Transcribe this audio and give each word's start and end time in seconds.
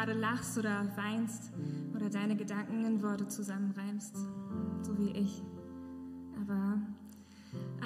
Gerade 0.00 0.18
lachst 0.18 0.56
oder 0.56 0.86
weinst 0.96 1.52
oder 1.94 2.08
deine 2.08 2.34
Gedanken 2.34 2.84
in 2.86 3.02
Worte 3.02 3.28
zusammenreimst, 3.28 4.16
so 4.80 4.96
wie 4.96 5.10
ich. 5.10 5.42
Aber 6.40 6.78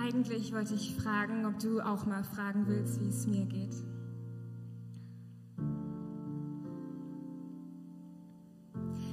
eigentlich 0.01 0.53
wollte 0.53 0.75
ich 0.75 0.95
fragen, 0.95 1.45
ob 1.45 1.59
du 1.59 1.81
auch 1.81 2.07
mal 2.07 2.23
fragen 2.23 2.69
willst, 2.69 3.01
wie 3.01 3.09
es 3.09 3.27
mir 3.27 3.47
geht. 3.47 3.75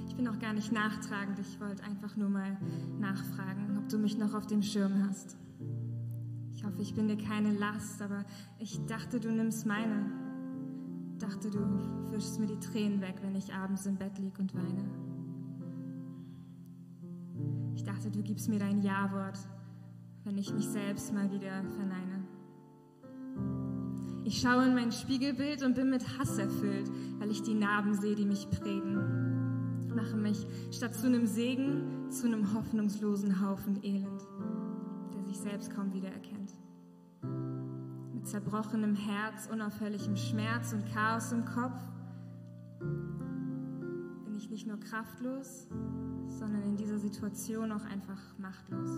Ich 0.07 0.15
bin 0.15 0.27
auch 0.27 0.37
gar 0.37 0.53
nicht 0.53 0.71
nachtragend, 0.71 1.39
ich 1.39 1.59
wollte 1.59 1.83
einfach 1.83 2.15
nur 2.15 2.29
mal 2.29 2.55
nachfragen, 2.99 3.79
ob 3.79 3.89
du 3.89 3.97
mich 3.97 4.19
noch 4.19 4.35
auf 4.35 4.45
dem 4.45 4.61
Schirm 4.61 5.07
hast. 5.09 5.37
Ich 6.53 6.63
hoffe, 6.63 6.79
ich 6.83 6.93
bin 6.93 7.07
dir 7.07 7.17
keine 7.17 7.51
Last, 7.57 7.99
aber 8.03 8.25
ich 8.59 8.85
dachte, 8.85 9.19
du 9.19 9.31
nimmst 9.31 9.65
meine. 9.65 10.20
Dachte, 11.21 11.51
du 11.51 11.59
wischst 12.11 12.39
mir 12.39 12.47
die 12.47 12.59
Tränen 12.59 12.99
weg, 12.99 13.15
wenn 13.21 13.35
ich 13.35 13.53
abends 13.53 13.85
im 13.85 13.95
Bett 13.95 14.17
lieg 14.17 14.39
und 14.39 14.55
weine. 14.55 14.89
Ich 17.75 17.83
dachte, 17.83 18.09
du 18.09 18.23
gibst 18.23 18.49
mir 18.49 18.57
dein 18.57 18.81
Ja-Wort, 18.81 19.37
wenn 20.23 20.37
ich 20.37 20.51
mich 20.51 20.67
selbst 20.67 21.13
mal 21.13 21.31
wieder 21.31 21.63
verneine. 21.75 22.25
Ich 24.23 24.41
schaue 24.41 24.65
in 24.65 24.73
mein 24.73 24.91
Spiegelbild 24.91 25.61
und 25.61 25.75
bin 25.75 25.91
mit 25.91 26.17
Hass 26.17 26.37
erfüllt, 26.39 26.89
weil 27.19 27.29
ich 27.29 27.43
die 27.43 27.53
Narben 27.53 27.93
sehe, 27.93 28.15
die 28.15 28.25
mich 28.25 28.49
prägen. 28.49 29.89
Mache 29.95 30.15
mich 30.15 30.47
statt 30.71 30.95
zu 30.95 31.05
einem 31.05 31.27
Segen 31.27 32.09
zu 32.09 32.25
einem 32.25 32.53
hoffnungslosen 32.53 33.45
Haufen 33.45 33.83
Elend 33.83 34.21
der 35.13 35.23
sich 35.23 35.37
selbst 35.37 35.73
kaum 35.73 35.93
wiedererkennt. 35.93 36.30
Zerbrochenem 38.31 38.95
Herz, 38.95 39.49
unaufhörlichem 39.51 40.15
Schmerz 40.15 40.71
und 40.71 40.85
Chaos 40.93 41.33
im 41.33 41.43
Kopf 41.43 41.77
bin 42.79 44.35
ich 44.37 44.49
nicht 44.49 44.65
nur 44.65 44.79
kraftlos, 44.79 45.67
sondern 46.27 46.63
in 46.63 46.77
dieser 46.77 46.97
Situation 46.97 47.73
auch 47.73 47.83
einfach 47.83 48.21
machtlos. 48.37 48.89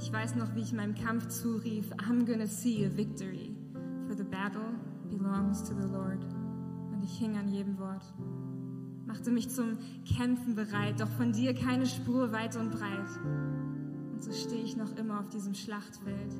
Ich 0.00 0.12
weiß 0.12 0.34
noch, 0.34 0.52
wie 0.56 0.62
ich 0.62 0.72
meinem 0.72 0.96
Kampf 0.96 1.28
zurief, 1.28 1.92
I'm 1.92 2.26
gonna 2.26 2.48
see 2.48 2.84
a 2.84 2.96
victory, 2.96 3.54
for 4.08 4.16
the 4.16 4.24
battle 4.24 4.74
belongs 5.10 5.62
to 5.62 5.76
the 5.80 5.86
Lord. 5.86 6.24
Und 6.92 7.04
ich 7.04 7.16
hing 7.18 7.36
an 7.36 7.48
jedem 7.50 7.78
Wort 7.78 8.02
machte 9.06 9.30
mich 9.30 9.48
zum 9.48 9.78
Kämpfen 10.04 10.56
bereit, 10.56 11.00
doch 11.00 11.08
von 11.08 11.30
dir 11.30 11.54
keine 11.54 11.86
Spur 11.86 12.32
weit 12.32 12.56
und 12.56 12.72
breit. 12.72 13.08
Und 14.12 14.24
so 14.24 14.32
stehe 14.32 14.64
ich 14.64 14.76
noch 14.76 14.96
immer 14.96 15.20
auf 15.20 15.28
diesem 15.28 15.54
Schlachtfeld 15.54 16.34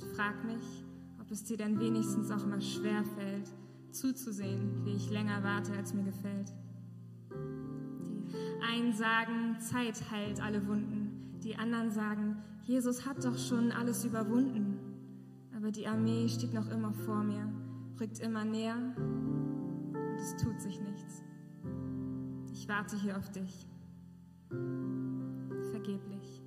und 0.00 0.16
frag 0.16 0.44
mich, 0.44 0.84
ob 1.20 1.30
es 1.30 1.44
dir 1.44 1.56
denn 1.56 1.78
wenigstens 1.78 2.30
auch 2.30 2.46
mal 2.46 2.60
schwer 2.60 3.04
fällt, 3.04 3.50
zuzusehen, 3.90 4.84
wie 4.84 4.94
ich 4.94 5.10
länger 5.10 5.42
warte, 5.42 5.72
als 5.72 5.94
mir 5.94 6.04
gefällt. 6.04 6.52
Die 7.30 8.62
einen 8.62 8.92
sagen, 8.92 9.58
Zeit 9.58 10.10
heilt 10.10 10.40
alle 10.40 10.66
Wunden, 10.66 11.38
die 11.42 11.56
anderen 11.56 11.90
sagen, 11.90 12.36
Jesus 12.62 13.06
hat 13.06 13.24
doch 13.24 13.36
schon 13.36 13.72
alles 13.72 14.04
überwunden. 14.04 14.78
Aber 15.56 15.70
die 15.70 15.86
Armee 15.86 16.28
steht 16.28 16.54
noch 16.54 16.70
immer 16.70 16.92
vor 16.92 17.22
mir, 17.22 17.46
rückt 17.98 18.20
immer 18.20 18.44
näher 18.44 18.76
und 18.96 20.16
es 20.16 20.36
tut 20.36 20.60
sich 20.60 20.80
nichts. 20.80 21.22
Ich 22.52 22.68
warte 22.68 22.96
hier 22.96 23.18
auf 23.18 23.30
dich. 23.30 23.66
Vergeblich. 25.70 26.42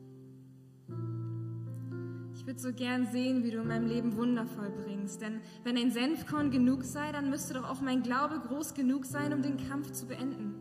Ich 2.43 2.47
würde 2.47 2.59
so 2.59 2.73
gern 2.73 3.05
sehen, 3.05 3.45
wie 3.45 3.51
du 3.51 3.61
in 3.61 3.69
meinem 3.69 3.87
Leben 3.87 4.17
wundervoll 4.17 4.69
bringst. 4.69 5.21
Denn 5.21 5.39
wenn 5.63 5.77
ein 5.77 5.91
Senfkorn 5.91 6.51
genug 6.51 6.83
sei, 6.83 7.09
dann 7.13 7.29
müsste 7.29 7.53
doch 7.53 7.63
auch 7.63 7.79
mein 7.79 8.03
Glaube 8.03 8.37
groß 8.37 8.73
genug 8.73 9.05
sein, 9.05 9.31
um 9.31 9.41
den 9.41 9.55
Kampf 9.55 9.91
zu 9.91 10.07
beenden, 10.07 10.53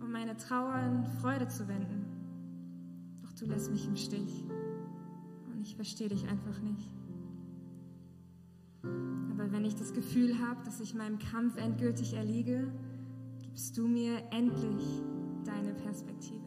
um 0.00 0.10
meine 0.10 0.36
Trauer 0.36 0.74
in 0.80 1.04
Freude 1.20 1.46
zu 1.46 1.68
wenden. 1.68 2.04
Doch 3.22 3.32
du 3.34 3.46
lässt 3.46 3.70
mich 3.70 3.86
im 3.86 3.94
Stich. 3.94 4.42
Und 5.52 5.62
ich 5.62 5.76
verstehe 5.76 6.08
dich 6.08 6.26
einfach 6.26 6.60
nicht. 6.62 6.90
Aber 8.82 9.52
wenn 9.52 9.64
ich 9.64 9.76
das 9.76 9.92
Gefühl 9.92 10.36
habe, 10.40 10.64
dass 10.64 10.80
ich 10.80 10.96
meinem 10.96 11.20
Kampf 11.20 11.56
endgültig 11.58 12.14
erliege, 12.14 12.72
gibst 13.38 13.78
du 13.78 13.86
mir 13.86 14.20
endlich 14.32 14.82
deine 15.44 15.74
Perspektive. 15.74 16.40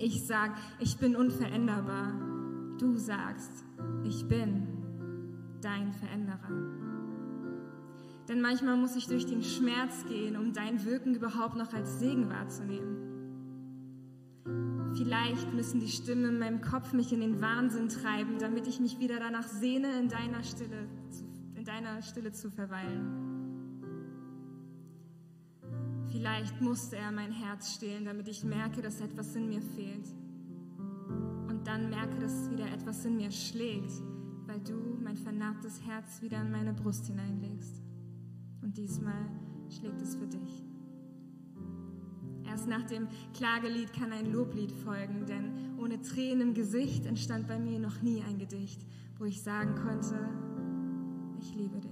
Ich 0.00 0.26
sag, 0.26 0.56
ich 0.80 0.98
bin 0.98 1.14
unveränderbar. 1.14 2.31
Du 2.78 2.96
sagst, 2.96 3.64
ich 4.04 4.26
bin 4.26 4.66
dein 5.60 5.92
Veränderer. 5.92 6.82
Denn 8.28 8.40
manchmal 8.40 8.76
muss 8.76 8.96
ich 8.96 9.06
durch 9.06 9.26
den 9.26 9.42
Schmerz 9.42 10.04
gehen, 10.06 10.36
um 10.36 10.52
dein 10.52 10.84
Wirken 10.84 11.14
überhaupt 11.14 11.56
noch 11.56 11.72
als 11.72 11.98
Segen 11.98 12.30
wahrzunehmen. 12.30 13.12
Vielleicht 14.94 15.52
müssen 15.52 15.80
die 15.80 15.88
Stimmen 15.88 16.26
in 16.26 16.38
meinem 16.38 16.60
Kopf 16.60 16.92
mich 16.92 17.12
in 17.12 17.20
den 17.20 17.40
Wahnsinn 17.40 17.88
treiben, 17.88 18.38
damit 18.38 18.66
ich 18.66 18.78
mich 18.78 18.98
wieder 18.98 19.18
danach 19.18 19.48
sehne, 19.48 19.98
in 19.98 20.08
deiner 20.08 20.42
Stille, 20.44 20.86
in 21.54 21.64
deiner 21.64 22.02
Stille 22.02 22.32
zu 22.32 22.50
verweilen. 22.50 23.32
Vielleicht 26.10 26.60
musste 26.60 26.96
er 26.96 27.10
mein 27.10 27.32
Herz 27.32 27.74
stehlen, 27.74 28.04
damit 28.04 28.28
ich 28.28 28.44
merke, 28.44 28.82
dass 28.82 29.00
etwas 29.00 29.34
in 29.34 29.48
mir 29.48 29.62
fehlt. 29.62 30.06
Dann 31.72 31.88
merke, 31.88 32.18
dass 32.18 32.50
wieder 32.50 32.70
etwas 32.70 33.02
in 33.06 33.16
mir 33.16 33.30
schlägt, 33.30 33.92
weil 34.46 34.60
du 34.60 34.74
mein 35.02 35.16
vernarbtes 35.16 35.80
Herz 35.86 36.20
wieder 36.20 36.42
in 36.42 36.50
meine 36.50 36.74
Brust 36.74 37.06
hineinlegst. 37.06 37.80
Und 38.60 38.76
diesmal 38.76 39.30
schlägt 39.70 40.02
es 40.02 40.14
für 40.16 40.26
dich. 40.26 40.66
Erst 42.44 42.68
nach 42.68 42.82
dem 42.82 43.08
Klagelied 43.32 43.90
kann 43.94 44.12
ein 44.12 44.30
Loblied 44.30 44.70
folgen, 44.70 45.24
denn 45.24 45.78
ohne 45.78 46.02
Tränen 46.02 46.48
im 46.48 46.54
Gesicht 46.54 47.06
entstand 47.06 47.48
bei 47.48 47.58
mir 47.58 47.78
noch 47.78 48.02
nie 48.02 48.22
ein 48.22 48.36
Gedicht, 48.36 48.84
wo 49.18 49.24
ich 49.24 49.40
sagen 49.40 49.74
konnte, 49.74 50.28
ich 51.40 51.54
liebe 51.54 51.80
dich. 51.80 51.91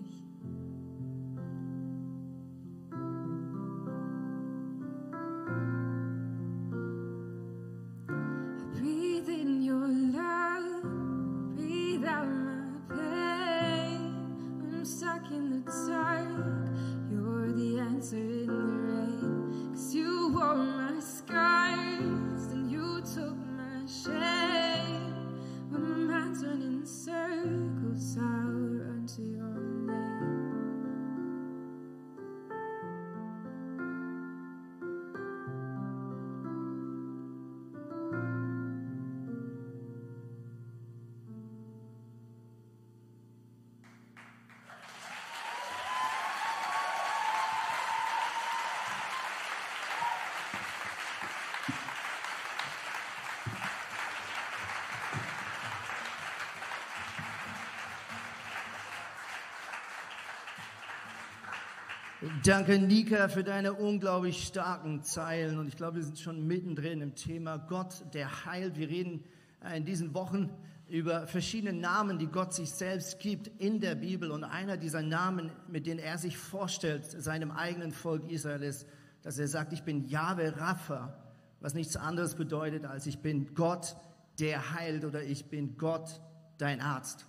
Danke, 62.44 62.78
Nika, 62.78 63.28
für 63.28 63.42
deine 63.42 63.72
unglaublich 63.72 64.44
starken 64.44 65.02
Zeilen. 65.02 65.58
Und 65.58 65.68
ich 65.68 65.76
glaube, 65.76 65.96
wir 65.96 66.02
sind 66.02 66.18
schon 66.18 66.46
mittendrin 66.46 67.00
im 67.00 67.14
Thema 67.14 67.56
Gott, 67.56 68.04
der 68.12 68.44
heilt. 68.44 68.76
Wir 68.76 68.90
reden 68.90 69.24
äh, 69.64 69.78
in 69.78 69.86
diesen 69.86 70.12
Wochen 70.12 70.50
über 70.86 71.26
verschiedene 71.26 71.72
Namen, 71.72 72.18
die 72.18 72.26
Gott 72.26 72.52
sich 72.52 72.72
selbst 72.72 73.20
gibt 73.20 73.46
in 73.58 73.80
der 73.80 73.94
Bibel. 73.94 74.30
Und 74.32 74.44
einer 74.44 74.76
dieser 74.76 75.00
Namen, 75.00 75.50
mit 75.66 75.86
denen 75.86 75.98
er 75.98 76.18
sich 76.18 76.36
vorstellt, 76.36 77.06
seinem 77.06 77.50
eigenen 77.50 77.90
Volk 77.90 78.30
Israel 78.30 78.64
ist, 78.64 78.86
dass 79.22 79.38
er 79.38 79.48
sagt, 79.48 79.72
ich 79.72 79.84
bin 79.84 80.06
Yahweh 80.06 80.50
Rapha, 80.50 81.16
was 81.60 81.72
nichts 81.72 81.96
anderes 81.96 82.34
bedeutet, 82.34 82.84
als 82.84 83.06
ich 83.06 83.20
bin 83.20 83.54
Gott, 83.54 83.96
der 84.38 84.74
heilt 84.74 85.06
oder 85.06 85.22
ich 85.22 85.46
bin 85.46 85.78
Gott, 85.78 86.20
dein 86.58 86.82
Arzt. 86.82 87.24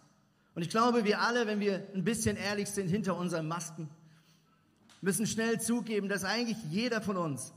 Und 0.53 0.63
ich 0.63 0.69
glaube, 0.69 1.05
wir 1.05 1.21
alle, 1.21 1.47
wenn 1.47 1.61
wir 1.61 1.88
ein 1.95 2.03
bisschen 2.03 2.35
ehrlich 2.35 2.69
sind 2.69 2.89
hinter 2.89 3.15
unseren 3.15 3.47
Masken, 3.47 3.88
müssen 5.01 5.27
schnell 5.27 5.59
zugeben, 5.59 6.07
dass 6.07 6.24
eigentlich 6.24 6.57
jeder 6.69 7.01
von 7.01 7.18
uns 7.18 7.53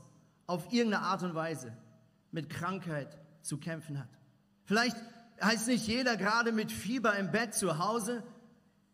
auf 0.47 0.73
irgendeine 0.73 1.03
Art 1.03 1.23
und 1.23 1.35
Weise 1.35 1.71
mit 2.31 2.49
Krankheit 2.49 3.17
zu 3.41 3.57
kämpfen 3.57 3.99
hat. 3.99 4.09
Vielleicht 4.65 4.97
heißt 5.41 5.67
nicht 5.67 5.87
jeder 5.87 6.17
gerade 6.17 6.51
mit 6.51 6.71
Fieber 6.71 7.15
im 7.15 7.31
Bett 7.31 7.53
zu 7.53 7.77
Hause, 7.77 8.23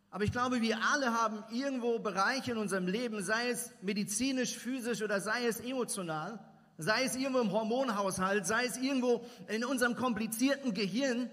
aber 0.10 0.26
ich 0.26 0.34
glaube, 0.34 0.62
wir 0.62 0.78
alle 0.92 1.14
haben 1.14 1.42
irgendwo 1.52 1.98
Bereiche 2.00 2.52
in 2.52 2.58
unserem 2.58 2.88
Leben, 2.88 3.24
sei 3.24 3.50
es 3.50 3.72
medizinisch, 3.82 4.58
physisch 4.58 5.02
oder 5.02 5.22
sei 5.22 5.48
es 5.48 5.62
emotional, 5.62 6.40
sei 6.78 7.06
es 7.06 7.16
irgendwo 7.16 7.40
im 7.40 7.52
Hormonhaushalt, 7.54 8.46
sei 8.46 8.66
es 8.66 8.76
irgendwo 8.76 9.26
in 9.48 9.64
unserem 9.64 9.96
komplizierten 9.96 10.74
Gehirn, 10.74 11.30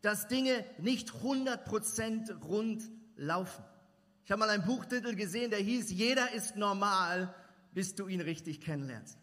dass 0.00 0.28
Dinge 0.28 0.64
nicht 0.78 1.10
100% 1.10 2.42
rund 2.42 2.82
laufen. 3.16 3.62
Ich 4.30 4.32
habe 4.32 4.46
mal 4.46 4.50
einen 4.50 4.64
Buchtitel 4.64 5.16
gesehen, 5.16 5.50
der 5.50 5.58
hieß, 5.58 5.90
jeder 5.90 6.32
ist 6.32 6.54
normal, 6.54 7.34
bis 7.74 7.96
du 7.96 8.06
ihn 8.06 8.20
richtig 8.20 8.60
kennenlernst. 8.60 9.18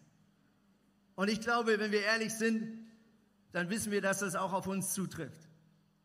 Und 1.14 1.30
ich 1.30 1.40
glaube, 1.40 1.80
wenn 1.80 1.92
wir 1.92 2.02
ehrlich 2.02 2.34
sind, 2.34 2.86
dann 3.52 3.70
wissen 3.70 3.90
wir, 3.90 4.02
dass 4.02 4.18
das 4.18 4.34
auch 4.34 4.52
auf 4.52 4.66
uns 4.66 4.92
zutrifft. 4.92 5.48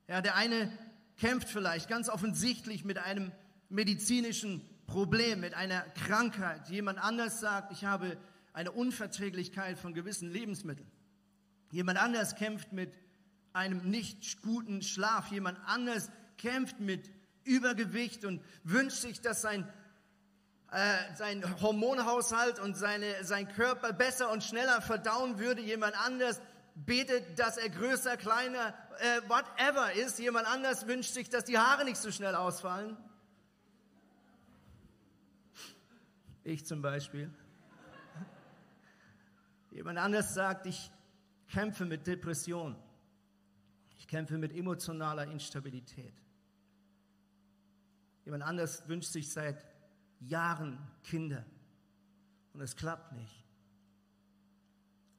Ja, 0.08 0.22
der 0.22 0.36
eine 0.36 0.72
kämpft 1.18 1.50
vielleicht 1.50 1.90
ganz 1.90 2.08
offensichtlich 2.08 2.86
mit 2.86 2.98
einem 2.98 3.34
medizinischen 3.68 4.62
Problem, 4.88 5.42
mit 5.42 5.54
einer 5.54 5.82
Krankheit. 5.82 6.70
Jemand 6.70 6.98
anders 6.98 7.42
sagt, 7.42 7.74
ich 7.74 7.84
habe 7.84 8.18
eine 8.54 8.72
Unverträglichkeit 8.72 9.78
von 9.78 9.94
gewissen 9.94 10.32
Lebensmitteln. 10.32 10.90
Jemand 11.72 12.02
anders 12.02 12.36
kämpft 12.36 12.72
mit 12.72 12.94
einem 13.52 13.82
nicht 13.90 14.42
guten 14.44 14.82
Schlaf. 14.82 15.30
Jemand 15.30 15.60
anders 15.66 16.10
kämpft 16.38 16.80
mit 16.80 17.12
Übergewicht 17.44 18.26
und 18.26 18.42
wünscht 18.64 18.98
sich, 18.98 19.22
dass 19.22 19.42
sein, 19.42 19.68
äh, 20.72 21.16
sein 21.16 21.44
Hormonhaushalt 21.62 22.60
und 22.60 22.76
seine, 22.76 23.24
sein 23.24 23.48
Körper 23.48 23.94
besser 23.94 24.32
und 24.32 24.44
schneller 24.44 24.82
verdauen 24.82 25.40
würde. 25.40 25.62
Jemand 25.62 25.96
anders 26.06 26.42
betet, 26.76 27.38
dass 27.38 27.58
er 27.58 27.70
größer, 27.70 28.18
kleiner, 28.18 28.74
äh, 29.00 29.22
whatever 29.28 29.94
ist. 29.94 30.20
Jemand 30.20 30.48
anders 30.48 30.88
wünscht 30.88 31.14
sich, 31.14 31.30
dass 31.30 31.46
die 31.46 31.58
Haare 31.58 31.86
nicht 31.86 31.98
so 31.98 32.12
schnell 32.12 32.36
ausfallen. 32.36 32.98
Ich 36.44 36.66
zum 36.66 36.82
Beispiel. 36.82 37.34
Jemand 39.72 39.98
anders 39.98 40.34
sagt, 40.34 40.66
ich 40.66 40.92
kämpfe 41.52 41.86
mit 41.86 42.06
Depression. 42.06 42.76
Ich 43.98 44.08
kämpfe 44.08 44.38
mit 44.38 44.54
emotionaler 44.56 45.28
Instabilität. 45.28 46.14
Jemand 48.26 48.44
anders 48.44 48.88
wünscht 48.88 49.12
sich 49.12 49.32
seit 49.32 49.66
Jahren 50.20 50.80
Kinder 51.04 51.46
und 52.54 52.62
es 52.62 52.76
klappt 52.76 53.12
nicht. 53.14 53.44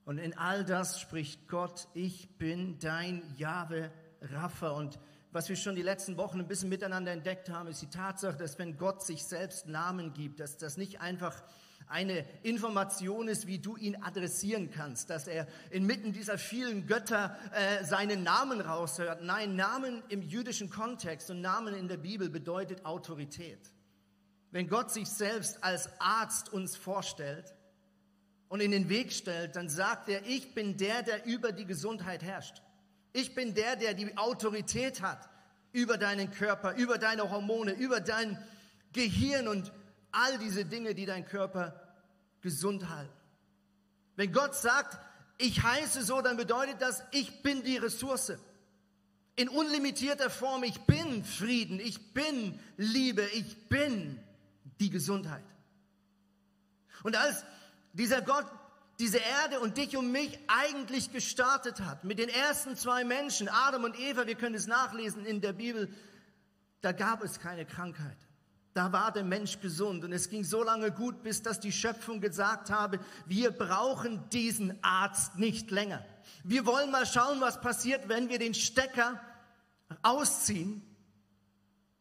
Und 0.04 0.18
in 0.18 0.36
all 0.36 0.64
das 0.64 1.00
spricht 1.00 1.48
Gott, 1.48 1.88
ich 1.94 2.36
bin 2.36 2.78
dein 2.78 3.22
Jahwe 3.36 3.90
Rapha. 4.20 4.70
Und 4.70 4.98
was 5.32 5.48
wir 5.48 5.56
schon 5.56 5.76
die 5.76 5.82
letzten 5.82 6.16
Wochen 6.16 6.40
ein 6.40 6.46
bisschen 6.46 6.68
miteinander 6.68 7.12
entdeckt 7.12 7.48
haben, 7.48 7.68
ist 7.68 7.82
die 7.82 7.90
Tatsache, 7.90 8.36
dass 8.36 8.58
wenn 8.58 8.76
Gott 8.76 9.02
sich 9.02 9.24
selbst 9.24 9.66
Namen 9.66 10.12
gibt, 10.12 10.40
dass 10.40 10.58
das 10.58 10.76
nicht 10.76 11.00
einfach 11.00 11.42
eine 11.86 12.24
Information 12.42 13.28
ist, 13.28 13.46
wie 13.46 13.58
du 13.58 13.76
ihn 13.76 13.96
adressieren 14.02 14.70
kannst, 14.70 15.10
dass 15.10 15.26
er 15.26 15.46
inmitten 15.70 16.12
dieser 16.12 16.38
vielen 16.38 16.86
Götter 16.86 17.36
äh, 17.52 17.84
seinen 17.84 18.22
Namen 18.22 18.60
raushört. 18.60 19.22
Nein, 19.22 19.56
Namen 19.56 20.02
im 20.08 20.22
jüdischen 20.22 20.70
Kontext 20.70 21.30
und 21.30 21.40
Namen 21.40 21.74
in 21.74 21.88
der 21.88 21.98
Bibel 21.98 22.30
bedeutet 22.30 22.84
Autorität. 22.84 23.60
Wenn 24.50 24.68
Gott 24.68 24.92
sich 24.92 25.08
selbst 25.08 25.62
als 25.62 25.88
Arzt 26.00 26.52
uns 26.52 26.76
vorstellt, 26.76 27.54
und 28.54 28.60
in 28.60 28.70
den 28.70 28.88
Weg 28.88 29.12
stellt, 29.12 29.56
dann 29.56 29.68
sagt 29.68 30.08
er, 30.08 30.24
ich 30.26 30.54
bin 30.54 30.76
der, 30.76 31.02
der 31.02 31.26
über 31.26 31.50
die 31.50 31.64
Gesundheit 31.64 32.22
herrscht. 32.22 32.62
Ich 33.12 33.34
bin 33.34 33.52
der, 33.52 33.74
der 33.74 33.94
die 33.94 34.16
Autorität 34.16 35.02
hat 35.02 35.28
über 35.72 35.98
deinen 35.98 36.30
Körper, 36.30 36.76
über 36.76 36.98
deine 36.98 37.30
Hormone, 37.32 37.72
über 37.72 38.00
dein 38.00 38.38
Gehirn 38.92 39.48
und 39.48 39.72
all 40.14 40.38
diese 40.38 40.64
Dinge, 40.64 40.94
die 40.94 41.06
deinen 41.06 41.26
Körper 41.26 41.80
gesund 42.40 42.88
halten. 42.88 43.12
Wenn 44.16 44.32
Gott 44.32 44.54
sagt, 44.54 44.98
ich 45.38 45.62
heiße 45.62 46.02
so, 46.02 46.20
dann 46.20 46.36
bedeutet 46.36 46.80
das, 46.80 47.02
ich 47.10 47.42
bin 47.42 47.62
die 47.62 47.76
Ressource. 47.76 48.32
In 49.36 49.48
unlimitierter 49.48 50.30
Form, 50.30 50.62
ich 50.62 50.80
bin 50.82 51.24
Frieden, 51.24 51.80
ich 51.80 52.12
bin 52.12 52.58
Liebe, 52.76 53.22
ich 53.34 53.68
bin 53.68 54.20
die 54.78 54.90
Gesundheit. 54.90 55.44
Und 57.02 57.16
als 57.16 57.44
dieser 57.92 58.22
Gott 58.22 58.46
diese 58.98 59.18
Erde 59.18 59.60
und 59.60 59.76
dich 59.76 59.96
und 59.96 60.12
mich 60.12 60.38
eigentlich 60.46 61.12
gestartet 61.12 61.80
hat. 61.80 62.04
Mit 62.04 62.18
den 62.18 62.28
ersten 62.28 62.76
zwei 62.76 63.04
Menschen, 63.04 63.48
Adam 63.48 63.84
und 63.84 63.98
Eva, 63.98 64.26
wir 64.26 64.36
können 64.36 64.54
es 64.54 64.66
nachlesen 64.66 65.26
in 65.26 65.40
der 65.40 65.52
Bibel, 65.52 65.92
da 66.80 66.92
gab 66.92 67.22
es 67.22 67.40
keine 67.40 67.64
Krankheit. 67.64 68.16
Da 68.74 68.92
war 68.92 69.12
der 69.12 69.22
Mensch 69.22 69.60
gesund 69.60 70.04
und 70.04 70.12
es 70.12 70.28
ging 70.28 70.42
so 70.42 70.64
lange 70.64 70.90
gut, 70.90 71.22
bis 71.22 71.42
dass 71.42 71.60
die 71.60 71.70
Schöpfung 71.70 72.20
gesagt 72.20 72.70
habe, 72.70 72.98
wir 73.24 73.52
brauchen 73.52 74.28
diesen 74.30 74.82
Arzt 74.82 75.38
nicht 75.38 75.70
länger. 75.70 76.04
Wir 76.42 76.66
wollen 76.66 76.90
mal 76.90 77.06
schauen, 77.06 77.40
was 77.40 77.60
passiert, 77.60 78.08
wenn 78.08 78.28
wir 78.28 78.40
den 78.40 78.52
Stecker 78.52 79.20
ausziehen 80.02 80.82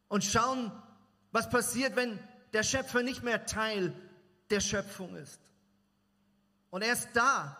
und 0.07 0.23
schauen, 0.23 0.71
was 1.31 1.47
passiert, 1.47 1.95
wenn 1.95 2.19
der 2.53 2.63
Schöpfer 2.63 3.03
nicht 3.03 3.21
mehr 3.21 3.45
Teil 3.45 3.93
der 4.49 4.59
Schöpfung 4.59 5.15
ist. 5.15 5.39
Und 6.71 6.81
erst 6.81 7.09
da 7.13 7.55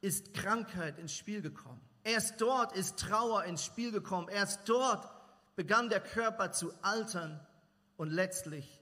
ist 0.00 0.32
Krankheit 0.32 0.98
ins 0.98 1.14
Spiel 1.14 1.42
gekommen. 1.42 1.82
Erst 2.02 2.40
dort 2.40 2.74
ist 2.74 2.98
Trauer 2.98 3.44
ins 3.44 3.62
Spiel 3.62 3.92
gekommen. 3.92 4.28
Erst 4.28 4.66
dort 4.66 5.06
begann 5.54 5.90
der 5.90 6.00
Körper 6.00 6.52
zu 6.52 6.72
altern 6.80 7.40
und 7.96 8.10
letztlich, 8.10 8.80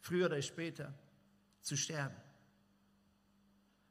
früher 0.00 0.26
oder 0.26 0.42
später, 0.42 0.94
zu 1.60 1.76
sterben. 1.76 2.16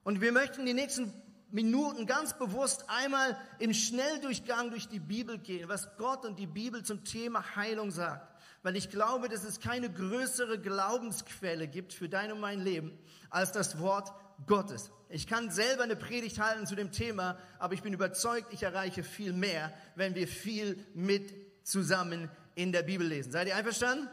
Und 0.04 0.22
wir 0.22 0.32
möchten 0.32 0.66
die 0.66 0.74
nächsten 0.74 1.14
Minuten 1.52 2.06
ganz 2.06 2.38
bewusst 2.38 2.86
einmal 2.88 3.38
im 3.60 3.74
Schnelldurchgang 3.74 4.72
durch 4.72 4.88
die 4.88 5.00
Bibel 5.00 5.38
gehen, 5.38 5.68
was 5.68 5.96
Gott 5.98 6.26
und 6.26 6.40
die 6.40 6.48
Bibel 6.48 6.84
zum 6.84 7.04
Thema 7.04 7.56
Heilung 7.56 7.92
sagt. 7.92 8.28
Weil 8.64 8.76
ich 8.76 8.90
glaube, 8.90 9.28
dass 9.28 9.44
es 9.44 9.60
keine 9.60 9.92
größere 9.92 10.60
Glaubensquelle 10.60 11.68
gibt 11.68 11.94
für 11.94 12.08
dein 12.08 12.32
und 12.32 12.40
mein 12.40 12.62
Leben 12.62 12.98
als 13.30 13.52
das 13.52 13.80
Wort 13.80 14.12
Gottes. 14.48 14.92
Ich 15.10 15.28
kann 15.28 15.52
selber 15.52 15.84
eine 15.84 15.96
Predigt 15.96 16.40
halten 16.40 16.66
zu 16.66 16.76
dem 16.76 16.92
Thema, 16.92 17.38
aber 17.60 17.74
ich 17.74 17.82
bin 17.82 17.94
überzeugt, 17.94 18.54
ich 18.54 18.64
erreiche 18.64 19.04
viel 19.04 19.34
mehr, 19.34 19.74
wenn 19.96 20.16
wir 20.16 20.28
viel 20.28 20.86
mit 20.94 21.34
zusammen 21.68 22.30
in 22.56 22.72
der 22.72 22.84
Bibel 22.84 23.06
lesen. 23.06 23.32
Seid 23.32 23.48
ihr 23.48 23.56
einverstanden? 23.56 24.10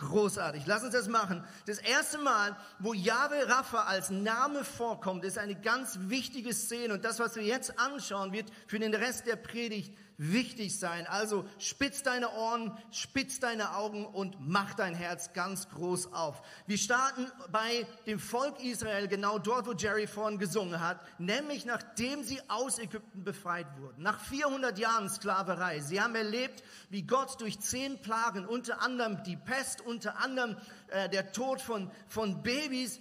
Großartig. 0.00 0.64
Lass 0.66 0.82
uns 0.82 0.94
das 0.94 1.08
machen. 1.08 1.44
Das 1.66 1.78
erste 1.78 2.16
Mal, 2.18 2.56
wo 2.78 2.94
Yahweh 2.94 3.42
Rapha 3.42 3.82
als 3.82 4.08
Name 4.08 4.64
vorkommt, 4.64 5.24
ist 5.24 5.36
eine 5.36 5.54
ganz 5.54 5.98
wichtige 6.02 6.54
Szene. 6.54 6.94
Und 6.94 7.04
das, 7.04 7.20
was 7.20 7.36
wir 7.36 7.42
jetzt 7.42 7.78
anschauen, 7.78 8.32
wird 8.32 8.50
für 8.66 8.78
den 8.78 8.94
Rest 8.94 9.26
der 9.26 9.36
Predigt 9.36 9.94
wichtig 10.20 10.78
sein. 10.78 11.06
Also 11.06 11.46
spitz 11.58 12.02
deine 12.02 12.30
Ohren, 12.32 12.76
spitz 12.90 13.40
deine 13.40 13.74
Augen 13.76 14.04
und 14.04 14.36
mach 14.38 14.74
dein 14.74 14.94
Herz 14.94 15.32
ganz 15.32 15.68
groß 15.70 16.12
auf. 16.12 16.42
Wir 16.66 16.76
starten 16.76 17.26
bei 17.50 17.86
dem 18.06 18.18
Volk 18.18 18.62
Israel 18.62 19.08
genau 19.08 19.38
dort, 19.38 19.66
wo 19.66 19.72
Jerry 19.72 20.06
vorhin 20.06 20.38
gesungen 20.38 20.80
hat, 20.80 21.00
nämlich 21.18 21.64
nachdem 21.64 22.22
sie 22.22 22.38
aus 22.48 22.78
Ägypten 22.78 23.24
befreit 23.24 23.66
wurden. 23.78 24.02
Nach 24.02 24.20
400 24.20 24.78
Jahren 24.78 25.08
Sklaverei. 25.08 25.80
Sie 25.80 26.02
haben 26.02 26.14
erlebt, 26.14 26.62
wie 26.90 27.02
Gott 27.02 27.40
durch 27.40 27.58
zehn 27.60 27.98
Plagen, 28.02 28.44
unter 28.44 28.82
anderem 28.82 29.22
die 29.22 29.38
Pest, 29.38 29.80
unter 29.80 30.18
anderem 30.18 30.58
äh, 30.88 31.08
der 31.08 31.32
Tod 31.32 31.62
von, 31.62 31.90
von 32.08 32.42
Babys, 32.42 33.00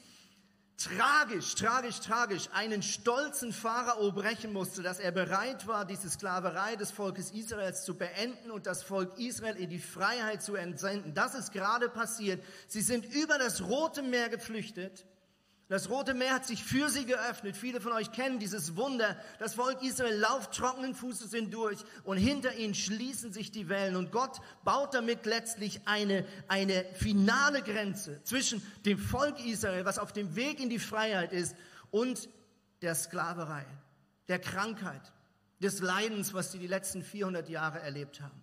tragisch, 0.80 1.56
tragisch, 1.56 2.00
tragisch 2.00 2.50
einen 2.54 2.82
stolzen 2.82 3.52
Pharao 3.52 4.12
brechen 4.12 4.54
musste, 4.54 4.82
dass 4.82 5.00
er 5.00 5.12
bereit 5.12 5.68
war, 5.68 5.86
diese 5.86 6.10
Sklaverei 6.10 6.76
des 6.76 6.92
Volkes 6.92 7.32
Israels 7.32 7.84
zu 7.84 7.96
beenden 7.96 8.52
und 8.52 8.66
das 8.66 8.84
Volk 8.84 9.18
Israel 9.20 9.56
in 9.58 9.70
die 9.70 9.80
Freiheit 9.80 10.42
zu 10.42 10.56
entsenden. 10.56 11.14
Das 11.14 11.36
ist 11.36 11.52
gerade 11.52 11.90
passiert. 11.90 12.44
Sie 12.68 12.82
sind 12.82 13.06
über 13.14 13.38
das 13.38 13.62
Rote 13.62 14.02
Meer 14.02 14.30
geflüchtet 14.30 15.06
das 15.70 15.88
Rote 15.88 16.16
Meer 16.16 16.34
hat 16.34 16.48
sich 16.48 16.64
für 16.64 16.90
sie 16.90 17.06
geöffnet. 17.06 17.56
Viele 17.56 17.80
von 17.80 17.92
euch 17.92 18.12
kennen 18.12 18.40
dieses 18.40 18.76
Wunder. 18.76 19.16
Das 19.38 19.54
Volk 19.54 19.84
Israel 19.84 20.18
lauft 20.18 20.54
trockenen 20.54 20.96
Fußes 20.96 21.32
hindurch 21.32 21.78
und 22.04 22.18
hinter 22.18 22.56
ihnen 22.56 22.74
schließen 22.74 23.32
sich 23.32 23.52
die 23.52 23.70
Wellen. 23.70 23.96
Und 23.96 24.12
Gott 24.12 24.42
baut 24.64 24.96
damit 24.96 25.28
letztlich 25.28 25.82
eine, 25.86 26.26
eine 26.48 26.84
finale 26.96 27.62
Grenze 27.62 28.20
zwischen 28.24 28.64
dem 28.84 28.98
Volk 28.98 29.40
Israel, 29.46 29.86
was 29.86 30.00
auf 30.00 30.12
dem 30.12 30.36
Weg 30.36 30.60
in 30.60 30.72
die 30.72 30.80
Freiheit 30.80 31.34
ist, 31.34 31.56
und 31.92 32.30
der 32.82 32.96
Sklaverei, 32.96 33.66
der 34.28 34.40
Krankheit, 34.40 35.12
des 35.62 35.82
Leidens, 35.82 36.34
was 36.34 36.52
sie 36.52 36.58
die 36.58 36.68
letzten 36.68 37.04
400 37.04 37.48
Jahre 37.48 37.80
erlebt 37.80 38.22
haben. 38.22 38.39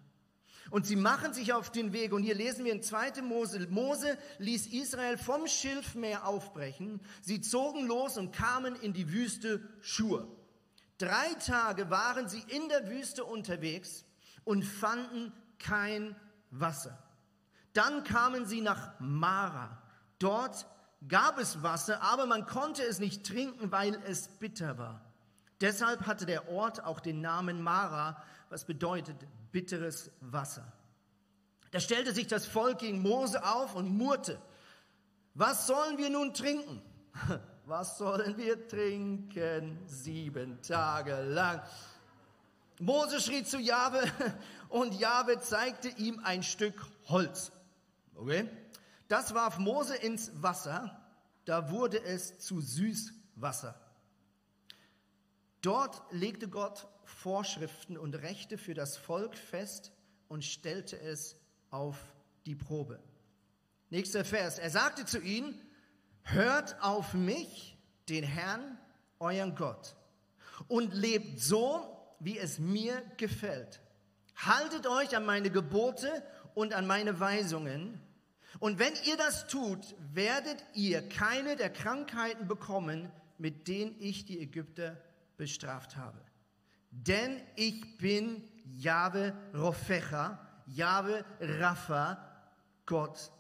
Und 0.71 0.87
sie 0.87 0.97
machen 0.97 1.33
sich 1.33 1.53
auf 1.53 1.71
den 1.71 1.93
Weg. 1.93 2.13
Und 2.13 2.23
hier 2.23 2.35
lesen 2.35 2.65
wir 2.65 2.73
in 2.73 2.83
2. 2.83 3.23
Mose, 3.23 3.67
Mose 3.69 4.19
ließ 4.39 4.69
Israel 4.69 5.17
vom 5.17 5.47
Schilfmeer 5.47 6.27
aufbrechen. 6.27 7.01
Sie 7.23 7.41
zogen 7.41 7.87
los 7.87 8.17
und 8.19 8.33
kamen 8.33 8.75
in 8.77 8.93
die 8.93 9.13
Wüste 9.13 9.61
Schur. 9.81 10.29
Drei 10.99 11.35
Tage 11.45 11.91
waren 11.91 12.29
sie 12.29 12.43
in 12.49 12.69
der 12.69 12.89
Wüste 12.89 13.25
unterwegs 13.25 14.05
und 14.45 14.65
fanden 14.65 15.33
kein 15.59 16.17
Wasser. 16.51 16.99
Dann 17.73 18.05
kamen 18.05 18.47
sie 18.47 18.63
nach 18.63 18.99
Mara. 18.99 19.83
Dort 20.19 20.67
gab 21.07 21.39
es 21.39 21.63
Wasser, 21.63 22.03
aber 22.03 22.27
man 22.27 22.47
konnte 22.47 22.83
es 22.83 22.99
nicht 22.99 23.27
trinken, 23.27 23.71
weil 23.71 24.01
es 24.07 24.29
bitter 24.29 24.79
war. 24.79 25.03
Deshalb 25.61 26.07
hatte 26.07 26.27
der 26.27 26.49
Ort 26.49 26.85
auch 26.85 27.01
den 27.01 27.21
Namen 27.21 27.63
Mara, 27.63 28.23
was 28.49 28.65
bedeutet 28.65 29.17
bitteres 29.53 30.11
Wasser. 30.21 30.73
Da 31.71 31.81
stellte 31.81 32.13
sich 32.13 32.27
das 32.27 32.47
Volk 32.47 32.79
gegen 32.79 33.03
Mose 33.03 33.45
auf 33.45 33.75
und 33.75 33.89
murrte. 33.97 34.41
Was 35.35 35.67
sollen 35.67 35.99
wir 35.99 36.11
nun 36.11 36.33
trinken? 36.33 36.83
Was 37.67 37.99
sollen 37.99 38.37
wir 38.39 38.69
trinken 38.69 39.79
sieben 39.87 40.63
Tage 40.63 41.23
lang? 41.23 41.61
Mose 42.79 43.21
schrie 43.21 43.43
zu 43.43 43.59
Jahwe 43.59 44.01
und 44.69 44.95
Jahwe 44.95 45.41
zeigte 45.41 45.89
ihm 45.89 46.21
ein 46.23 46.43
Stück 46.43 46.87
Holz. 47.09 47.51
Okay? 48.15 48.49
Das 49.09 49.35
warf 49.35 49.59
Mose 49.59 49.97
ins 49.97 50.31
Wasser, 50.43 50.97
da 51.45 51.71
wurde 51.71 52.03
es 52.03 52.39
zu 52.39 52.61
Süßwasser. 52.61 53.79
Dort 55.63 56.03
legte 56.11 56.49
Gott 56.49 56.87
Vorschriften 57.07 57.97
und 57.97 58.15
Rechte 58.17 58.59
für 58.59 58.75
das 58.75 58.97
Volk 58.97 59.37
fest 59.37 59.93
und 60.29 60.45
stellte 60.45 61.01
es 61.01 61.37
auf 61.71 61.97
die 62.45 62.55
Probe. 62.55 63.01
Nächster 63.91 64.25
Vers. 64.25 64.59
Er 64.59 64.71
sagte 64.71 65.05
zu 65.05 65.21
ihnen, 65.21 65.61
hört 66.23 66.77
auf 66.83 67.15
mich, 67.15 67.79
den 68.09 68.25
Herrn, 68.25 68.79
euren 69.19 69.55
Gott, 69.55 69.97
und 70.69 70.93
lebt 70.95 71.41
so, 71.41 71.97
wie 72.19 72.39
es 72.39 72.59
mir 72.59 73.01
gefällt. 73.17 73.81
Haltet 74.35 74.87
euch 74.87 75.17
an 75.17 75.25
meine 75.25 75.51
Gebote 75.51 76.11
und 76.55 76.75
an 76.75 76.87
meine 76.87 77.21
Weisungen. 77.21 78.01
Und 78.59 78.79
wenn 78.79 78.93
ihr 79.05 79.17
das 79.17 79.47
tut, 79.47 79.95
werdet 80.13 80.65
ihr 80.75 81.09
keine 81.09 81.57
der 81.57 81.71
Krankheiten 81.71 82.49
bekommen, 82.49 83.13
mit 83.39 83.69
denen 83.69 83.95
ich 84.01 84.25
die 84.25 84.41
Ägypter 84.41 85.01
bestraft 85.37 85.97
habe. 85.97 86.21
Denn 87.05 87.43
ich 87.57 87.99
bin 87.99 88.43
Jahwe 88.65 89.35
Rofecha, 89.55 90.39
Jahwe 90.67 91.25
Rapha, 91.41 92.19
Gott, 92.87 93.31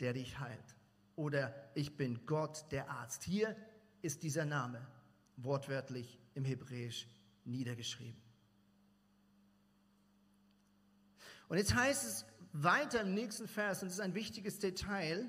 der 0.00 0.14
dich 0.14 0.38
heilt. 0.38 0.76
Oder 1.14 1.54
ich 1.74 1.96
bin 1.96 2.24
Gott, 2.24 2.64
der 2.70 2.90
Arzt. 2.90 3.22
Hier 3.24 3.54
ist 4.00 4.22
dieser 4.22 4.46
Name 4.46 4.86
wortwörtlich 5.36 6.18
im 6.34 6.44
Hebräisch 6.44 7.06
niedergeschrieben. 7.44 8.20
Und 11.48 11.58
jetzt 11.58 11.74
heißt 11.74 12.04
es 12.04 12.24
weiter 12.52 13.02
im 13.02 13.12
nächsten 13.12 13.46
Vers, 13.46 13.82
und 13.82 13.88
das 13.88 13.98
ist 13.98 14.00
ein 14.00 14.14
wichtiges 14.14 14.58
Detail, 14.58 15.26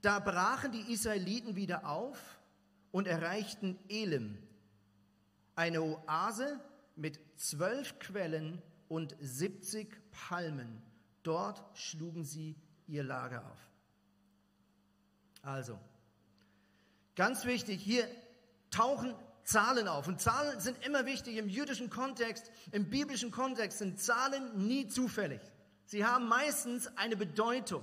da 0.00 0.18
brachen 0.18 0.72
die 0.72 0.92
Israeliten 0.92 1.54
wieder 1.54 1.86
auf 1.88 2.40
und 2.90 3.06
erreichten 3.06 3.78
Elim, 3.88 4.38
eine 5.54 5.82
Oase 5.82 6.60
mit 6.98 7.20
zwölf 7.36 7.98
Quellen 7.98 8.60
und 8.88 9.16
70 9.20 9.88
Palmen. 10.10 10.82
Dort 11.22 11.62
schlugen 11.76 12.24
sie 12.24 12.56
ihr 12.86 13.04
Lager 13.04 13.44
auf. 13.50 13.70
Also, 15.42 15.78
ganz 17.14 17.44
wichtig, 17.44 17.80
hier 17.80 18.08
tauchen 18.70 19.14
Zahlen 19.44 19.88
auf. 19.88 20.08
Und 20.08 20.20
Zahlen 20.20 20.60
sind 20.60 20.84
immer 20.84 21.06
wichtig 21.06 21.36
im 21.36 21.48
jüdischen 21.48 21.88
Kontext, 21.88 22.50
im 22.72 22.90
biblischen 22.90 23.30
Kontext 23.30 23.78
sind 23.78 23.98
Zahlen 24.00 24.66
nie 24.66 24.88
zufällig. 24.88 25.40
Sie 25.86 26.04
haben 26.04 26.28
meistens 26.28 26.86
eine 26.98 27.16
Bedeutung. 27.16 27.82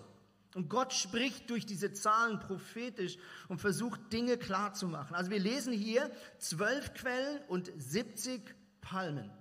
Und 0.53 0.69
Gott 0.69 0.93
spricht 0.93 1.50
durch 1.50 1.65
diese 1.65 1.91
Zahlen 1.91 2.39
prophetisch 2.39 3.17
und 3.50 3.60
versucht 3.60 4.13
Dinge 4.13 4.38
klar 4.38 4.74
zu 4.74 4.88
machen. 4.88 5.15
Also 5.15 5.31
wir 5.31 5.39
lesen 5.39 5.74
hier 5.74 6.10
zwölf 6.38 6.93
Quellen 6.93 7.41
und 7.48 7.72
70 7.75 8.41
Palmen. 8.85 9.31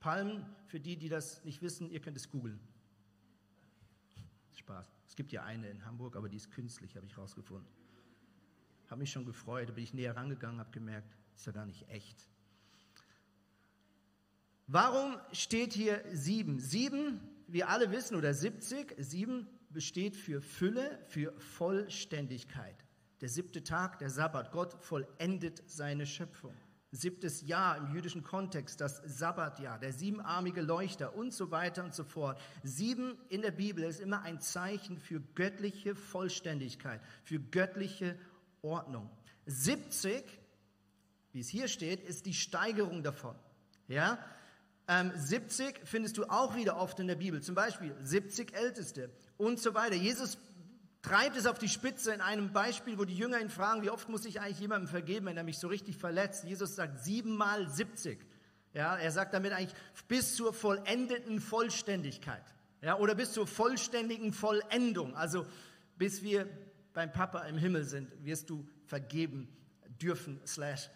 Palmen, 0.00 0.44
für 0.66 0.78
die, 0.78 0.98
die 0.98 1.08
das 1.08 1.42
nicht 1.44 1.62
wissen, 1.62 1.90
ihr 1.90 2.00
könnt 2.00 2.18
es 2.18 2.30
googeln. 2.30 2.60
Spaß. 4.52 4.86
Es 5.08 5.16
gibt 5.16 5.32
ja 5.32 5.44
eine 5.44 5.68
in 5.70 5.84
Hamburg, 5.86 6.14
aber 6.14 6.28
die 6.28 6.36
ist 6.36 6.50
künstlich, 6.50 6.94
habe 6.94 7.06
ich 7.06 7.16
rausgefunden. 7.16 7.66
Habe 8.90 9.00
mich 9.00 9.10
schon 9.10 9.24
gefreut, 9.24 9.70
da 9.70 9.72
bin 9.72 9.82
ich 9.82 9.94
näher 9.94 10.14
rangegangen, 10.14 10.60
habe 10.60 10.70
gemerkt, 10.72 11.16
ist 11.34 11.46
ja 11.46 11.52
gar 11.52 11.64
nicht 11.64 11.88
echt. 11.88 12.28
Warum 14.66 15.16
steht 15.32 15.72
hier 15.72 16.04
sieben? 16.12 16.60
Sieben, 16.60 17.20
wir 17.48 17.70
alle 17.70 17.90
wissen, 17.92 18.14
oder 18.14 18.34
70, 18.34 18.94
sieben 18.98 19.48
besteht 19.70 20.16
für 20.18 20.42
Fülle, 20.42 21.02
für 21.06 21.32
Vollständigkeit. 21.40 22.76
Der 23.22 23.30
siebte 23.30 23.64
Tag, 23.64 23.98
der 24.00 24.10
Sabbat, 24.10 24.52
Gott 24.52 24.74
vollendet 24.84 25.62
seine 25.66 26.04
Schöpfung. 26.04 26.54
Siebtes 26.94 27.42
Jahr 27.42 27.76
im 27.76 27.92
jüdischen 27.92 28.22
Kontext, 28.22 28.80
das 28.80 29.02
Sabbatjahr, 29.04 29.80
der 29.80 29.92
siebenarmige 29.92 30.62
Leuchter 30.62 31.16
und 31.16 31.34
so 31.34 31.50
weiter 31.50 31.82
und 31.82 31.92
so 31.92 32.04
fort. 32.04 32.40
Sieben 32.62 33.18
in 33.28 33.42
der 33.42 33.50
Bibel 33.50 33.82
ist 33.82 33.98
immer 33.98 34.22
ein 34.22 34.40
Zeichen 34.40 34.96
für 34.98 35.20
göttliche 35.34 35.96
Vollständigkeit, 35.96 37.00
für 37.24 37.40
göttliche 37.40 38.16
Ordnung. 38.62 39.10
70, 39.46 40.24
wie 41.32 41.40
es 41.40 41.48
hier 41.48 41.66
steht, 41.66 42.00
ist 42.04 42.26
die 42.26 42.34
Steigerung 42.34 43.02
davon. 43.02 43.34
Ja, 43.88 44.18
ähm, 44.86 45.10
70 45.16 45.80
findest 45.84 46.16
du 46.16 46.24
auch 46.26 46.54
wieder 46.54 46.76
oft 46.76 47.00
in 47.00 47.08
der 47.08 47.16
Bibel, 47.16 47.42
zum 47.42 47.56
Beispiel 47.56 47.92
70 48.02 48.54
Älteste 48.54 49.10
und 49.36 49.58
so 49.58 49.74
weiter. 49.74 49.96
Jesus 49.96 50.38
treibt 51.04 51.36
es 51.36 51.46
auf 51.46 51.58
die 51.58 51.68
Spitze 51.68 52.12
in 52.12 52.20
einem 52.20 52.52
Beispiel, 52.52 52.98
wo 52.98 53.04
die 53.04 53.16
Jünger 53.16 53.40
ihn 53.40 53.50
fragen, 53.50 53.82
wie 53.82 53.90
oft 53.90 54.08
muss 54.08 54.24
ich 54.24 54.40
eigentlich 54.40 54.60
jemandem 54.60 54.88
vergeben, 54.88 55.26
wenn 55.26 55.36
er 55.36 55.44
mich 55.44 55.58
so 55.58 55.68
richtig 55.68 55.98
verletzt? 55.98 56.44
Jesus 56.44 56.74
sagt 56.74 57.04
siebenmal 57.04 57.68
70. 57.68 58.18
Ja, 58.72 58.96
er 58.96 59.12
sagt 59.12 59.34
damit 59.34 59.52
eigentlich 59.52 59.74
bis 60.08 60.34
zur 60.34 60.54
vollendeten 60.54 61.40
Vollständigkeit. 61.40 62.42
Ja, 62.80 62.98
oder 62.98 63.14
bis 63.14 63.32
zur 63.32 63.46
vollständigen 63.46 64.32
Vollendung. 64.32 65.14
Also 65.14 65.46
bis 65.96 66.22
wir 66.22 66.48
beim 66.92 67.12
Papa 67.12 67.40
im 67.42 67.58
Himmel 67.58 67.84
sind, 67.84 68.10
wirst 68.24 68.50
du 68.50 68.66
vergeben 68.86 69.48
dürfen, 70.00 70.40
slash 70.46 70.90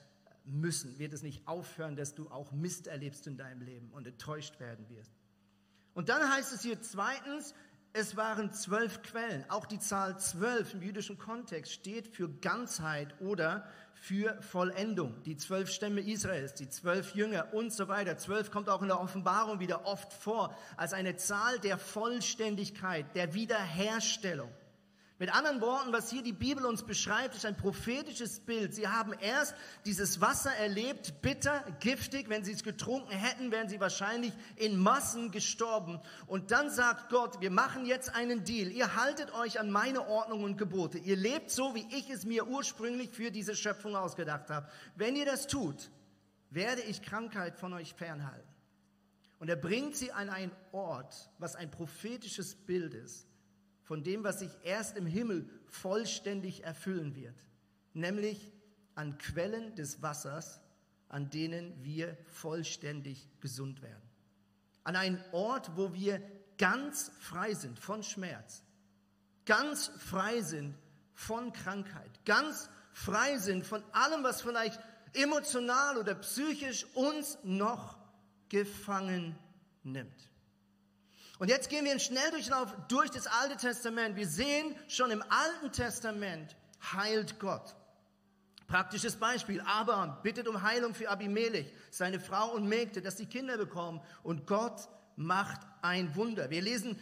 müssen. 0.44 0.98
Wird 0.98 1.12
es 1.12 1.22
nicht 1.22 1.46
aufhören, 1.46 1.96
dass 1.96 2.14
du 2.14 2.30
auch 2.30 2.50
Mist 2.52 2.86
erlebst 2.86 3.26
in 3.26 3.36
deinem 3.36 3.60
Leben 3.60 3.90
und 3.90 4.06
enttäuscht 4.06 4.58
werden 4.58 4.88
wirst. 4.88 5.12
Und 5.94 6.08
dann 6.08 6.30
heißt 6.30 6.52
es 6.52 6.62
hier 6.62 6.80
zweitens, 6.80 7.54
es 7.92 8.16
waren 8.16 8.52
zwölf 8.52 9.02
Quellen. 9.02 9.44
Auch 9.48 9.66
die 9.66 9.78
Zahl 9.78 10.18
zwölf 10.18 10.74
im 10.74 10.82
jüdischen 10.82 11.18
Kontext 11.18 11.72
steht 11.72 12.08
für 12.08 12.28
Ganzheit 12.28 13.14
oder 13.20 13.66
für 13.94 14.40
Vollendung. 14.42 15.22
Die 15.24 15.36
zwölf 15.36 15.70
Stämme 15.70 16.00
Israels, 16.00 16.54
die 16.54 16.68
zwölf 16.68 17.14
Jünger 17.14 17.52
und 17.52 17.72
so 17.72 17.88
weiter. 17.88 18.16
Zwölf 18.18 18.50
kommt 18.50 18.68
auch 18.68 18.82
in 18.82 18.88
der 18.88 19.00
Offenbarung 19.00 19.58
wieder 19.60 19.86
oft 19.86 20.12
vor 20.12 20.54
als 20.76 20.92
eine 20.92 21.16
Zahl 21.16 21.58
der 21.58 21.78
Vollständigkeit, 21.78 23.06
der 23.16 23.34
Wiederherstellung. 23.34 24.50
Mit 25.20 25.34
anderen 25.34 25.60
Worten, 25.60 25.92
was 25.92 26.10
hier 26.10 26.22
die 26.22 26.32
Bibel 26.32 26.64
uns 26.64 26.84
beschreibt, 26.84 27.34
ist 27.34 27.44
ein 27.44 27.56
prophetisches 27.56 28.38
Bild. 28.38 28.72
Sie 28.72 28.86
haben 28.86 29.12
erst 29.14 29.56
dieses 29.84 30.20
Wasser 30.20 30.52
erlebt, 30.52 31.22
bitter, 31.22 31.64
giftig. 31.80 32.28
Wenn 32.28 32.44
sie 32.44 32.52
es 32.52 32.62
getrunken 32.62 33.10
hätten, 33.10 33.50
wären 33.50 33.68
sie 33.68 33.80
wahrscheinlich 33.80 34.32
in 34.54 34.78
Massen 34.78 35.32
gestorben. 35.32 35.98
Und 36.28 36.52
dann 36.52 36.70
sagt 36.70 37.10
Gott, 37.10 37.40
wir 37.40 37.50
machen 37.50 37.84
jetzt 37.84 38.14
einen 38.14 38.44
Deal. 38.44 38.70
Ihr 38.70 38.94
haltet 38.94 39.34
euch 39.34 39.58
an 39.58 39.72
meine 39.72 40.06
Ordnung 40.06 40.44
und 40.44 40.56
Gebote. 40.56 40.98
Ihr 40.98 41.16
lebt 41.16 41.50
so, 41.50 41.74
wie 41.74 41.86
ich 41.90 42.08
es 42.10 42.24
mir 42.24 42.46
ursprünglich 42.46 43.10
für 43.10 43.32
diese 43.32 43.56
Schöpfung 43.56 43.96
ausgedacht 43.96 44.50
habe. 44.50 44.68
Wenn 44.94 45.16
ihr 45.16 45.26
das 45.26 45.48
tut, 45.48 45.90
werde 46.50 46.82
ich 46.82 47.02
Krankheit 47.02 47.56
von 47.56 47.72
euch 47.72 47.92
fernhalten. 47.92 48.48
Und 49.40 49.48
er 49.48 49.56
bringt 49.56 49.96
sie 49.96 50.12
an 50.12 50.30
einen 50.30 50.52
Ort, 50.70 51.28
was 51.38 51.56
ein 51.56 51.72
prophetisches 51.72 52.54
Bild 52.54 52.94
ist 52.94 53.27
von 53.88 54.04
dem, 54.04 54.22
was 54.22 54.40
sich 54.40 54.50
erst 54.64 54.98
im 54.98 55.06
Himmel 55.06 55.48
vollständig 55.66 56.62
erfüllen 56.62 57.16
wird, 57.16 57.34
nämlich 57.94 58.52
an 58.94 59.16
Quellen 59.16 59.74
des 59.76 60.02
Wassers, 60.02 60.60
an 61.08 61.30
denen 61.30 61.72
wir 61.82 62.18
vollständig 62.26 63.30
gesund 63.40 63.80
werden. 63.80 64.02
An 64.84 64.94
einen 64.94 65.24
Ort, 65.32 65.74
wo 65.74 65.94
wir 65.94 66.20
ganz 66.58 67.10
frei 67.18 67.54
sind 67.54 67.78
von 67.78 68.02
Schmerz, 68.02 68.62
ganz 69.46 69.88
frei 69.96 70.42
sind 70.42 70.74
von 71.14 71.54
Krankheit, 71.54 72.10
ganz 72.26 72.68
frei 72.92 73.38
sind 73.38 73.64
von 73.64 73.82
allem, 73.92 74.22
was 74.22 74.42
vielleicht 74.42 74.78
emotional 75.14 75.96
oder 75.96 76.14
psychisch 76.16 76.84
uns 76.94 77.38
noch 77.42 77.96
gefangen 78.50 79.38
nimmt. 79.82 80.27
Und 81.38 81.48
jetzt 81.48 81.68
gehen 81.68 81.84
wir 81.84 81.92
in 81.92 82.00
Schnelldurchlauf 82.00 82.74
durch 82.88 83.10
das 83.10 83.26
Alte 83.26 83.56
Testament. 83.56 84.16
Wir 84.16 84.26
sehen 84.26 84.74
schon 84.88 85.10
im 85.10 85.22
Alten 85.22 85.72
Testament 85.72 86.56
heilt 86.92 87.38
Gott. 87.38 87.76
Praktisches 88.66 89.16
Beispiel. 89.16 89.62
Abraham 89.62 90.16
bittet 90.22 90.48
um 90.48 90.62
Heilung 90.62 90.94
für 90.94 91.08
Abimelech, 91.08 91.72
seine 91.90 92.20
Frau 92.20 92.52
und 92.52 92.68
Mägde, 92.68 93.00
dass 93.00 93.16
sie 93.16 93.26
Kinder 93.26 93.56
bekommen. 93.56 94.00
Und 94.22 94.46
Gott 94.46 94.88
macht 95.16 95.60
ein 95.80 96.14
Wunder. 96.16 96.50
Wir 96.50 96.60
lesen 96.60 96.98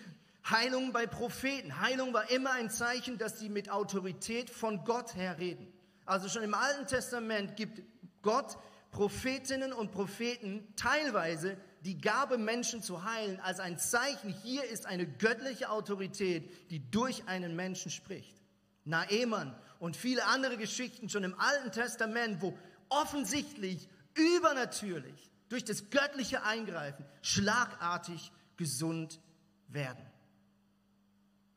Heilung 0.49 0.93
bei 0.93 1.07
Propheten. 1.07 1.81
Heilung 1.81 2.12
war 2.12 2.31
immer 2.31 2.52
ein 2.52 2.71
Zeichen, 2.71 3.19
dass 3.19 3.38
sie 3.38 3.49
mit 3.49 3.71
Autorität 3.71 4.50
von 4.50 4.85
Gott 4.85 5.16
her 5.16 5.38
reden. 5.38 5.73
Also 6.05 6.28
schon 6.28 6.43
im 6.43 6.55
Alten 6.55 6.87
Testament 6.87 7.57
gibt 7.57 7.83
Gott 8.23 8.57
Prophetinnen 8.93 9.73
und 9.73 9.90
Propheten 9.90 10.73
teilweise 10.76 11.57
die 11.80 12.00
Gabe, 12.00 12.38
Menschen 12.38 12.83
zu 12.83 13.04
heilen, 13.04 13.40
als 13.40 13.61
ein 13.61 13.78
Zeichen, 13.78 14.30
hier 14.30 14.64
ist 14.64 14.87
eine 14.87 15.06
göttliche 15.06 15.71
Autorität, 15.71 16.71
die 16.71 16.90
durch 16.90 17.26
einen 17.28 17.54
Menschen 17.54 17.90
spricht. 17.90 18.37
Naemann 18.85 19.56
und 19.78 19.97
viele 19.97 20.25
andere 20.25 20.56
Geschichten 20.56 21.09
schon 21.09 21.25
im 21.25 21.38
Alten 21.38 21.73
Testament, 21.73 22.40
wo 22.40 22.56
offensichtlich, 22.88 23.88
übernatürlich, 24.14 25.30
durch 25.49 25.64
das 25.64 25.90
göttliche 25.90 26.42
Eingreifen 26.42 27.04
schlagartig 27.23 28.33
gesund 28.56 29.21
werden. 29.68 30.04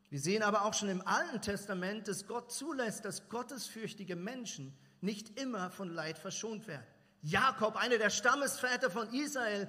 Wir 0.10 0.20
sehen 0.20 0.44
aber 0.44 0.66
auch 0.66 0.74
schon 0.74 0.90
im 0.90 1.06
Alten 1.06 1.42
Testament, 1.42 2.08
dass 2.08 2.28
Gott 2.28 2.52
zulässt, 2.52 3.06
dass 3.06 3.30
gottesfürchtige 3.30 4.16
Menschen 4.16 4.76
nicht 5.02 5.40
immer 5.40 5.70
von 5.70 5.94
Leid 5.94 6.18
verschont 6.18 6.68
werden. 6.68 6.86
Jakob, 7.22 7.76
einer 7.76 7.98
der 7.98 8.10
Stammesväter 8.10 8.90
von 8.90 9.14
Israel, 9.14 9.68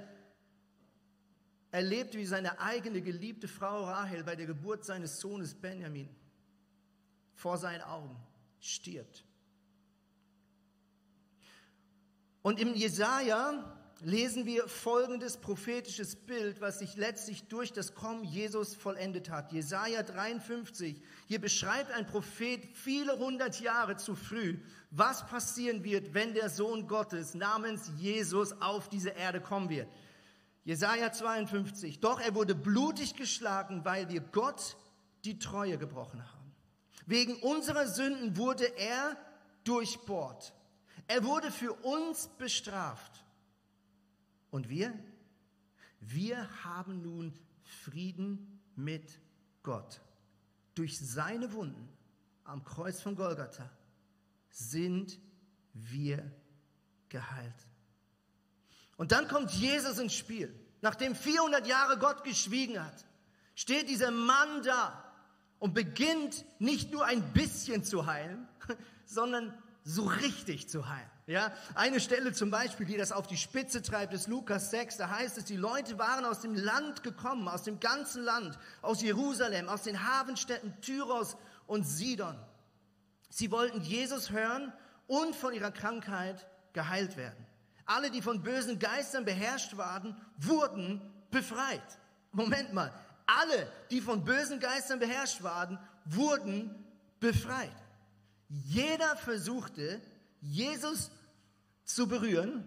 erlebt, 1.70 2.14
wie 2.14 2.26
seine 2.26 2.60
eigene 2.60 3.00
geliebte 3.00 3.48
Frau 3.48 3.84
Rahel 3.84 4.24
bei 4.24 4.36
der 4.36 4.46
Geburt 4.46 4.84
seines 4.84 5.20
Sohnes 5.20 5.54
Benjamin 5.54 6.08
vor 7.34 7.58
seinen 7.58 7.82
Augen 7.82 8.16
stirbt. 8.60 9.24
Und 12.42 12.58
im 12.58 12.74
Jesaja 12.74 13.76
lesen 14.02 14.46
wir 14.46 14.66
folgendes 14.66 15.36
prophetisches 15.36 16.16
Bild, 16.16 16.60
was 16.60 16.78
sich 16.78 16.96
letztlich 16.96 17.44
durch 17.48 17.72
das 17.72 17.94
Kommen 17.94 18.24
Jesus 18.24 18.74
vollendet 18.74 19.30
hat. 19.30 19.52
Jesaja 19.52 20.02
53. 20.02 21.02
Hier 21.26 21.40
beschreibt 21.40 21.90
ein 21.92 22.06
Prophet 22.06 22.64
viele 22.74 23.18
hundert 23.18 23.60
Jahre 23.60 23.96
zu 23.96 24.14
früh, 24.14 24.58
was 24.90 25.26
passieren 25.26 25.84
wird, 25.84 26.14
wenn 26.14 26.34
der 26.34 26.48
Sohn 26.48 26.88
Gottes 26.88 27.34
namens 27.34 27.90
Jesus 27.98 28.52
auf 28.60 28.88
diese 28.88 29.10
Erde 29.10 29.40
kommen 29.40 29.68
wird. 29.68 29.88
Jesaja 30.64 31.12
52. 31.12 32.00
Doch 32.00 32.20
er 32.20 32.34
wurde 32.34 32.54
blutig 32.54 33.14
geschlagen, 33.14 33.84
weil 33.84 34.08
wir 34.08 34.20
Gott 34.20 34.76
die 35.24 35.38
Treue 35.38 35.78
gebrochen 35.78 36.22
haben. 36.22 36.54
Wegen 37.06 37.36
unserer 37.36 37.86
Sünden 37.86 38.36
wurde 38.36 38.64
er 38.76 39.16
durchbohrt. 39.64 40.52
Er 41.06 41.24
wurde 41.24 41.50
für 41.50 41.72
uns 41.72 42.28
bestraft. 42.38 43.24
Und 44.50 44.68
wir? 44.68 44.92
Wir 46.00 46.48
haben 46.64 47.02
nun 47.02 47.34
Frieden 47.62 48.60
mit 48.76 49.18
Gott. 49.62 50.00
Durch 50.74 50.98
seine 50.98 51.52
Wunden 51.52 51.88
am 52.44 52.64
Kreuz 52.64 53.00
von 53.02 53.16
Golgatha 53.16 53.70
sind 54.48 55.18
wir 55.72 56.30
geheilt. 57.08 57.69
Und 59.00 59.12
dann 59.12 59.28
kommt 59.28 59.50
Jesus 59.52 59.98
ins 59.98 60.12
Spiel. 60.12 60.54
Nachdem 60.82 61.14
400 61.14 61.66
Jahre 61.66 61.96
Gott 61.96 62.22
geschwiegen 62.22 62.84
hat, 62.84 63.06
steht 63.54 63.88
dieser 63.88 64.10
Mann 64.10 64.62
da 64.62 65.02
und 65.58 65.72
beginnt 65.72 66.44
nicht 66.58 66.92
nur 66.92 67.06
ein 67.06 67.22
bisschen 67.32 67.82
zu 67.82 68.04
heilen, 68.04 68.46
sondern 69.06 69.54
so 69.84 70.02
richtig 70.04 70.68
zu 70.68 70.86
heilen. 70.86 71.10
Ja, 71.26 71.50
eine 71.74 71.98
Stelle 71.98 72.34
zum 72.34 72.50
Beispiel, 72.50 72.84
die 72.84 72.98
das 72.98 73.10
auf 73.10 73.26
die 73.26 73.38
Spitze 73.38 73.80
treibt, 73.80 74.12
ist 74.12 74.28
Lukas 74.28 74.70
6. 74.70 74.98
Da 74.98 75.08
heißt 75.08 75.38
es, 75.38 75.46
die 75.46 75.56
Leute 75.56 75.98
waren 75.98 76.26
aus 76.26 76.42
dem 76.42 76.54
Land 76.54 77.02
gekommen, 77.02 77.48
aus 77.48 77.62
dem 77.62 77.80
ganzen 77.80 78.22
Land, 78.22 78.58
aus 78.82 79.00
Jerusalem, 79.00 79.70
aus 79.70 79.82
den 79.82 80.06
Hafenstädten 80.06 80.78
Tyros 80.82 81.38
und 81.66 81.84
Sidon. 81.84 82.38
Sie 83.30 83.50
wollten 83.50 83.80
Jesus 83.80 84.30
hören 84.30 84.74
und 85.06 85.34
von 85.34 85.54
ihrer 85.54 85.70
Krankheit 85.70 86.46
geheilt 86.74 87.16
werden. 87.16 87.46
Alle, 87.90 88.12
die 88.12 88.22
von 88.22 88.40
bösen 88.40 88.78
Geistern 88.78 89.24
beherrscht 89.24 89.76
waren, 89.76 90.16
wurden 90.36 91.00
befreit. 91.32 91.98
Moment 92.30 92.72
mal, 92.72 92.94
alle, 93.26 93.68
die 93.90 94.00
von 94.00 94.24
bösen 94.24 94.60
Geistern 94.60 95.00
beherrscht 95.00 95.42
waren, 95.42 95.76
wurden 96.04 96.72
befreit. 97.18 97.74
Jeder 98.48 99.16
versuchte, 99.16 100.00
Jesus 100.40 101.10
zu 101.82 102.06
berühren, 102.06 102.64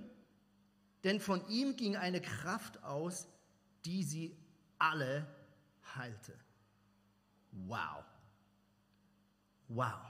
denn 1.06 1.22
von 1.22 1.48
ihm 1.48 1.78
ging 1.78 1.96
eine 1.96 2.20
Kraft 2.20 2.84
aus, 2.84 3.30
die 3.86 4.04
sie 4.04 4.38
alle 4.78 5.26
heilte. 5.96 6.38
Wow. 7.52 8.04
Wow. 9.70 10.02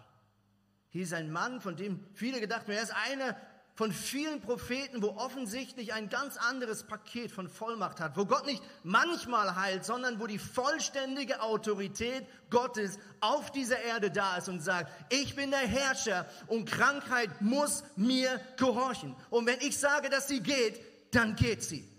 Hier 0.89 1.04
ist 1.04 1.13
ein 1.13 1.32
Mann, 1.32 1.62
von 1.62 1.76
dem 1.76 2.04
viele 2.15 2.39
gedacht 2.39 2.63
haben, 2.63 2.71
er 2.71 2.82
ist 2.82 2.95
einer 2.95 3.38
von 3.75 3.91
vielen 3.91 4.39
Propheten, 4.39 5.01
wo 5.01 5.09
offensichtlich 5.17 5.93
ein 5.93 6.07
ganz 6.07 6.38
anderes 6.38 6.83
Paket 6.83 7.31
von 7.31 7.49
Vollmacht 7.49 7.99
hat, 7.99 8.15
wo 8.15 8.25
Gott 8.25 8.45
nicht 8.45 8.62
manchmal 8.83 9.55
heilt, 9.55 9.83
sondern 9.83 10.19
wo 10.19 10.27
die 10.27 10.38
vollständige 10.38 11.41
Autorität 11.41 12.27
Gottes 12.51 12.99
auf 13.19 13.51
dieser 13.51 13.79
Erde 13.79 14.12
da 14.12 14.38
ist 14.38 14.47
und 14.47 14.62
sagt, 14.62 14.91
ich 15.12 15.36
bin 15.36 15.49
der 15.49 15.59
Herrscher 15.59 16.27
und 16.47 16.69
Krankheit 16.69 17.41
muss 17.41 17.83
mir 17.95 18.39
gehorchen. 18.57 19.15
Und 19.31 19.47
wenn 19.47 19.59
ich 19.62 19.77
sage, 19.79 20.09
dass 20.09 20.27
sie 20.27 20.41
geht, 20.41 20.79
dann 21.09 21.36
geht 21.36 21.63
sie. 21.63 21.89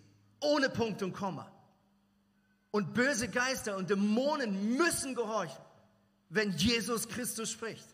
Ohne 0.41 0.71
Punkt 0.71 1.03
und 1.03 1.13
Komma. 1.13 1.51
Und 2.71 2.95
böse 2.95 3.29
Geister 3.29 3.77
und 3.77 3.91
Dämonen 3.91 4.77
müssen 4.77 5.15
gehorchen, 5.15 5.63
wenn 6.29 6.53
Jesus 6.53 7.09
Christus 7.09 7.51
spricht. 7.51 7.87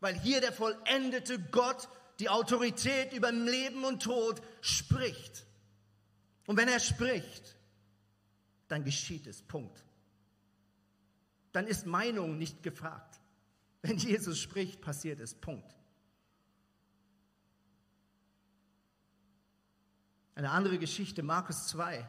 Weil 0.00 0.14
hier 0.18 0.40
der 0.40 0.52
vollendete 0.52 1.38
Gott 1.38 1.88
die 2.18 2.28
Autorität 2.28 3.12
über 3.12 3.30
Leben 3.30 3.84
und 3.84 4.02
Tod 4.02 4.40
spricht. 4.60 5.46
Und 6.46 6.56
wenn 6.56 6.68
er 6.68 6.80
spricht, 6.80 7.56
dann 8.68 8.84
geschieht 8.84 9.26
es. 9.26 9.42
Punkt. 9.42 9.84
Dann 11.52 11.66
ist 11.66 11.86
Meinung 11.86 12.38
nicht 12.38 12.62
gefragt. 12.62 13.20
Wenn 13.82 13.98
Jesus 13.98 14.38
spricht, 14.38 14.80
passiert 14.80 15.20
es. 15.20 15.34
Punkt. 15.34 15.76
Eine 20.34 20.50
andere 20.50 20.78
Geschichte, 20.78 21.22
Markus 21.22 21.68
2, 21.68 22.06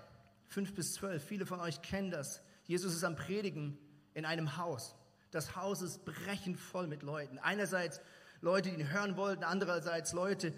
5 0.48 0.76
bis 0.76 0.94
12. 0.96 1.24
Viele 1.24 1.46
von 1.46 1.60
euch 1.60 1.82
kennen 1.82 2.12
das. 2.12 2.42
Jesus 2.66 2.94
ist 2.94 3.04
am 3.04 3.16
Predigen 3.16 3.78
in 4.14 4.26
einem 4.26 4.58
Haus. 4.58 4.96
Das 5.32 5.56
Haus 5.56 5.82
ist 5.82 6.04
brechend 6.04 6.60
voll 6.60 6.88
mit 6.88 7.04
Leuten. 7.04 7.40
Einerseits 7.40 8.02
Leute, 8.42 8.70
die 8.70 8.76
ihn 8.76 8.92
hören 8.92 9.18
wollten, 9.18 9.44
andererseits 9.44 10.14
Leute, 10.14 10.54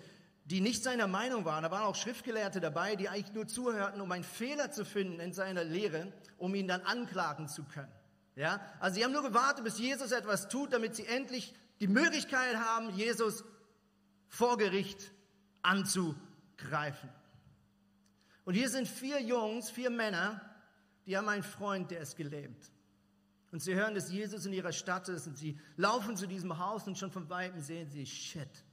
die 0.46 0.62
nicht 0.62 0.84
seiner 0.84 1.08
Meinung 1.08 1.46
waren. 1.46 1.64
Da 1.64 1.72
waren 1.72 1.84
auch 1.84 1.96
Schriftgelehrte 1.96 2.60
dabei, 2.60 2.96
die 2.96 3.08
eigentlich 3.08 3.34
nur 3.34 3.48
zuhörten, 3.48 4.02
um 4.02 4.12
einen 4.12 4.24
Fehler 4.24 4.72
zu 4.72 4.84
finden 4.84 5.20
in 5.20 5.32
seiner 5.32 5.64
Lehre, 5.64 6.12
um 6.38 6.56
ihn 6.56 6.68
dann 6.68 6.82
anklagen 6.82 7.48
zu 7.48 7.64
können. 7.64 7.92
Ja? 8.36 8.60
Also 8.80 8.96
sie 8.96 9.04
haben 9.04 9.12
nur 9.12 9.24
gewartet, 9.24 9.64
bis 9.64 9.78
Jesus 9.78 10.12
etwas 10.12 10.48
tut, 10.50 10.74
damit 10.74 10.96
sie 10.96 11.06
endlich 11.06 11.54
die 11.80 11.88
Möglichkeit 11.88 12.56
haben, 12.56 12.90
Jesus 12.96 13.44
vor 14.28 14.58
Gericht 14.58 15.12
anzugreifen. 15.62 17.10
Und 18.46 18.56
hier 18.56 18.70
sind 18.70 18.88
vier 18.88 19.22
Jungs, 19.22 19.70
vier 19.70 19.92
Männer, 19.92 20.42
die 21.06 21.18
haben 21.18 21.30
einen 21.30 21.44
Freund, 21.44 21.92
der 21.92 22.02
ist 22.02 22.16
gelähmt. 22.16 22.72
Und 23.52 23.62
sie 23.62 23.74
hören, 23.74 23.96
dass 23.96 24.12
Jesus 24.12 24.46
in 24.46 24.54
ihrer 24.54 24.72
Stadt 24.72 25.10
ist 25.10 25.28
und 25.28 25.38
sie 25.38 25.60
laufen 25.76 26.16
zu 26.16 26.28
diesem 26.28 26.58
Haus 26.60 26.88
und 26.88 26.98
schon 26.98 27.12
von 27.12 27.30
weitem 27.30 27.60
sehen 27.62 27.90
sie, 27.90 28.06
shit, 28.06 28.64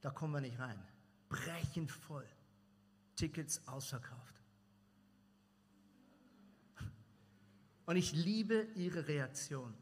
da 0.00 0.10
kommen 0.10 0.34
wir 0.34 0.40
nicht 0.40 0.58
rein. 0.58 0.82
Brechend 1.28 1.90
voll. 1.90 2.28
Tickets 3.16 3.66
ausverkauft. 3.68 4.34
Und 7.86 7.96
ich 7.96 8.12
liebe 8.12 8.66
ihre 8.74 9.06
Reaktion. 9.06 9.74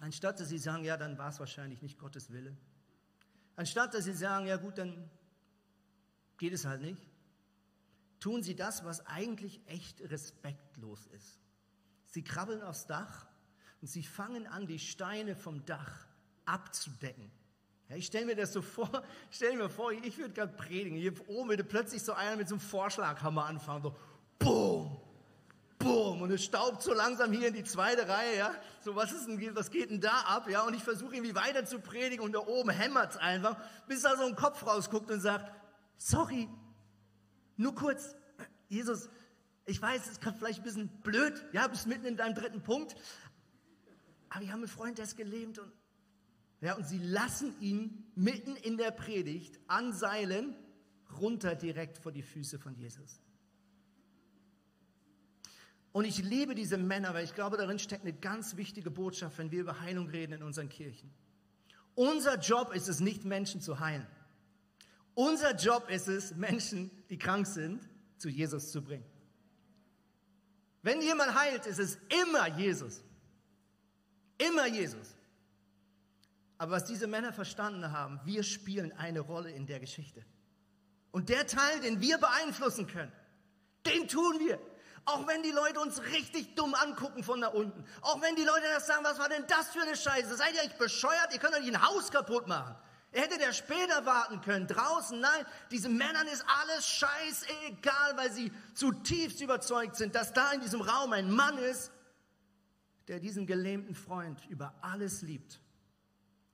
Anstatt 0.00 0.38
dass 0.38 0.48
sie 0.48 0.58
sagen, 0.58 0.84
ja, 0.84 0.96
dann 0.96 1.18
war 1.18 1.30
es 1.30 1.40
wahrscheinlich 1.40 1.82
nicht 1.82 1.98
Gottes 1.98 2.30
Wille. 2.30 2.56
Anstatt 3.56 3.94
dass 3.94 4.04
sie 4.04 4.12
sagen, 4.12 4.46
ja 4.46 4.56
gut, 4.56 4.78
dann 4.78 5.10
geht 6.36 6.52
es 6.52 6.64
halt 6.64 6.82
nicht, 6.82 7.02
tun 8.20 8.42
sie 8.42 8.54
das, 8.54 8.84
was 8.84 9.04
eigentlich 9.06 9.60
echt 9.66 10.00
respektlos 10.02 11.06
ist. 11.06 11.40
Sie 12.10 12.22
krabbeln 12.22 12.62
aufs 12.62 12.86
Dach 12.86 13.26
und 13.80 13.88
sie 13.88 14.02
fangen 14.02 14.46
an, 14.46 14.66
die 14.66 14.78
Steine 14.78 15.36
vom 15.36 15.64
Dach 15.64 16.06
abzudecken. 16.44 17.30
Ja, 17.88 17.96
ich 17.96 18.06
stelle 18.06 18.26
mir 18.26 18.36
das 18.36 18.52
so 18.52 18.62
vor, 18.62 18.90
stell 19.30 19.56
mir 19.56 19.68
vor, 19.68 19.92
ich 19.92 20.16
würde 20.18 20.34
gerade 20.34 20.52
predigen, 20.52 20.98
hier 20.98 21.12
oben 21.28 21.50
würde 21.50 21.64
plötzlich 21.64 22.02
so 22.02 22.12
einer 22.12 22.36
mit 22.36 22.48
so 22.48 22.56
einem 22.56 22.60
Vorschlaghammer 22.60 23.46
anfangen, 23.46 23.82
so 23.82 23.96
boom, 24.38 25.00
boom, 25.78 26.22
und 26.22 26.30
es 26.30 26.44
staubt 26.44 26.82
so 26.82 26.92
langsam 26.92 27.32
hier 27.32 27.48
in 27.48 27.54
die 27.54 27.64
zweite 27.64 28.06
Reihe, 28.08 28.36
ja, 28.36 28.54
so 28.82 28.94
was 28.94 29.12
ist 29.12 29.26
denn, 29.26 29.56
was 29.56 29.70
geht 29.70 29.90
denn 29.90 30.00
da 30.00 30.20
ab, 30.22 30.50
ja, 30.50 30.62
und 30.66 30.74
ich 30.74 30.82
versuche 30.82 31.14
irgendwie 31.14 31.34
weiter 31.34 31.64
zu 31.64 31.78
predigen 31.78 32.24
und 32.24 32.32
da 32.32 32.40
oben 32.40 32.70
hämmert 32.70 33.12
es 33.12 33.16
einfach, 33.16 33.56
bis 33.86 34.02
da 34.02 34.16
so 34.16 34.24
ein 34.24 34.36
Kopf 34.36 34.66
rausguckt 34.66 35.10
und 35.10 35.20
sagt, 35.20 35.50
sorry, 35.96 36.48
nur 37.56 37.74
kurz, 37.74 38.14
Jesus, 38.68 39.08
ich 39.68 39.82
weiß, 39.82 40.02
es 40.06 40.18
ist 40.18 40.20
vielleicht 40.38 40.60
ein 40.60 40.64
bisschen 40.64 40.88
blöd, 41.02 41.44
ja, 41.52 41.68
bist 41.68 41.86
mitten 41.86 42.06
in 42.06 42.16
deinem 42.16 42.34
dritten 42.34 42.62
Punkt, 42.62 42.96
aber 44.30 44.42
ich 44.42 44.48
habe 44.48 44.58
einen 44.58 44.68
Freund, 44.68 44.98
der 44.98 45.04
ist 45.04 45.16
gelähmt 45.16 45.58
und 45.58 45.70
ja, 46.60 46.74
und 46.74 46.88
sie 46.88 46.98
lassen 46.98 47.54
ihn 47.60 48.10
mitten 48.16 48.56
in 48.56 48.78
der 48.78 48.90
Predigt 48.90 49.60
an 49.68 49.92
Seilen 49.92 50.56
runter 51.20 51.54
direkt 51.54 51.98
vor 51.98 52.10
die 52.10 52.22
Füße 52.22 52.58
von 52.58 52.74
Jesus. 52.74 53.20
Und 55.92 56.04
ich 56.04 56.18
liebe 56.22 56.56
diese 56.56 56.76
Männer, 56.76 57.14
weil 57.14 57.24
ich 57.24 57.34
glaube, 57.34 57.56
darin 57.56 57.78
steckt 57.78 58.02
eine 58.02 58.12
ganz 58.12 58.56
wichtige 58.56 58.90
Botschaft, 58.90 59.38
wenn 59.38 59.52
wir 59.52 59.60
über 59.60 59.80
Heilung 59.80 60.08
reden 60.08 60.32
in 60.32 60.42
unseren 60.42 60.68
Kirchen. 60.68 61.12
Unser 61.94 62.38
Job 62.38 62.74
ist 62.74 62.88
es 62.88 63.00
nicht, 63.00 63.24
Menschen 63.24 63.60
zu 63.60 63.78
heilen. 63.78 64.06
Unser 65.14 65.54
Job 65.54 65.88
ist 65.90 66.08
es, 66.08 66.34
Menschen, 66.34 66.90
die 67.08 67.18
krank 67.18 67.46
sind, 67.46 67.88
zu 68.16 68.28
Jesus 68.28 68.72
zu 68.72 68.82
bringen. 68.82 69.04
Wenn 70.82 71.02
jemand 71.02 71.34
heilt, 71.34 71.66
ist 71.66 71.78
es 71.78 71.98
immer 72.22 72.46
Jesus. 72.56 73.02
Immer 74.38 74.66
Jesus. 74.66 75.16
Aber 76.58 76.72
was 76.72 76.84
diese 76.84 77.06
Männer 77.06 77.32
verstanden 77.32 77.92
haben, 77.92 78.20
wir 78.24 78.42
spielen 78.42 78.92
eine 78.92 79.20
Rolle 79.20 79.50
in 79.50 79.66
der 79.66 79.80
Geschichte. 79.80 80.24
Und 81.10 81.28
der 81.28 81.46
Teil, 81.46 81.80
den 81.80 82.00
wir 82.00 82.18
beeinflussen 82.18 82.86
können, 82.86 83.12
den 83.86 84.08
tun 84.08 84.38
wir. 84.40 84.60
Auch 85.04 85.26
wenn 85.26 85.42
die 85.42 85.52
Leute 85.52 85.80
uns 85.80 86.02
richtig 86.02 86.54
dumm 86.54 86.74
angucken 86.74 87.22
von 87.22 87.40
da 87.40 87.48
unten. 87.48 87.84
Auch 88.02 88.20
wenn 88.20 88.36
die 88.36 88.44
Leute 88.44 88.66
das 88.74 88.86
sagen, 88.86 89.04
was 89.04 89.18
war 89.18 89.28
denn 89.28 89.46
das 89.46 89.68
für 89.70 89.80
eine 89.80 89.96
Scheiße? 89.96 90.36
Seid 90.36 90.54
ihr 90.54 90.60
eigentlich 90.60 90.78
bescheuert? 90.78 91.32
Ihr 91.32 91.38
könnt 91.38 91.58
nicht 91.58 91.74
ein 91.74 91.82
Haus 91.82 92.10
kaputt 92.10 92.46
machen. 92.46 92.76
Er 93.10 93.22
hätte 93.22 93.38
der 93.38 93.52
später 93.52 94.04
warten 94.04 94.40
können, 94.42 94.66
draußen. 94.66 95.18
Nein, 95.18 95.46
diesen 95.70 95.96
Männern 95.96 96.26
ist 96.26 96.44
alles 96.60 96.86
scheißegal, 96.86 98.16
weil 98.16 98.30
sie 98.32 98.52
zutiefst 98.74 99.40
überzeugt 99.40 99.96
sind, 99.96 100.14
dass 100.14 100.32
da 100.32 100.52
in 100.52 100.60
diesem 100.60 100.82
Raum 100.82 101.12
ein 101.12 101.30
Mann 101.30 101.56
ist, 101.58 101.90
der 103.08 103.18
diesen 103.18 103.46
gelähmten 103.46 103.94
Freund 103.94 104.44
über 104.48 104.74
alles 104.82 105.22
liebt 105.22 105.60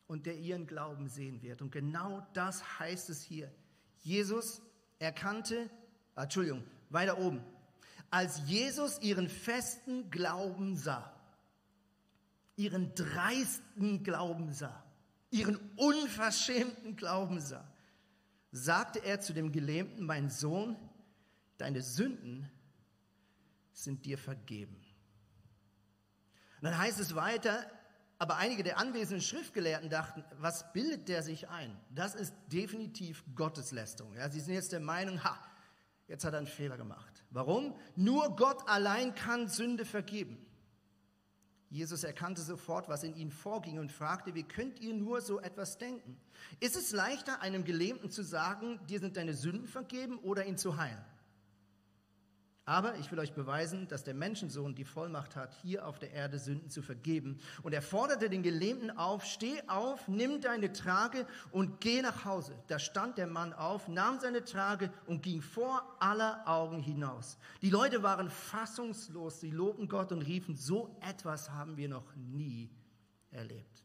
und 0.07 0.27
der 0.27 0.37
ihren 0.37 0.67
Glauben 0.67 1.09
sehen 1.09 1.43
wird. 1.43 1.61
Und 1.61 1.73
genau 1.73 2.25
das 2.33 2.79
heißt 2.79 3.11
es 3.11 3.23
hier. 3.23 3.53
Jesus 4.01 4.63
erkannte, 5.01 5.69
Entschuldigung, 6.15 6.63
weiter 6.91 7.19
oben, 7.19 7.43
als 8.11 8.41
Jesus 8.47 9.01
ihren 9.01 9.29
festen 9.29 10.09
Glauben 10.11 10.77
sah, 10.77 11.13
ihren 12.55 12.95
dreisten 12.95 14.05
Glauben 14.05 14.53
sah, 14.53 14.84
ihren 15.35 15.59
unverschämten 15.75 16.95
Glauben 16.95 17.41
sah, 17.41 17.67
sagte 18.53 19.01
er 19.01 19.21
zu 19.21 19.33
dem 19.33 19.51
Gelähmten, 19.51 20.07
mein 20.07 20.31
Sohn, 20.31 20.77
deine 21.59 21.83
Sünden 21.83 22.49
sind 23.73 24.07
dir 24.07 24.17
vergeben. 24.17 24.77
Und 26.61 26.71
dann 26.71 26.79
heißt 26.79 27.01
es 27.01 27.17
weiter, 27.17 27.69
aber 28.19 28.37
einige 28.37 28.63
der 28.63 28.79
anwesenden 28.79 29.21
Schriftgelehrten 29.21 29.91
dachten, 29.91 30.25
was 30.39 30.73
bildet 30.73 31.09
der 31.09 31.25
sich 31.25 31.49
ein? 31.49 31.77
Das 31.91 32.15
ist 32.15 32.33
definitiv 32.47 33.25
Gotteslästerung. 33.35 34.15
Ja, 34.15 34.31
sie 34.31 34.39
sind 34.39 34.55
jetzt 34.55 34.71
der 34.71 34.79
Meinung, 34.79 35.25
ha, 35.25 35.37
jetzt 36.07 36.25
hat 36.25 36.33
er 36.33 36.39
einen 36.39 36.47
Fehler 36.47 36.77
gemacht. 36.77 37.25
Warum? 37.31 37.77
Nur 37.97 38.37
Gott 38.37 38.69
allein 38.69 39.17
kann 39.17 39.49
Sünde 39.49 39.85
vergeben. 39.85 40.47
Jesus 41.75 42.05
erkannte 42.05 42.41
sofort, 42.41 42.89
was 42.89 43.03
in 43.03 43.17
ihnen 43.17 43.33
vorging 43.33 43.81
und 43.81 43.91
fragte, 43.91 44.33
wie 44.37 44.45
könnt 44.45 44.79
ihr 44.79 44.95
nur 44.95 45.21
so 45.21 45.41
etwas 45.41 45.77
denken? 45.77 46.17
Ist 46.61 46.77
es 46.77 46.93
leichter, 46.93 47.43
einem 47.43 47.65
Gelähmten 47.65 48.13
zu 48.13 48.23
sagen, 48.23 48.79
dir 48.89 49.01
sind 49.01 49.17
deine 49.17 49.35
Sünden 49.35 49.67
vergeben 49.67 50.19
oder 50.19 50.47
ihn 50.47 50.57
zu 50.57 50.77
heilen? 50.77 51.05
Aber 52.67 52.97
ich 52.97 53.13
will 53.13 53.19
euch 53.19 53.35
beweisen, 53.35 53.89
dass 53.89 54.05
der 54.05 54.15
Menschensohn 54.15 54.75
die 54.75 54.87
Vollmacht 54.87 55.37
hat, 55.37 55.55
hier 55.61 55.87
auf 55.87 55.99
der 55.99 56.13
Erde 56.13 56.39
Sünden 56.39 56.71
zu 56.71 56.81
vergeben. 56.81 57.39
Und 57.63 57.75
er 57.75 57.83
forderte 57.83 58.31
den 58.31 58.43
Gelähmten 58.43 58.91
auf, 58.91 59.27
steh 59.27 59.61
auf, 59.67 60.09
nimm 60.09 60.41
deine 60.41 60.73
Trage 60.73 61.27
und 61.51 61.83
geh 61.83 62.01
nach 62.01 62.25
Hause. 62.25 62.55
Da 62.69 62.79
stand 62.79 63.19
der 63.19 63.27
Mann 63.27 63.53
auf, 63.53 63.87
nahm 63.89 64.19
seine 64.19 64.45
Trage 64.45 64.91
und 65.07 65.23
ging 65.23 65.43
vor 65.43 65.97
aller 66.01 66.43
Augen 66.47 66.81
hinaus. 66.81 67.37
Die 67.61 67.69
Leute 67.69 68.03
waren 68.03 68.31
fassungslos, 68.31 69.41
sie 69.41 69.51
lobten 69.51 69.87
Gott 69.87 70.11
und 70.11 70.23
riefen, 70.23 70.57
so 70.57 70.97
etwas 71.03 71.51
haben 71.51 71.77
wir 71.77 71.91
noch 71.91 72.17
nie 72.17 72.71
erlebt. 73.31 73.85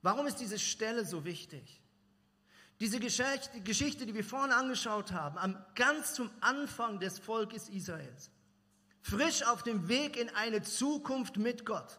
Warum 0.00 0.26
ist 0.26 0.36
diese 0.36 0.58
Stelle 0.58 1.04
so 1.04 1.26
wichtig? 1.26 1.82
Diese 2.80 3.00
Geschichte, 3.00 4.06
die 4.06 4.14
wir 4.14 4.24
vorhin 4.24 4.52
angeschaut 4.52 5.12
haben, 5.12 5.56
ganz 5.74 6.14
zum 6.14 6.30
Anfang 6.40 7.00
des 7.00 7.18
Volkes 7.18 7.68
Israels, 7.68 8.30
frisch 9.02 9.42
auf 9.44 9.64
dem 9.64 9.88
Weg 9.88 10.16
in 10.16 10.28
eine 10.30 10.62
Zukunft 10.62 11.38
mit 11.38 11.66
Gott, 11.66 11.98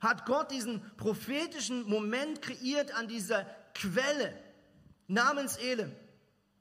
hat 0.00 0.26
Gott 0.26 0.50
diesen 0.50 0.82
prophetischen 0.96 1.88
Moment 1.88 2.42
kreiert 2.42 2.94
an 2.94 3.08
dieser 3.08 3.44
Quelle 3.74 4.34
namens 5.06 5.56
Elim, 5.56 5.92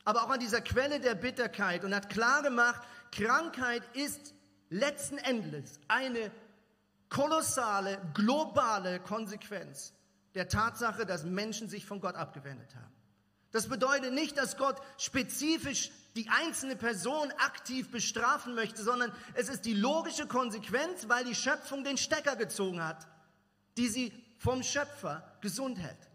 aber 0.05 0.23
auch 0.23 0.29
an 0.29 0.39
dieser 0.39 0.61
Quelle 0.61 1.01
der 1.01 1.15
Bitterkeit 1.15 1.83
und 1.83 1.93
hat 1.93 2.09
klar 2.09 2.41
gemacht, 2.41 2.83
Krankheit 3.11 3.83
ist 3.93 4.33
letzten 4.69 5.17
Endes 5.17 5.81
eine 5.89 6.31
kolossale, 7.09 7.99
globale 8.13 9.01
Konsequenz 9.01 9.93
der 10.35 10.47
Tatsache, 10.47 11.05
dass 11.05 11.23
Menschen 11.23 11.67
sich 11.67 11.85
von 11.85 11.99
Gott 11.99 12.15
abgewendet 12.15 12.75
haben. 12.75 12.94
Das 13.55 13.69
bedeutet 13.69 14.11
nicht, 14.11 14.37
dass 14.37 14.57
Gott 14.57 14.75
spezifisch 14.97 15.89
die 16.17 16.27
einzelne 16.27 16.75
Person 16.75 17.31
aktiv 17.37 17.89
bestrafen 17.89 18.53
möchte, 18.53 18.83
sondern 18.83 19.13
es 19.33 19.47
ist 19.47 19.63
die 19.63 19.73
logische 19.73 20.27
Konsequenz, 20.27 21.07
weil 21.07 21.23
die 21.23 21.35
Schöpfung 21.35 21.85
den 21.85 21.97
Stecker 21.97 22.35
gezogen 22.35 22.83
hat, 22.83 23.07
die 23.77 23.87
sie 23.87 24.11
vom 24.39 24.61
Schöpfer 24.61 25.23
gesund 25.39 25.79
hält. 25.79 26.09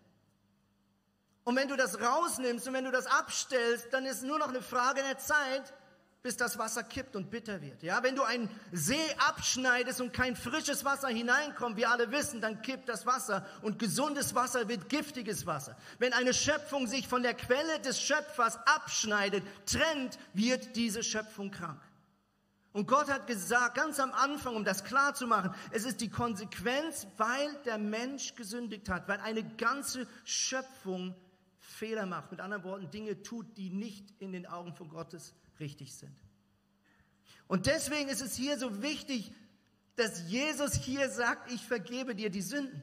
Und 1.44 1.56
wenn 1.56 1.68
du 1.68 1.76
das 1.76 1.98
rausnimmst 1.98 2.68
und 2.68 2.74
wenn 2.74 2.84
du 2.84 2.90
das 2.90 3.06
abstellst, 3.06 3.86
dann 3.90 4.04
ist 4.04 4.22
nur 4.22 4.38
noch 4.38 4.50
eine 4.50 4.60
Frage 4.60 5.00
der 5.00 5.16
Zeit, 5.16 5.72
bis 6.22 6.36
das 6.36 6.58
Wasser 6.58 6.82
kippt 6.82 7.16
und 7.16 7.30
bitter 7.30 7.62
wird. 7.62 7.82
Ja, 7.82 8.02
wenn 8.02 8.14
du 8.14 8.22
einen 8.22 8.50
See 8.72 9.14
abschneidest 9.18 10.00
und 10.00 10.12
kein 10.12 10.36
frisches 10.36 10.84
Wasser 10.84 11.08
hineinkommt, 11.08 11.76
wir 11.76 11.90
alle 11.90 12.10
wissen, 12.12 12.40
dann 12.40 12.60
kippt 12.60 12.88
das 12.88 13.06
Wasser 13.06 13.46
und 13.62 13.78
gesundes 13.78 14.34
Wasser 14.34 14.68
wird 14.68 14.88
giftiges 14.88 15.46
Wasser. 15.46 15.76
Wenn 15.98 16.12
eine 16.12 16.34
Schöpfung 16.34 16.86
sich 16.86 17.08
von 17.08 17.22
der 17.22 17.34
Quelle 17.34 17.80
des 17.80 18.00
Schöpfers 18.00 18.58
abschneidet, 18.66 19.44
trennt, 19.64 20.18
wird 20.34 20.76
diese 20.76 21.02
Schöpfung 21.02 21.50
krank. 21.50 21.80
Und 22.72 22.86
Gott 22.86 23.08
hat 23.08 23.26
gesagt, 23.26 23.74
ganz 23.74 23.98
am 23.98 24.12
Anfang, 24.12 24.54
um 24.54 24.64
das 24.64 24.84
klar 24.84 25.14
zu 25.14 25.26
machen, 25.26 25.52
es 25.72 25.84
ist 25.84 26.00
die 26.00 26.10
Konsequenz, 26.10 27.06
weil 27.16 27.52
der 27.64 27.78
Mensch 27.78 28.36
gesündigt 28.36 28.88
hat, 28.88 29.08
weil 29.08 29.20
eine 29.20 29.42
ganze 29.42 30.06
Schöpfung 30.24 31.16
Fehler 31.58 32.06
macht. 32.06 32.30
Mit 32.30 32.40
anderen 32.40 32.62
Worten, 32.62 32.90
Dinge 32.90 33.22
tut, 33.22 33.56
die 33.56 33.70
nicht 33.70 34.12
in 34.20 34.32
den 34.32 34.46
Augen 34.46 34.74
von 34.74 34.88
Gottes 34.88 35.34
richtig 35.60 35.94
sind. 35.94 36.16
Und 37.46 37.66
deswegen 37.66 38.08
ist 38.08 38.20
es 38.20 38.36
hier 38.36 38.58
so 38.58 38.82
wichtig, 38.82 39.32
dass 39.96 40.28
Jesus 40.28 40.74
hier 40.74 41.10
sagt, 41.10 41.50
ich 41.52 41.66
vergebe 41.66 42.14
dir 42.14 42.30
die 42.30 42.42
Sünden. 42.42 42.82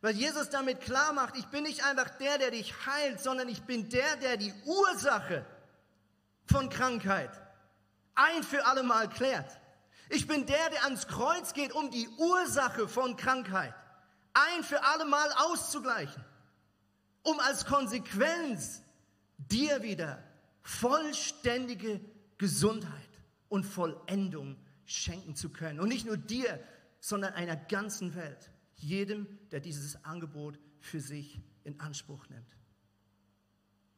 Weil 0.00 0.16
Jesus 0.16 0.50
damit 0.50 0.80
klar 0.80 1.12
macht, 1.12 1.36
ich 1.36 1.46
bin 1.46 1.62
nicht 1.64 1.84
einfach 1.84 2.10
der, 2.18 2.38
der 2.38 2.50
dich 2.50 2.74
heilt, 2.86 3.20
sondern 3.20 3.48
ich 3.48 3.62
bin 3.62 3.88
der, 3.88 4.16
der 4.16 4.36
die 4.36 4.52
Ursache 4.64 5.44
von 6.46 6.68
Krankheit 6.68 7.30
ein 8.14 8.42
für 8.42 8.66
alle 8.66 8.82
Mal 8.82 9.08
klärt. 9.08 9.58
Ich 10.10 10.26
bin 10.26 10.46
der, 10.46 10.70
der 10.70 10.84
ans 10.84 11.06
Kreuz 11.06 11.54
geht, 11.54 11.72
um 11.72 11.90
die 11.90 12.08
Ursache 12.18 12.88
von 12.88 13.16
Krankheit 13.16 13.74
ein 14.34 14.64
für 14.64 14.82
alle 14.82 15.04
Mal 15.04 15.30
auszugleichen, 15.32 16.24
um 17.22 17.38
als 17.40 17.64
Konsequenz 17.66 18.82
dir 19.38 19.82
wieder 19.82 20.22
vollständige 20.62 22.00
Gesundheit 22.38 23.08
und 23.48 23.64
Vollendung 23.64 24.56
schenken 24.84 25.34
zu 25.36 25.50
können. 25.50 25.80
Und 25.80 25.88
nicht 25.88 26.06
nur 26.06 26.16
dir, 26.16 26.62
sondern 27.00 27.34
einer 27.34 27.56
ganzen 27.56 28.14
Welt. 28.14 28.50
Jedem, 28.76 29.26
der 29.50 29.60
dieses 29.60 30.04
Angebot 30.04 30.58
für 30.80 31.00
sich 31.00 31.40
in 31.64 31.78
Anspruch 31.80 32.28
nimmt. 32.28 32.56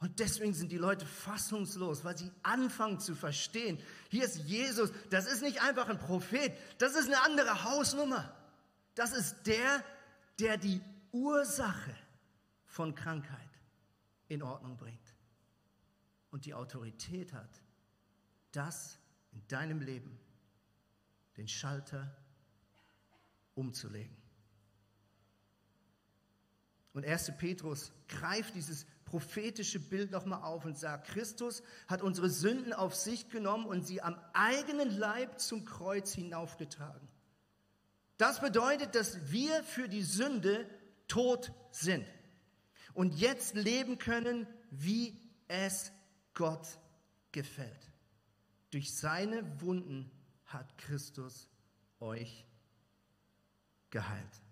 Und 0.00 0.20
deswegen 0.20 0.52
sind 0.52 0.70
die 0.70 0.76
Leute 0.76 1.06
fassungslos, 1.06 2.04
weil 2.04 2.18
sie 2.18 2.30
anfangen 2.42 3.00
zu 3.00 3.14
verstehen, 3.14 3.78
hier 4.10 4.24
ist 4.24 4.36
Jesus, 4.36 4.90
das 5.08 5.26
ist 5.26 5.40
nicht 5.40 5.62
einfach 5.62 5.88
ein 5.88 5.98
Prophet, 5.98 6.52
das 6.78 6.94
ist 6.94 7.06
eine 7.06 7.22
andere 7.22 7.64
Hausnummer. 7.64 8.36
Das 8.94 9.12
ist 9.12 9.36
der, 9.46 9.82
der 10.38 10.58
die 10.58 10.82
Ursache 11.12 11.96
von 12.66 12.94
Krankheit 12.94 13.48
in 14.28 14.42
Ordnung 14.42 14.76
bringt 14.76 15.03
und 16.34 16.46
die 16.46 16.54
Autorität 16.54 17.32
hat, 17.32 17.62
das 18.50 18.98
in 19.30 19.46
deinem 19.46 19.80
Leben 19.80 20.18
den 21.36 21.46
Schalter 21.46 22.12
umzulegen. 23.54 24.16
Und 26.92 27.06
1. 27.06 27.36
Petrus 27.38 27.92
greift 28.08 28.56
dieses 28.56 28.84
prophetische 29.04 29.78
Bild 29.78 30.10
nochmal 30.10 30.42
auf 30.42 30.64
und 30.64 30.76
sagt, 30.76 31.06
Christus 31.06 31.62
hat 31.86 32.02
unsere 32.02 32.28
Sünden 32.28 32.72
auf 32.72 32.96
sich 32.96 33.28
genommen 33.28 33.66
und 33.66 33.86
sie 33.86 34.02
am 34.02 34.18
eigenen 34.32 34.90
Leib 34.90 35.38
zum 35.38 35.64
Kreuz 35.64 36.12
hinaufgetragen. 36.14 37.06
Das 38.16 38.40
bedeutet, 38.40 38.96
dass 38.96 39.30
wir 39.30 39.62
für 39.62 39.88
die 39.88 40.02
Sünde 40.02 40.68
tot 41.06 41.52
sind 41.70 42.04
und 42.92 43.14
jetzt 43.14 43.54
leben 43.54 43.98
können, 43.98 44.48
wie 44.72 45.16
es 45.46 45.92
Gott 46.34 46.78
gefällt. 47.32 47.90
Durch 48.70 48.94
seine 48.94 49.60
Wunden 49.60 50.10
hat 50.46 50.76
Christus 50.78 51.48
euch 52.00 52.44
geheilt. 53.90 54.42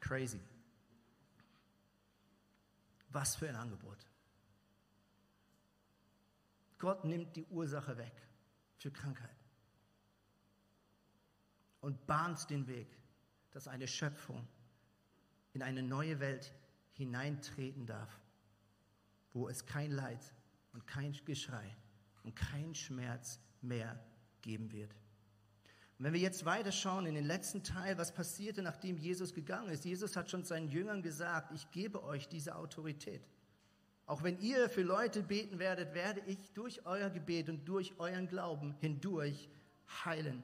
Crazy. 0.00 0.40
Was 3.10 3.36
für 3.36 3.48
ein 3.48 3.56
Angebot. 3.56 3.98
Gott 6.78 7.04
nimmt 7.04 7.36
die 7.36 7.44
Ursache 7.46 7.96
weg 7.98 8.14
für 8.76 8.90
Krankheit 8.90 9.36
und 11.80 12.06
bahnt 12.06 12.48
den 12.50 12.66
Weg, 12.66 12.88
dass 13.50 13.68
eine 13.68 13.88
Schöpfung 13.88 14.46
in 15.52 15.62
eine 15.62 15.82
neue 15.82 16.20
Welt 16.20 16.54
hineintreten 16.92 17.86
darf, 17.86 18.20
wo 19.38 19.48
es 19.48 19.64
kein 19.64 19.92
Leid 19.92 20.34
und 20.72 20.86
kein 20.86 21.12
Geschrei 21.24 21.76
und 22.24 22.34
kein 22.34 22.74
Schmerz 22.74 23.40
mehr 23.62 23.98
geben 24.42 24.72
wird. 24.72 24.90
Und 25.98 26.04
wenn 26.04 26.12
wir 26.12 26.20
jetzt 26.20 26.44
weiterschauen 26.44 27.06
in 27.06 27.14
den 27.14 27.24
letzten 27.24 27.62
Teil, 27.62 27.98
was 27.98 28.12
passierte, 28.12 28.62
nachdem 28.62 28.96
Jesus 28.96 29.34
gegangen 29.34 29.70
ist? 29.70 29.84
Jesus 29.84 30.16
hat 30.16 30.30
schon 30.30 30.44
seinen 30.44 30.68
Jüngern 30.68 31.02
gesagt, 31.02 31.52
ich 31.52 31.70
gebe 31.70 32.02
euch 32.04 32.28
diese 32.28 32.56
Autorität. 32.56 33.22
Auch 34.06 34.22
wenn 34.22 34.38
ihr 34.40 34.68
für 34.68 34.82
Leute 34.82 35.22
beten 35.22 35.58
werdet, 35.58 35.94
werde 35.94 36.20
ich 36.26 36.52
durch 36.52 36.84
euer 36.86 37.10
Gebet 37.10 37.48
und 37.48 37.64
durch 37.64 37.98
euren 37.98 38.26
Glauben 38.26 38.74
hindurch 38.80 39.48
heilen. 40.04 40.42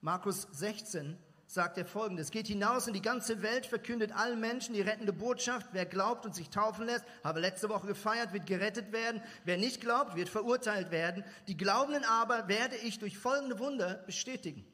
Markus 0.00 0.48
16 0.52 1.18
sagt 1.46 1.78
er 1.78 1.84
folgendes, 1.84 2.30
geht 2.30 2.46
hinaus 2.46 2.86
in 2.86 2.94
die 2.94 3.02
ganze 3.02 3.42
Welt, 3.42 3.66
verkündet 3.66 4.12
allen 4.12 4.40
Menschen 4.40 4.74
die 4.74 4.80
rettende 4.80 5.12
Botschaft. 5.12 5.68
Wer 5.72 5.86
glaubt 5.86 6.24
und 6.24 6.34
sich 6.34 6.50
taufen 6.50 6.86
lässt, 6.86 7.04
habe 7.22 7.40
letzte 7.40 7.68
Woche 7.68 7.86
gefeiert, 7.86 8.32
wird 8.32 8.46
gerettet 8.46 8.92
werden. 8.92 9.22
Wer 9.44 9.58
nicht 9.58 9.80
glaubt, 9.80 10.16
wird 10.16 10.28
verurteilt 10.28 10.90
werden. 10.90 11.24
Die 11.46 11.56
Glaubenden 11.56 12.04
aber 12.04 12.48
werde 12.48 12.76
ich 12.76 12.98
durch 12.98 13.18
folgende 13.18 13.58
Wunder 13.58 14.02
bestätigen. 14.06 14.64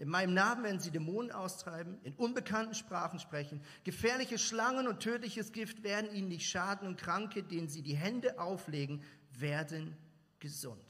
In 0.00 0.08
meinem 0.08 0.32
Namen 0.32 0.64
werden 0.64 0.80
sie 0.80 0.90
Dämonen 0.90 1.30
austreiben, 1.30 1.98
in 2.04 2.14
unbekannten 2.14 2.74
Sprachen 2.74 3.18
sprechen. 3.18 3.60
Gefährliche 3.84 4.38
Schlangen 4.38 4.88
und 4.88 5.00
tödliches 5.00 5.52
Gift 5.52 5.82
werden 5.82 6.10
ihnen 6.14 6.28
nicht 6.28 6.48
schaden 6.48 6.88
und 6.88 6.96
Kranke, 6.96 7.42
denen 7.42 7.68
sie 7.68 7.82
die 7.82 7.96
Hände 7.96 8.38
auflegen, 8.38 9.02
werden 9.30 9.94
gesund. 10.38 10.82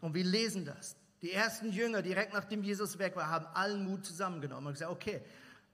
Und 0.00 0.14
wir 0.14 0.22
lesen 0.22 0.64
das. 0.64 0.96
Die 1.22 1.32
ersten 1.32 1.72
Jünger, 1.72 2.02
direkt 2.02 2.32
nachdem 2.32 2.62
Jesus 2.62 2.98
weg 2.98 3.16
war, 3.16 3.28
haben 3.28 3.46
allen 3.46 3.84
Mut 3.84 4.04
zusammengenommen 4.04 4.68
und 4.68 4.72
gesagt, 4.74 4.92
okay, 4.92 5.22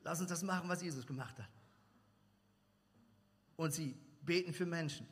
lass 0.03 0.21
uns 0.21 0.31
das 0.31 0.43
machen, 0.43 0.69
was 0.69 0.83
Jesus 0.83 1.07
gemacht 1.07 1.39
hat. 1.39 1.49
Und 3.57 3.73
sie 3.73 3.95
beten 4.23 4.53
für 4.53 4.67
Menschen. 4.67 5.07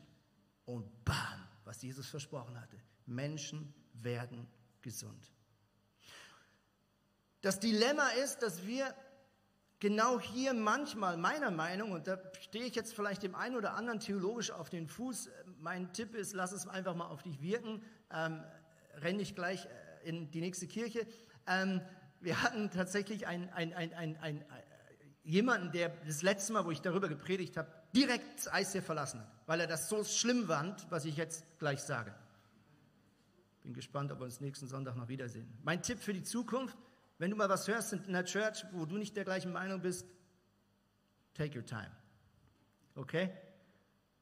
Und 0.65 1.05
bam, 1.05 1.47
was 1.65 1.81
Jesus 1.81 2.07
versprochen 2.07 2.59
hatte. 2.59 2.77
Menschen 3.05 3.73
werden 3.93 4.47
gesund. 4.81 5.31
Das 7.41 7.59
Dilemma 7.59 8.07
ist, 8.23 8.41
dass 8.41 8.65
wir 8.65 8.95
genau 9.79 10.17
hier 10.17 10.53
manchmal, 10.53 11.17
meiner 11.17 11.51
Meinung, 11.51 11.91
und 11.91 12.07
da 12.07 12.17
stehe 12.39 12.65
ich 12.65 12.73
jetzt 12.73 12.93
vielleicht 12.93 13.21
dem 13.21 13.35
einen 13.35 13.57
oder 13.57 13.73
anderen 13.73 13.99
theologisch 13.99 14.49
auf 14.51 14.69
den 14.69 14.87
Fuß, 14.87 15.29
mein 15.59 15.91
Tipp 15.91 16.15
ist, 16.15 16.33
lass 16.33 16.53
es 16.53 16.67
einfach 16.67 16.95
mal 16.95 17.07
auf 17.07 17.21
dich 17.21 17.41
wirken, 17.41 17.83
ähm, 18.09 18.41
renn 18.95 19.17
nicht 19.17 19.35
gleich 19.35 19.67
in 20.03 20.31
die 20.31 20.41
nächste 20.41 20.67
Kirche. 20.67 21.05
Ähm, 21.47 21.81
wir 22.21 22.41
hatten 22.41 22.69
tatsächlich 22.71 23.27
ein, 23.27 23.51
ein, 23.53 23.73
ein, 23.73 24.15
äh, 24.15 24.43
jemanden, 25.23 25.71
der 25.71 25.89
das 26.05 26.21
letzte 26.21 26.53
Mal, 26.53 26.65
wo 26.65 26.71
ich 26.71 26.81
darüber 26.81 27.09
gepredigt 27.09 27.57
habe, 27.57 27.71
direkt 27.95 28.39
das 28.39 28.51
Eis 28.51 28.71
hier 28.71 28.81
verlassen 28.81 29.19
hat, 29.19 29.27
weil 29.45 29.59
er 29.59 29.67
das 29.67 29.89
so 29.89 30.03
schlimm 30.03 30.47
fand, 30.47 30.89
was 30.89 31.05
ich 31.05 31.17
jetzt 31.17 31.45
gleich 31.59 31.81
sage. 31.81 32.13
Bin 33.61 33.73
gespannt, 33.73 34.11
ob 34.11 34.19
wir 34.19 34.25
uns 34.25 34.41
nächsten 34.41 34.67
Sonntag 34.67 34.95
noch 34.95 35.07
wiedersehen. 35.07 35.47
Mein 35.63 35.81
Tipp 35.81 35.99
für 35.99 36.13
die 36.13 36.23
Zukunft, 36.23 36.77
wenn 37.17 37.31
du 37.31 37.37
mal 37.37 37.49
was 37.49 37.67
hörst 37.67 37.93
in 37.93 38.11
der 38.11 38.25
Church, 38.25 38.65
wo 38.71 38.85
du 38.85 38.97
nicht 38.97 39.15
der 39.15 39.23
gleichen 39.23 39.51
Meinung 39.51 39.81
bist, 39.81 40.05
take 41.33 41.57
your 41.57 41.65
time. 41.65 41.91
Okay? 42.95 43.29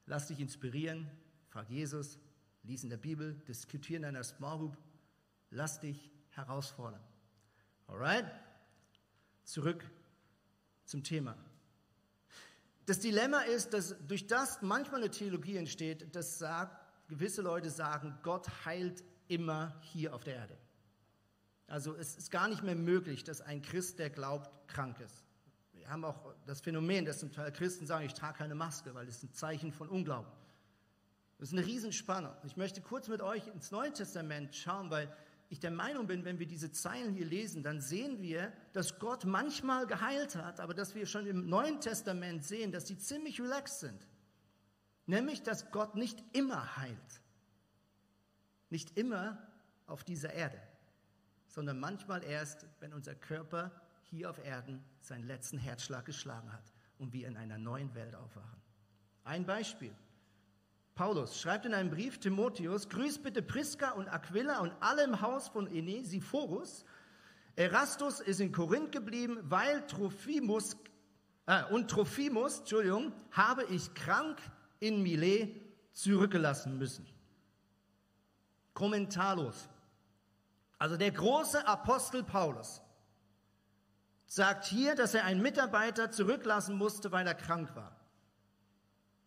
Lass 0.06 0.28
dich 0.28 0.40
inspirieren, 0.40 1.10
frag 1.50 1.70
Jesus, 1.70 2.20
lies 2.64 2.84
in 2.84 2.90
der 2.90 2.98
Bibel, 2.98 3.34
diskutier 3.48 3.98
in 3.98 4.06
einer 4.06 4.24
Small 4.24 4.58
Group 4.58 4.78
Lass 5.52 5.80
dich 5.80 6.12
herausfordern. 6.32 7.02
Alright? 7.88 8.26
Zurück 9.44 9.90
zum 10.86 11.04
Thema. 11.04 11.38
Das 12.86 13.00
Dilemma 13.00 13.42
ist, 13.42 13.74
dass 13.74 13.96
durch 14.08 14.28
das 14.28 14.62
manchmal 14.62 15.02
eine 15.02 15.12
Theologie 15.12 15.58
entsteht, 15.58 16.16
das 16.16 16.40
sagt, 16.40 16.78
gewisse 17.08 17.42
Leute 17.42 17.70
sagen, 17.70 18.18
Gott 18.24 18.48
heilt 18.66 19.04
immer 19.28 19.80
hier 19.82 20.16
auf 20.16 20.24
der 20.24 20.36
Erde. 20.36 20.58
Also 21.68 21.96
es 21.96 22.16
ist 22.16 22.32
gar 22.32 22.48
nicht 22.48 22.64
mehr 22.64 22.76
möglich, 22.76 23.24
dass 23.24 23.42
ein 23.42 23.62
Christ, 23.62 24.00
der 24.00 24.10
glaubt, 24.10 24.68
krank 24.68 25.00
ist. 25.00 25.24
Wir 25.74 25.90
haben 25.90 26.04
auch 26.04 26.34
das 26.46 26.62
Phänomen, 26.62 27.06
dass 27.06 27.20
zum 27.20 27.32
Teil 27.32 27.52
Christen 27.52 27.86
sagen, 27.86 28.06
ich 28.06 28.14
trage 28.14 28.38
keine 28.38 28.56
Maske, 28.56 28.94
weil 28.94 29.08
es 29.08 29.24
ein 29.24 29.32
Zeichen 29.34 29.72
von 29.72 29.90
Unglauben. 29.90 30.32
Das 31.38 31.50
ist 31.50 31.58
eine 31.58 31.66
Riesenspannung. 31.66 32.34
Ich 32.44 32.56
möchte 32.56 32.82
kurz 32.82 33.08
mit 33.08 33.22
euch 33.22 33.48
ins 33.48 33.72
Neue 33.72 33.92
Testament 33.92 34.56
schauen, 34.56 34.92
weil 34.92 35.12
ich 35.52 35.60
der 35.60 35.70
Meinung 35.70 36.08
bin, 36.08 36.24
wenn 36.24 36.40
wir 36.40 36.48
diese 36.48 36.72
Zeilen 36.72 37.14
hier 37.14 37.26
lesen, 37.26 37.62
dann 37.62 37.82
sehen 37.82 38.22
wir, 38.22 38.54
dass 38.72 39.00
Gott 39.00 39.26
manchmal 39.26 39.86
geheilt 39.86 40.38
hat, 40.38 40.62
aber 40.62 40.74
dass 40.74 40.96
wir 40.96 41.06
schon 41.06 41.28
im 41.28 41.50
Neuen 41.50 41.82
Testament 41.82 42.46
sehen, 42.46 42.72
dass 42.72 42.88
sie 42.88 42.98
ziemlich 42.98 43.42
relaxed 43.42 43.82
sind. 43.82 44.08
Nämlich, 45.08 45.44
dass 45.44 45.70
Gott 45.72 45.96
nicht 45.96 46.24
immer 46.32 46.78
heilt. 46.78 47.22
Nicht 48.70 48.98
immer 48.98 49.46
auf 49.88 50.06
dieser 50.06 50.32
Erde, 50.32 50.58
sondern 51.48 51.82
manchmal 51.82 52.24
erst, 52.24 52.66
wenn 52.80 52.94
unser 52.94 53.14
Körper 53.14 53.72
hier 54.04 54.30
auf 54.30 54.42
Erden 54.46 54.82
seinen 55.02 55.26
letzten 55.26 55.58
Herzschlag 55.58 56.06
geschlagen 56.06 56.54
hat 56.54 56.72
und 56.98 57.12
wir 57.12 57.28
in 57.28 57.36
einer 57.36 57.58
neuen 57.58 57.94
Welt 57.94 58.16
aufwachen. 58.16 58.62
Ein 59.26 59.46
Beispiel. 59.46 59.94
Paulus 60.96 61.40
schreibt 61.40 61.66
in 61.66 61.74
einem 61.74 61.90
Brief 61.90 62.20
Timotheus, 62.20 62.90
grüß 62.90 63.20
bitte 63.20 63.42
Priska 63.42 63.92
und 63.92 64.08
Aquila 64.10 64.60
und 64.60 64.74
alle 64.82 65.04
im 65.04 65.22
Haus 65.22 65.48
von 65.48 65.68
Enesiphorus. 65.68 66.86
Erastus 67.56 68.20
ist 68.20 68.40
in 68.40 68.52
Korinth 68.52 68.92
geblieben, 68.92 69.40
weil 69.44 69.86
Trophimus, 69.88 70.76
äh, 71.46 71.64
und 71.66 71.90
Trophimus, 71.90 72.60
Entschuldigung, 72.60 73.14
habe 73.32 73.64
ich 73.66 73.94
krank 73.94 74.40
in 74.80 75.02
Milet 75.02 75.62
zurückgelassen 75.94 76.78
müssen. 76.78 77.06
Kommentarlos. 78.74 79.70
Also 80.78 80.98
der 80.98 81.12
große 81.12 81.68
Apostel 81.68 82.24
Paulus 82.24 82.82
sagt 84.26 84.66
hier, 84.66 84.96
dass 84.96 85.14
er 85.14 85.26
einen 85.26 85.42
Mitarbeiter 85.42 86.10
zurücklassen 86.10 86.76
musste, 86.76 87.12
weil 87.12 87.28
er 87.28 87.36
krank 87.36 87.76
war. 87.76 88.01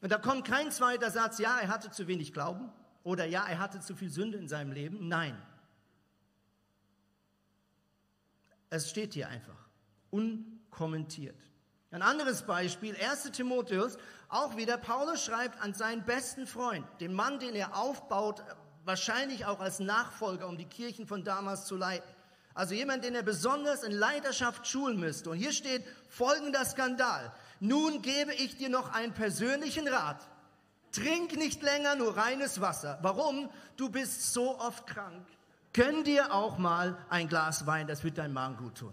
Und 0.05 0.11
da 0.11 0.19
kommt 0.19 0.47
kein 0.47 0.71
zweiter 0.71 1.11
Satz, 1.11 1.38
ja, 1.38 1.59
er 1.61 1.69
hatte 1.69 1.90
zu 1.90 2.07
wenig 2.07 2.35
Glauben 2.35 2.71
oder 3.05 3.25
ja, 3.25 3.47
er 3.47 3.59
hatte 3.59 3.81
zu 3.81 3.97
viel 3.97 4.11
Sünde 4.11 4.37
in 4.37 4.49
seinem 4.49 4.71
Leben. 4.71 5.09
Nein. 5.09 5.35
Es 8.69 8.90
steht 8.90 9.14
hier 9.14 9.29
einfach, 9.29 9.57
unkommentiert. 10.11 11.40
Ein 11.90 12.03
anderes 12.03 12.43
Beispiel, 12.43 12.95
1 12.95 13.31
Timotheus, 13.31 13.97
auch 14.29 14.59
wieder, 14.59 14.77
Paulus 14.77 15.25
schreibt 15.25 15.62
an 15.62 15.73
seinen 15.73 16.05
besten 16.05 16.47
Freund, 16.47 16.85
den 17.01 17.14
Mann, 17.14 17.38
den 17.38 17.55
er 17.55 17.75
aufbaut, 17.75 18.45
wahrscheinlich 18.85 19.47
auch 19.47 19.61
als 19.61 19.81
Nachfolger, 19.81 20.49
um 20.49 20.59
die 20.59 20.67
Kirchen 20.67 21.07
von 21.07 21.25
damals 21.25 21.64
zu 21.64 21.77
leiten. 21.77 22.14
Also 22.53 22.75
jemand, 22.75 23.05
den 23.05 23.14
er 23.14 23.23
besonders 23.23 23.83
in 23.83 23.93
Leiterschaft 23.93 24.67
schulen 24.67 25.01
müsste. 25.01 25.31
Und 25.31 25.38
hier 25.38 25.53
steht 25.53 25.83
folgender 26.11 26.67
Skandal. 26.67 27.33
Nun 27.61 28.03
gebe 28.03 28.35
ich 28.35 28.57
dir 28.57 28.69
noch 28.69 28.93
einen 28.93 29.12
persönlichen 29.12 29.88
Rat. 29.88 30.27
Trink 30.93 31.37
nicht 31.37 31.62
länger 31.62 31.97
nur 31.97 32.17
reines 32.17 32.61
Wasser. 32.61 32.99
Warum? 33.03 33.51
Du 33.77 33.88
bist 33.88 34.33
so 34.33 34.59
oft 34.59 34.87
krank. 34.87 35.27
Gönn 35.73 36.05
dir 36.05 36.33
auch 36.33 36.57
mal 36.57 36.97
ein 37.11 37.29
Glas 37.29 37.67
Wein, 37.67 37.88
das 37.88 38.05
wird 38.05 38.19
dein 38.19 38.33
Magen 38.33 38.57
gut 38.57 38.79
tun. 38.79 38.93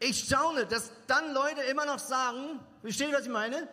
Ich 0.00 0.24
staune, 0.24 0.66
dass 0.66 0.92
dann 1.06 1.32
Leute 1.32 1.62
immer 1.62 1.84
noch 1.84 1.98
sagen, 1.98 2.60
versteht 2.82 3.12
was 3.12 3.22
ich 3.22 3.32
meine? 3.32 3.66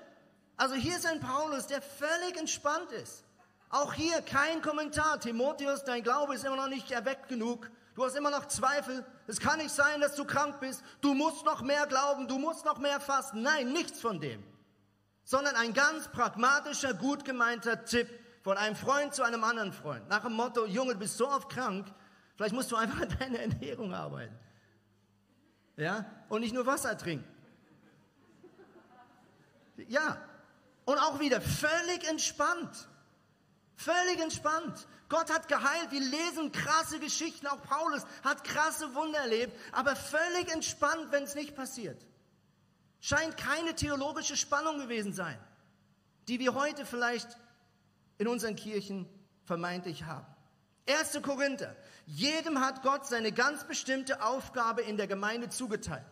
Also 0.58 0.76
hier 0.76 0.96
ist 0.96 1.06
ein 1.06 1.20
Paulus, 1.20 1.68
der 1.68 1.82
völlig 1.82 2.38
entspannt 2.38 2.92
ist. 2.94 3.26
Auch 3.70 3.94
hier 3.94 4.22
kein 4.22 4.62
Kommentar. 4.62 5.20
Timotheus, 5.20 5.84
dein 5.84 6.02
Glaube 6.02 6.36
ist 6.36 6.46
immer 6.46 6.56
noch 6.56 6.70
nicht 6.70 6.90
erweckt 6.92 7.28
genug. 7.28 7.70
Du 7.96 8.04
hast 8.04 8.16
immer 8.16 8.30
noch 8.30 8.46
Zweifel. 8.48 9.06
Es 9.26 9.40
kann 9.40 9.58
nicht 9.58 9.72
sein, 9.72 10.02
dass 10.02 10.16
du 10.16 10.26
krank 10.26 10.60
bist. 10.60 10.84
Du 11.00 11.14
musst 11.14 11.46
noch 11.46 11.62
mehr 11.62 11.88
glauben. 11.88 12.28
Du 12.28 12.38
musst 12.38 12.66
noch 12.66 12.78
mehr 12.78 13.00
fasten. 13.00 13.42
Nein, 13.42 13.72
nichts 13.72 14.02
von 14.02 14.20
dem. 14.20 14.44
Sondern 15.24 15.56
ein 15.56 15.74
ganz 15.74 16.10
pragmatischer, 16.10 16.94
gut 16.94 17.24
gemeinter 17.24 17.86
Tipp 17.86 18.08
von 18.44 18.58
einem 18.58 18.76
Freund 18.76 19.16
zu 19.16 19.24
einem 19.24 19.44
anderen 19.44 19.72
Freund. 19.72 20.08
Nach 20.10 20.24
dem 20.24 20.34
Motto, 20.34 20.66
Junge, 20.66 20.94
du 20.94 21.00
bist 21.00 21.18
so 21.18 21.28
oft 21.28 21.50
krank. 21.50 21.88
Vielleicht 22.36 22.54
musst 22.54 22.70
du 22.72 22.76
einfach 22.76 23.02
an 23.02 23.18
deiner 23.18 23.40
Ernährung 23.40 23.94
arbeiten. 23.94 24.38
Ja? 25.78 26.06
Und 26.28 26.42
nicht 26.42 26.54
nur 26.54 26.66
Wasser 26.66 26.98
trinken. 26.98 27.26
Ja. 29.88 30.18
Und 30.84 30.98
auch 30.98 31.20
wieder 31.20 31.40
völlig 31.40 32.08
entspannt. 32.10 32.88
Völlig 33.76 34.20
entspannt. 34.20 34.86
Gott 35.10 35.32
hat 35.32 35.48
geheilt. 35.48 35.92
Wir 35.92 36.02
lesen 36.02 36.52
krasse 36.52 37.00
Geschichten. 37.00 37.48
Auch 37.48 37.62
Paulus 37.62 38.04
hat 38.24 38.44
krasse 38.44 38.94
Wunder 38.96 39.20
erlebt. 39.20 39.54
Aber 39.72 39.96
völlig 39.96 40.52
entspannt, 40.52 41.12
wenn 41.12 41.24
es 41.24 41.36
nicht 41.36 41.56
passiert. 41.56 42.06
Scheint 43.02 43.38
keine 43.38 43.76
theologische 43.76 44.36
Spannung 44.36 44.80
gewesen 44.80 45.14
sein, 45.14 45.38
die 46.28 46.40
wir 46.40 46.56
heute 46.56 46.86
vielleicht 46.86 47.38
in 48.18 48.28
unseren 48.28 48.56
Kirchen 48.56 49.08
vermeintlich 49.44 50.06
haben. 50.06 50.26
1. 50.88 51.22
Korinther. 51.22 51.76
Jedem 52.06 52.60
hat 52.60 52.84
Gott 52.84 53.06
seine 53.06 53.32
ganz 53.32 53.64
bestimmte 53.64 54.24
Aufgabe 54.24 54.82
in 54.82 54.98
der 54.98 55.08
Gemeinde 55.08 55.50
zugeteilt. 55.50 56.06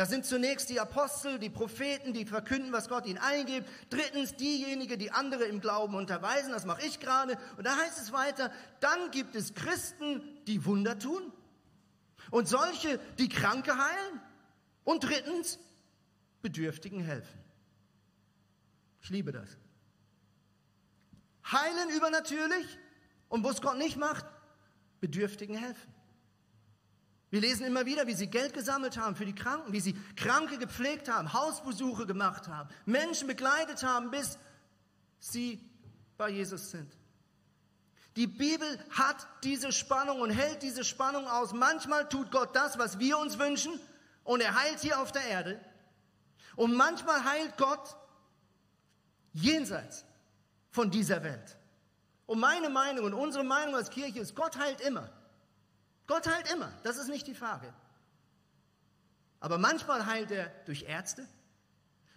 Das 0.00 0.08
sind 0.08 0.24
zunächst 0.24 0.70
die 0.70 0.80
Apostel, 0.80 1.38
die 1.38 1.50
Propheten, 1.50 2.14
die 2.14 2.24
verkünden, 2.24 2.72
was 2.72 2.88
Gott 2.88 3.04
ihnen 3.04 3.18
eingibt. 3.18 3.68
Drittens 3.90 4.34
diejenigen, 4.34 4.98
die 4.98 5.10
andere 5.10 5.44
im 5.44 5.60
Glauben 5.60 5.94
unterweisen. 5.94 6.52
Das 6.52 6.64
mache 6.64 6.86
ich 6.86 7.00
gerade. 7.00 7.36
Und 7.58 7.66
da 7.66 7.76
heißt 7.76 8.00
es 8.00 8.10
weiter, 8.10 8.50
dann 8.80 9.10
gibt 9.10 9.36
es 9.36 9.52
Christen, 9.52 10.22
die 10.46 10.64
Wunder 10.64 10.98
tun. 10.98 11.30
Und 12.30 12.48
solche, 12.48 12.98
die 13.18 13.28
Kranke 13.28 13.76
heilen. 13.76 14.22
Und 14.84 15.04
drittens, 15.04 15.58
Bedürftigen 16.40 17.02
helfen. 17.02 17.38
Ich 19.02 19.10
liebe 19.10 19.32
das. 19.32 19.58
Heilen 21.44 21.90
übernatürlich 21.94 22.78
und 23.28 23.44
was 23.44 23.60
Gott 23.60 23.76
nicht 23.76 23.98
macht, 23.98 24.24
Bedürftigen 25.02 25.56
helfen. 25.56 25.92
Wir 27.30 27.40
lesen 27.40 27.64
immer 27.64 27.86
wieder, 27.86 28.08
wie 28.08 28.14
sie 28.14 28.26
Geld 28.26 28.54
gesammelt 28.54 28.96
haben 28.96 29.14
für 29.14 29.24
die 29.24 29.34
Kranken, 29.34 29.72
wie 29.72 29.80
sie 29.80 29.94
Kranke 30.16 30.58
gepflegt 30.58 31.08
haben, 31.08 31.32
Hausbesuche 31.32 32.04
gemacht 32.06 32.48
haben, 32.48 32.68
Menschen 32.86 33.28
begleitet 33.28 33.84
haben, 33.84 34.10
bis 34.10 34.36
sie 35.20 35.64
bei 36.16 36.28
Jesus 36.28 36.72
sind. 36.72 36.92
Die 38.16 38.26
Bibel 38.26 38.66
hat 38.90 39.28
diese 39.44 39.70
Spannung 39.70 40.20
und 40.20 40.30
hält 40.30 40.62
diese 40.62 40.82
Spannung 40.82 41.28
aus. 41.28 41.52
Manchmal 41.52 42.08
tut 42.08 42.32
Gott 42.32 42.56
das, 42.56 42.78
was 42.78 42.98
wir 42.98 43.16
uns 43.18 43.38
wünschen, 43.38 43.78
und 44.24 44.40
er 44.40 44.60
heilt 44.60 44.80
hier 44.80 45.00
auf 45.00 45.12
der 45.12 45.24
Erde. 45.24 45.60
Und 46.56 46.74
manchmal 46.74 47.24
heilt 47.24 47.56
Gott 47.56 47.96
jenseits 49.32 50.04
von 50.70 50.90
dieser 50.90 51.22
Welt. 51.22 51.56
Und 52.26 52.40
meine 52.40 52.68
Meinung 52.68 53.06
und 53.06 53.14
unsere 53.14 53.44
Meinung 53.44 53.76
als 53.76 53.90
Kirche 53.90 54.18
ist, 54.18 54.34
Gott 54.34 54.58
heilt 54.58 54.80
immer. 54.80 55.08
Gott 56.10 56.26
heilt 56.26 56.50
immer, 56.50 56.72
das 56.82 56.96
ist 56.96 57.06
nicht 57.06 57.28
die 57.28 57.36
Frage. 57.36 57.72
Aber 59.38 59.58
manchmal 59.58 60.06
heilt 60.06 60.32
er 60.32 60.48
durch 60.66 60.82
Ärzte, 60.82 61.24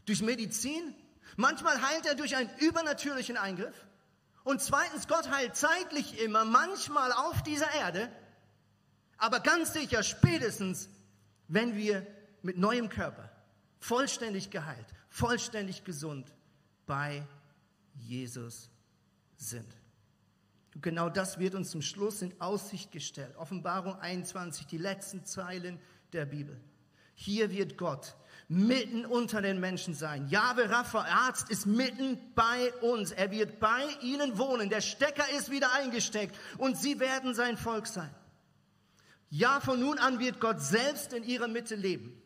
durch 0.06 0.24
Medizin, 0.24 0.96
manchmal 1.38 1.80
heilt 1.80 2.08
er 2.08 2.16
durch 2.16 2.36
einen 2.36 2.50
übernatürlichen 2.58 3.38
Eingriff. 3.38 3.86
Und 4.44 4.64
zweitens, 4.64 5.08
Gott 5.08 5.30
heilt 5.30 5.56
zeitlich 5.56 6.20
immer, 6.20 6.44
manchmal 6.44 7.12
auf 7.12 7.44
dieser 7.44 7.72
Erde, 7.76 8.12
aber 9.20 9.42
ganz 9.42 9.74
sicher 9.74 10.02
spätestens, 10.02 10.90
wenn 11.48 11.76
wir 11.76 12.04
mit 12.42 12.58
neuem 12.58 12.90
Körper, 12.90 13.30
vollständig 13.78 14.50
geheilt, 14.50 14.88
vollständig 15.10 15.84
gesund 15.84 16.34
bei 16.88 17.28
Jesus 17.94 18.72
sind. 19.38 19.72
Und 20.76 20.82
genau 20.82 21.10
das 21.10 21.40
wird 21.40 21.56
uns 21.56 21.72
zum 21.72 21.82
Schluss 21.82 22.22
in 22.22 22.40
Aussicht 22.42 22.92
gestellt. 22.92 23.36
Offenbarung 23.38 23.96
21, 24.00 24.66
die 24.66 24.78
letzten 24.78 25.26
Zeilen 25.26 25.80
der 26.14 26.26
Bibel. 26.26 26.60
Hier 27.16 27.52
wird 27.52 27.78
Gott 27.78 28.16
mitten 28.48 29.06
unter 29.06 29.42
den 29.42 29.60
Menschen 29.60 29.94
sein. 29.94 30.28
Jahwe 30.28 30.70
Rapha, 30.70 31.06
Arzt, 31.06 31.50
ist 31.50 31.66
mitten 31.66 32.20
bei 32.36 32.74
uns. 32.82 33.12
Er 33.12 33.32
wird 33.32 33.60
bei 33.60 33.86
ihnen 34.02 34.38
wohnen. 34.38 34.70
Der 34.70 34.82
Stecker 34.82 35.26
ist 35.38 35.50
wieder 35.50 35.72
eingesteckt 35.74 36.36
und 36.58 36.78
sie 36.78 37.00
werden 37.00 37.34
sein 37.34 37.58
Volk 37.58 37.88
sein. 37.88 38.14
Ja, 39.30 39.60
von 39.60 39.80
nun 39.80 39.98
an 39.98 40.20
wird 40.20 40.40
Gott 40.40 40.62
selbst 40.62 41.14
in 41.14 41.24
ihrer 41.24 41.48
Mitte 41.48 41.76
leben. 41.76 42.22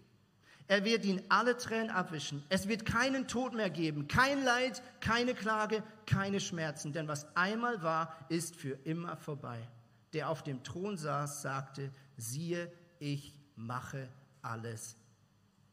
Er 0.67 0.83
wird 0.83 1.05
ihnen 1.05 1.23
alle 1.29 1.55
Tränen 1.55 1.89
abwischen. 1.89 2.43
Es 2.49 2.67
wird 2.67 2.85
keinen 2.85 3.27
Tod 3.27 3.53
mehr 3.53 3.69
geben, 3.69 4.07
kein 4.07 4.43
Leid, 4.43 4.81
keine 4.99 5.33
Klage, 5.33 5.81
keine 6.05 6.41
Schmerzen. 6.41 6.91
Denn 6.91 7.07
was 7.07 7.25
einmal 7.37 7.81
war, 7.83 8.13
ist 8.27 8.55
für 8.55 8.73
immer 8.83 9.15
vorbei. 9.15 9.65
Der 10.13 10.29
auf 10.29 10.43
dem 10.43 10.63
Thron 10.63 10.97
saß, 10.97 11.41
sagte, 11.41 11.91
siehe, 12.17 12.71
ich 12.99 13.39
mache 13.55 14.09
alles 14.41 14.97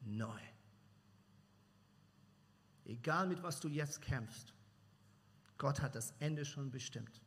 neu. 0.01 0.41
Egal 2.85 3.27
mit 3.27 3.43
was 3.43 3.61
du 3.61 3.69
jetzt 3.69 4.01
kämpfst, 4.03 4.53
Gott 5.59 5.81
hat 5.81 5.95
das 5.95 6.13
Ende 6.21 6.45
schon 6.45 6.71
bestimmt. 6.71 7.21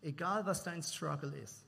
Egal 0.00 0.46
was 0.46 0.64
dein 0.64 0.82
Struggle 0.82 1.36
ist, 1.36 1.64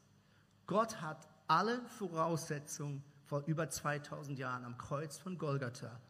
Gott 0.66 1.00
hat 1.00 1.28
alle 1.46 1.82
Voraussetzungen 1.98 3.04
vor 3.24 3.42
über 3.46 3.68
2000 3.68 4.38
Jahren 4.38 4.64
am 4.64 4.76
Kreuz 4.78 5.16
von 5.16 5.38
Golgatha 5.38 6.00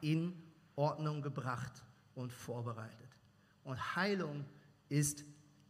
in 0.00 0.34
Ordnung 0.76 1.22
gebracht 1.22 1.84
und 2.14 2.32
vorbereitet. 2.32 3.18
Und 3.64 3.96
Heilung 3.96 4.44
ist 4.88 5.24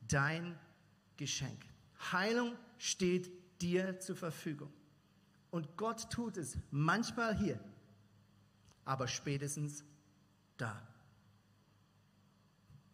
dein 0.08 0.58
Geschenk. 1.16 1.64
Heilung 2.12 2.56
steht 2.78 3.30
dir 3.60 4.00
zur 4.00 4.16
Verfügung. 4.16 4.72
Und 5.50 5.76
Gott 5.76 6.10
tut 6.10 6.36
es 6.36 6.58
manchmal 6.70 7.36
hier, 7.36 7.60
aber 8.84 9.06
spätestens 9.06 9.84
da. 10.56 10.82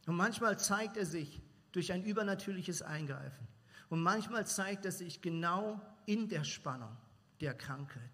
Und 0.07 0.17
manchmal 0.17 0.59
zeigt 0.59 0.97
er 0.97 1.07
sich 1.07 1.41
durch 1.73 1.93
ein 1.93 2.05
übernatürliches 2.05 2.83
Eingreifen. 2.83 3.47
Und 3.89 4.03
manchmal 4.03 4.47
zeigt 4.47 4.85
er 4.85 4.93
sich 4.93 5.23
genau 5.23 5.81
in 6.07 6.29
der 6.29 6.45
Spannung 6.45 6.97
der 7.41 7.55
Krankheit. 7.55 8.11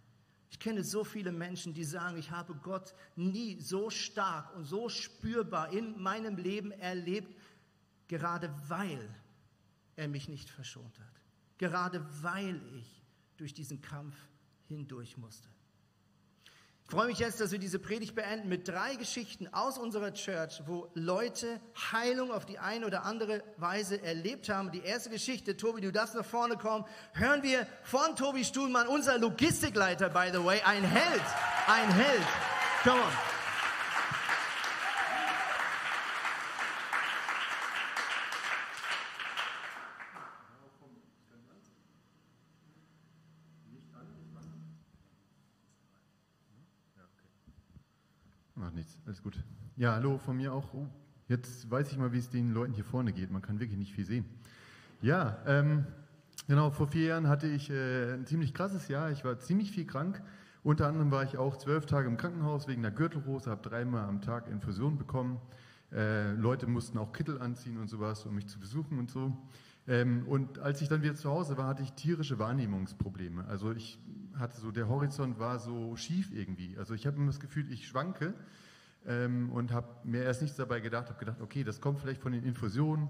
Ich 0.50 0.58
kenne 0.58 0.84
so 0.84 1.04
viele 1.04 1.32
Menschen, 1.32 1.74
die 1.74 1.84
sagen, 1.84 2.16
ich 2.16 2.30
habe 2.30 2.54
Gott 2.54 2.94
nie 3.14 3.60
so 3.60 3.90
stark 3.90 4.54
und 4.54 4.64
so 4.64 4.88
spürbar 4.88 5.72
in 5.72 6.00
meinem 6.00 6.36
Leben 6.36 6.70
erlebt, 6.72 7.34
gerade 8.08 8.54
weil 8.68 9.14
er 9.96 10.08
mich 10.08 10.28
nicht 10.28 10.48
verschont 10.48 10.98
hat, 10.98 11.20
gerade 11.58 12.06
weil 12.22 12.60
ich 12.74 13.02
durch 13.36 13.52
diesen 13.52 13.80
Kampf 13.82 14.16
hindurch 14.68 15.16
musste. 15.16 15.48
Ich 16.88 16.94
freue 16.94 17.08
mich 17.08 17.18
jetzt, 17.18 17.40
dass 17.40 17.50
wir 17.50 17.58
diese 17.58 17.80
Predigt 17.80 18.14
beenden 18.14 18.48
mit 18.48 18.68
drei 18.68 18.94
Geschichten 18.94 19.48
aus 19.52 19.76
unserer 19.76 20.14
Church, 20.14 20.62
wo 20.66 20.88
Leute 20.94 21.60
Heilung 21.90 22.30
auf 22.30 22.46
die 22.46 22.60
eine 22.60 22.86
oder 22.86 23.04
andere 23.04 23.42
Weise 23.56 24.00
erlebt 24.00 24.48
haben. 24.48 24.70
Die 24.70 24.82
erste 24.82 25.10
Geschichte, 25.10 25.56
Tobi, 25.56 25.80
du 25.80 25.90
darfst 25.90 26.14
nach 26.14 26.24
vorne 26.24 26.56
kommen, 26.56 26.84
hören 27.14 27.42
wir 27.42 27.66
von 27.82 28.14
Tobi 28.14 28.44
Stuhlmann, 28.44 28.86
unser 28.86 29.18
Logistikleiter, 29.18 30.10
by 30.10 30.30
the 30.32 30.44
way, 30.44 30.60
ein 30.64 30.84
Held, 30.84 31.24
ein 31.66 31.90
Held. 31.92 32.22
Come 32.84 33.00
on. 33.00 33.12
Macht 48.56 48.74
nichts, 48.74 48.98
alles 49.04 49.22
gut. 49.22 49.34
Ja, 49.78 49.92
hallo 49.92 50.16
von 50.16 50.38
mir 50.38 50.54
auch. 50.54 50.72
Oh, 50.72 50.86
jetzt 51.28 51.70
weiß 51.70 51.92
ich 51.92 51.98
mal, 51.98 52.10
wie 52.10 52.18
es 52.18 52.30
den 52.30 52.54
Leuten 52.54 52.72
hier 52.72 52.82
vorne 52.82 53.12
geht. 53.12 53.30
Man 53.30 53.42
kann 53.42 53.60
wirklich 53.60 53.78
nicht 53.78 53.92
viel 53.92 54.06
sehen. 54.06 54.24
Ja, 55.02 55.36
ähm, 55.46 55.84
genau, 56.48 56.70
vor 56.70 56.88
vier 56.88 57.08
Jahren 57.08 57.28
hatte 57.28 57.46
ich 57.46 57.68
äh, 57.68 58.14
ein 58.14 58.24
ziemlich 58.24 58.54
krasses 58.54 58.88
Jahr. 58.88 59.10
Ich 59.10 59.22
war 59.22 59.38
ziemlich 59.38 59.70
viel 59.70 59.84
krank. 59.84 60.22
Unter 60.62 60.86
anderem 60.86 61.10
war 61.10 61.24
ich 61.24 61.36
auch 61.36 61.58
zwölf 61.58 61.84
Tage 61.84 62.08
im 62.08 62.16
Krankenhaus 62.16 62.68
wegen 62.68 62.80
der 62.80 62.90
Gürtelrose, 62.90 63.50
habe 63.50 63.68
dreimal 63.68 64.08
am 64.08 64.22
Tag 64.22 64.48
Infusion 64.48 64.96
bekommen. 64.96 65.42
Äh, 65.92 66.32
Leute 66.32 66.66
mussten 66.66 66.96
auch 66.96 67.12
Kittel 67.12 67.38
anziehen 67.42 67.76
und 67.76 67.88
sowas, 67.88 68.24
um 68.24 68.34
mich 68.34 68.46
zu 68.46 68.58
besuchen 68.58 68.98
und 68.98 69.10
so. 69.10 69.36
Ähm, 69.86 70.26
und 70.26 70.58
als 70.58 70.80
ich 70.80 70.88
dann 70.88 71.02
wieder 71.02 71.16
zu 71.16 71.28
Hause 71.30 71.58
war, 71.58 71.66
hatte 71.66 71.82
ich 71.82 71.92
tierische 71.92 72.38
Wahrnehmungsprobleme. 72.38 73.44
Also 73.44 73.72
ich 73.72 73.98
hatte 74.38 74.58
so, 74.58 74.70
der 74.70 74.88
Horizont 74.88 75.38
war 75.38 75.58
so 75.58 75.96
schief 75.96 76.32
irgendwie. 76.32 76.78
Also 76.78 76.94
ich 76.94 77.06
habe 77.06 77.18
immer 77.18 77.26
das 77.26 77.40
Gefühl, 77.40 77.70
ich 77.70 77.86
schwanke 77.86 78.32
ähm, 79.06 79.50
und 79.50 79.72
habe 79.72 79.88
mir 80.04 80.22
erst 80.22 80.42
nichts 80.42 80.56
dabei 80.56 80.80
gedacht, 80.80 81.08
habe 81.08 81.18
gedacht, 81.18 81.40
okay, 81.40 81.64
das 81.64 81.80
kommt 81.80 82.00
vielleicht 82.00 82.20
von 82.20 82.32
den 82.32 82.44
Infusionen, 82.44 83.08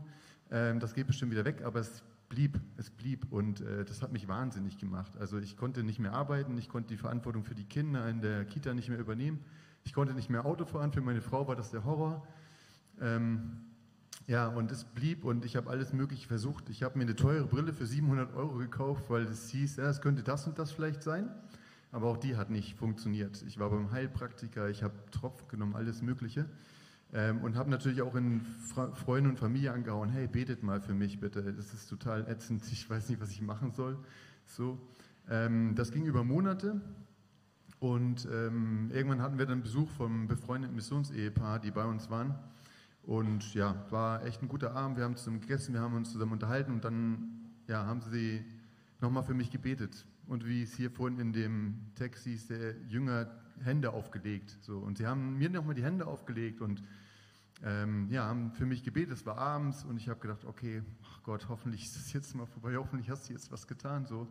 ähm, 0.50 0.80
das 0.80 0.94
geht 0.94 1.06
bestimmt 1.06 1.32
wieder 1.32 1.44
weg, 1.44 1.62
aber 1.64 1.80
es 1.80 2.02
blieb, 2.28 2.60
es 2.76 2.90
blieb 2.90 3.32
und 3.32 3.60
äh, 3.60 3.84
das 3.84 4.02
hat 4.02 4.12
mich 4.12 4.28
wahnsinnig 4.28 4.78
gemacht. 4.78 5.16
Also 5.18 5.38
ich 5.38 5.56
konnte 5.56 5.82
nicht 5.82 5.98
mehr 5.98 6.12
arbeiten, 6.12 6.58
ich 6.58 6.68
konnte 6.68 6.88
die 6.88 6.96
Verantwortung 6.96 7.44
für 7.44 7.54
die 7.54 7.64
Kinder 7.64 8.08
in 8.08 8.20
der 8.20 8.44
Kita 8.44 8.74
nicht 8.74 8.88
mehr 8.88 8.98
übernehmen, 8.98 9.44
ich 9.84 9.92
konnte 9.92 10.14
nicht 10.14 10.30
mehr 10.30 10.44
Auto 10.44 10.64
fahren, 10.64 10.92
für 10.92 11.00
meine 11.00 11.20
Frau 11.20 11.46
war 11.46 11.56
das 11.56 11.70
der 11.70 11.84
Horror. 11.84 12.26
Ähm, 13.00 13.58
ja, 14.26 14.48
und 14.48 14.72
es 14.72 14.84
blieb 14.84 15.24
und 15.24 15.44
ich 15.44 15.54
habe 15.54 15.70
alles 15.70 15.92
Mögliche 15.92 16.26
versucht. 16.26 16.68
Ich 16.68 16.82
habe 16.82 16.98
mir 16.98 17.04
eine 17.04 17.14
teure 17.14 17.46
Brille 17.46 17.72
für 17.72 17.86
700 17.86 18.34
Euro 18.34 18.56
gekauft, 18.56 19.08
weil 19.08 19.22
es 19.22 19.50
hieß, 19.50 19.76
ja, 19.76 19.88
es 19.88 20.00
könnte 20.00 20.24
das 20.24 20.48
und 20.48 20.58
das 20.58 20.72
vielleicht 20.72 21.02
sein. 21.02 21.30
Aber 21.96 22.08
auch 22.08 22.18
die 22.18 22.36
hat 22.36 22.50
nicht 22.50 22.76
funktioniert. 22.76 23.42
Ich 23.46 23.58
war 23.58 23.70
beim 23.70 23.90
Heilpraktiker, 23.90 24.68
ich 24.68 24.82
habe 24.82 24.92
Tropf 25.12 25.48
genommen, 25.48 25.74
alles 25.74 26.02
Mögliche. 26.02 26.44
Ähm, 27.14 27.40
und 27.40 27.56
habe 27.56 27.70
natürlich 27.70 28.02
auch 28.02 28.14
in 28.14 28.42
Fra 28.42 28.92
Freunde 28.92 29.30
und 29.30 29.38
Familie 29.38 29.72
angehauen, 29.72 30.10
hey, 30.10 30.28
betet 30.28 30.62
mal 30.62 30.78
für 30.78 30.92
mich 30.92 31.20
bitte. 31.20 31.54
Das 31.54 31.72
ist 31.72 31.88
total 31.88 32.28
ätzend, 32.28 32.62
ich 32.70 32.90
weiß 32.90 33.08
nicht, 33.08 33.18
was 33.18 33.30
ich 33.30 33.40
machen 33.40 33.72
soll. 33.72 33.96
So, 34.44 34.78
ähm, 35.30 35.74
das 35.74 35.90
ging 35.90 36.04
über 36.04 36.22
Monate. 36.22 36.82
Und 37.78 38.28
ähm, 38.30 38.90
irgendwann 38.92 39.22
hatten 39.22 39.38
wir 39.38 39.46
dann 39.46 39.62
Besuch 39.62 39.88
vom 39.88 40.28
befreundeten 40.28 40.76
Missionsehepaar, 40.76 41.60
die 41.60 41.70
bei 41.70 41.86
uns 41.86 42.10
waren. 42.10 42.34
Und 43.04 43.54
ja, 43.54 43.86
war 43.88 44.22
echt 44.26 44.42
ein 44.42 44.48
guter 44.48 44.76
Abend. 44.76 44.98
Wir 44.98 45.04
haben 45.04 45.16
zusammen 45.16 45.40
gegessen, 45.40 45.72
wir 45.72 45.80
haben 45.80 45.94
uns 45.94 46.12
zusammen 46.12 46.32
unterhalten 46.32 46.72
und 46.72 46.84
dann 46.84 47.54
ja, 47.68 47.86
haben 47.86 48.02
sie 48.02 48.44
nochmal 49.00 49.22
für 49.22 49.32
mich 49.32 49.50
gebetet. 49.50 50.04
Und 50.26 50.46
wie 50.46 50.62
es 50.62 50.74
hier 50.74 50.90
vorhin 50.90 51.18
in 51.20 51.32
dem 51.32 51.76
Text 51.94 52.24
hieß, 52.24 52.48
der 52.48 52.76
Jünger 52.88 53.30
Hände 53.62 53.92
aufgelegt. 53.92 54.56
So. 54.60 54.78
Und 54.78 54.98
sie 54.98 55.06
haben 55.06 55.38
mir 55.38 55.50
nochmal 55.50 55.74
die 55.74 55.84
Hände 55.84 56.06
aufgelegt 56.06 56.60
und 56.60 56.82
ähm, 57.64 58.08
ja, 58.10 58.24
haben 58.24 58.52
für 58.52 58.66
mich 58.66 58.82
gebetet. 58.82 59.12
Es 59.12 59.26
war 59.26 59.38
abends 59.38 59.84
und 59.84 59.96
ich 59.96 60.08
habe 60.08 60.20
gedacht, 60.20 60.44
okay, 60.44 60.82
ach 61.04 61.22
Gott, 61.22 61.48
hoffentlich 61.48 61.84
ist 61.84 61.96
es 61.96 62.12
jetzt 62.12 62.34
mal 62.34 62.46
vorbei, 62.46 62.76
hoffentlich 62.76 63.08
hast 63.08 63.28
du 63.28 63.32
jetzt 63.32 63.50
was 63.50 63.66
getan. 63.66 64.04
So. 64.06 64.28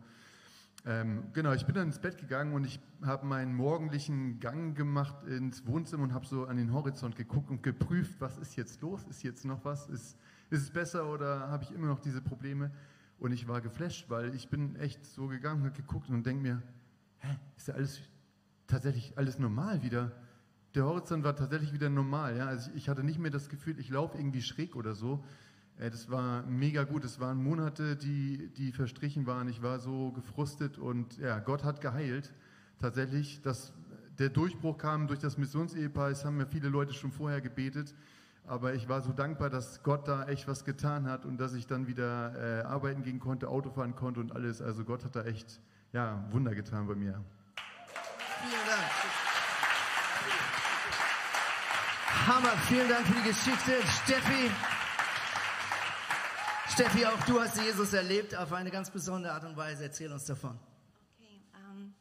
Ähm, 0.84 1.24
genau, 1.32 1.52
ich 1.52 1.66
bin 1.66 1.74
dann 1.74 1.88
ins 1.88 1.98
Bett 1.98 2.18
gegangen 2.18 2.52
und 2.54 2.64
ich 2.64 2.78
habe 3.02 3.26
meinen 3.26 3.54
morgendlichen 3.54 4.38
Gang 4.38 4.76
gemacht 4.76 5.24
ins 5.26 5.66
Wohnzimmer 5.66 6.04
und 6.04 6.14
habe 6.14 6.26
so 6.26 6.46
an 6.46 6.56
den 6.56 6.72
Horizont 6.72 7.16
geguckt 7.16 7.50
und 7.50 7.62
geprüft, 7.62 8.20
was 8.20 8.38
ist 8.38 8.54
jetzt 8.56 8.80
los? 8.82 9.02
Ist 9.10 9.24
jetzt 9.24 9.44
noch 9.44 9.64
was? 9.64 9.88
Ist, 9.88 10.16
ist 10.50 10.62
es 10.62 10.70
besser 10.70 11.10
oder 11.10 11.48
habe 11.48 11.64
ich 11.64 11.72
immer 11.72 11.88
noch 11.88 11.98
diese 11.98 12.22
Probleme? 12.22 12.70
Und 13.18 13.32
ich 13.32 13.48
war 13.48 13.60
geflasht, 13.60 14.10
weil 14.10 14.34
ich 14.34 14.48
bin 14.48 14.76
echt 14.76 15.04
so 15.06 15.26
gegangen 15.26 15.62
und 15.62 15.74
geguckt 15.74 16.08
und 16.10 16.24
denke 16.24 16.42
mir, 16.42 16.62
hä, 17.18 17.36
ist 17.56 17.68
ja 17.68 17.74
alles 17.74 18.00
tatsächlich 18.66 19.16
alles 19.16 19.38
normal 19.38 19.82
wieder? 19.82 20.12
Der 20.74 20.84
Horizont 20.84 21.24
war 21.24 21.34
tatsächlich 21.34 21.72
wieder 21.72 21.88
normal. 21.88 22.36
Ja? 22.36 22.46
Also 22.46 22.70
ich, 22.70 22.76
ich 22.76 22.88
hatte 22.88 23.02
nicht 23.02 23.18
mehr 23.18 23.30
das 23.30 23.48
Gefühl, 23.48 23.78
ich 23.78 23.88
laufe 23.88 24.18
irgendwie 24.18 24.42
schräg 24.42 24.76
oder 24.76 24.94
so, 24.94 25.24
das 25.78 26.10
war 26.10 26.42
mega 26.46 26.84
gut. 26.84 27.04
Es 27.04 27.20
waren 27.20 27.42
Monate, 27.42 27.96
die, 27.96 28.48
die 28.56 28.72
verstrichen 28.72 29.26
waren. 29.26 29.48
Ich 29.48 29.62
war 29.62 29.78
so 29.78 30.10
gefrustet 30.12 30.78
und 30.78 31.18
ja, 31.18 31.38
Gott 31.38 31.64
hat 31.64 31.80
geheilt. 31.80 32.32
Tatsächlich, 32.80 33.42
dass 33.42 33.74
der 34.18 34.30
Durchbruch 34.30 34.78
kam 34.78 35.06
durch 35.06 35.18
das 35.18 35.36
Missionsehepaar. 35.36 36.10
Es 36.10 36.24
haben 36.24 36.38
ja 36.40 36.46
viele 36.46 36.70
Leute 36.70 36.94
schon 36.94 37.12
vorher 37.12 37.42
gebetet. 37.42 37.94
Aber 38.46 38.74
ich 38.74 38.88
war 38.88 39.02
so 39.02 39.12
dankbar, 39.12 39.50
dass 39.50 39.82
Gott 39.82 40.06
da 40.06 40.26
echt 40.26 40.46
was 40.46 40.64
getan 40.64 41.08
hat 41.10 41.24
und 41.24 41.38
dass 41.38 41.54
ich 41.54 41.66
dann 41.66 41.88
wieder 41.88 42.60
äh, 42.60 42.62
arbeiten 42.62 43.02
gehen 43.02 43.18
konnte, 43.18 43.48
Auto 43.48 43.70
fahren 43.70 43.96
konnte 43.96 44.20
und 44.20 44.32
alles. 44.32 44.62
Also 44.62 44.84
Gott 44.84 45.04
hat 45.04 45.16
da 45.16 45.24
echt 45.24 45.60
ja, 45.92 46.24
Wunder 46.30 46.54
getan 46.54 46.86
bei 46.86 46.94
mir. 46.94 47.24
Vielen 47.56 48.66
Dank. 48.66 49.26
Hammer, 52.26 52.56
vielen 52.68 52.88
Dank 52.88 53.06
für 53.06 53.14
die 53.14 53.28
Geschichte. 53.28 53.72
Steffi, 54.04 54.50
Steffi, 56.68 57.06
auch 57.06 57.20
du 57.24 57.40
hast 57.40 57.60
Jesus 57.60 57.92
erlebt 57.92 58.36
auf 58.36 58.52
eine 58.52 58.70
ganz 58.70 58.90
besondere 58.90 59.32
Art 59.32 59.44
und 59.44 59.56
Weise. 59.56 59.84
Erzähl 59.84 60.12
uns 60.12 60.24
davon. 60.24 60.58
Okay, 61.16 61.40
ähm, 61.54 61.94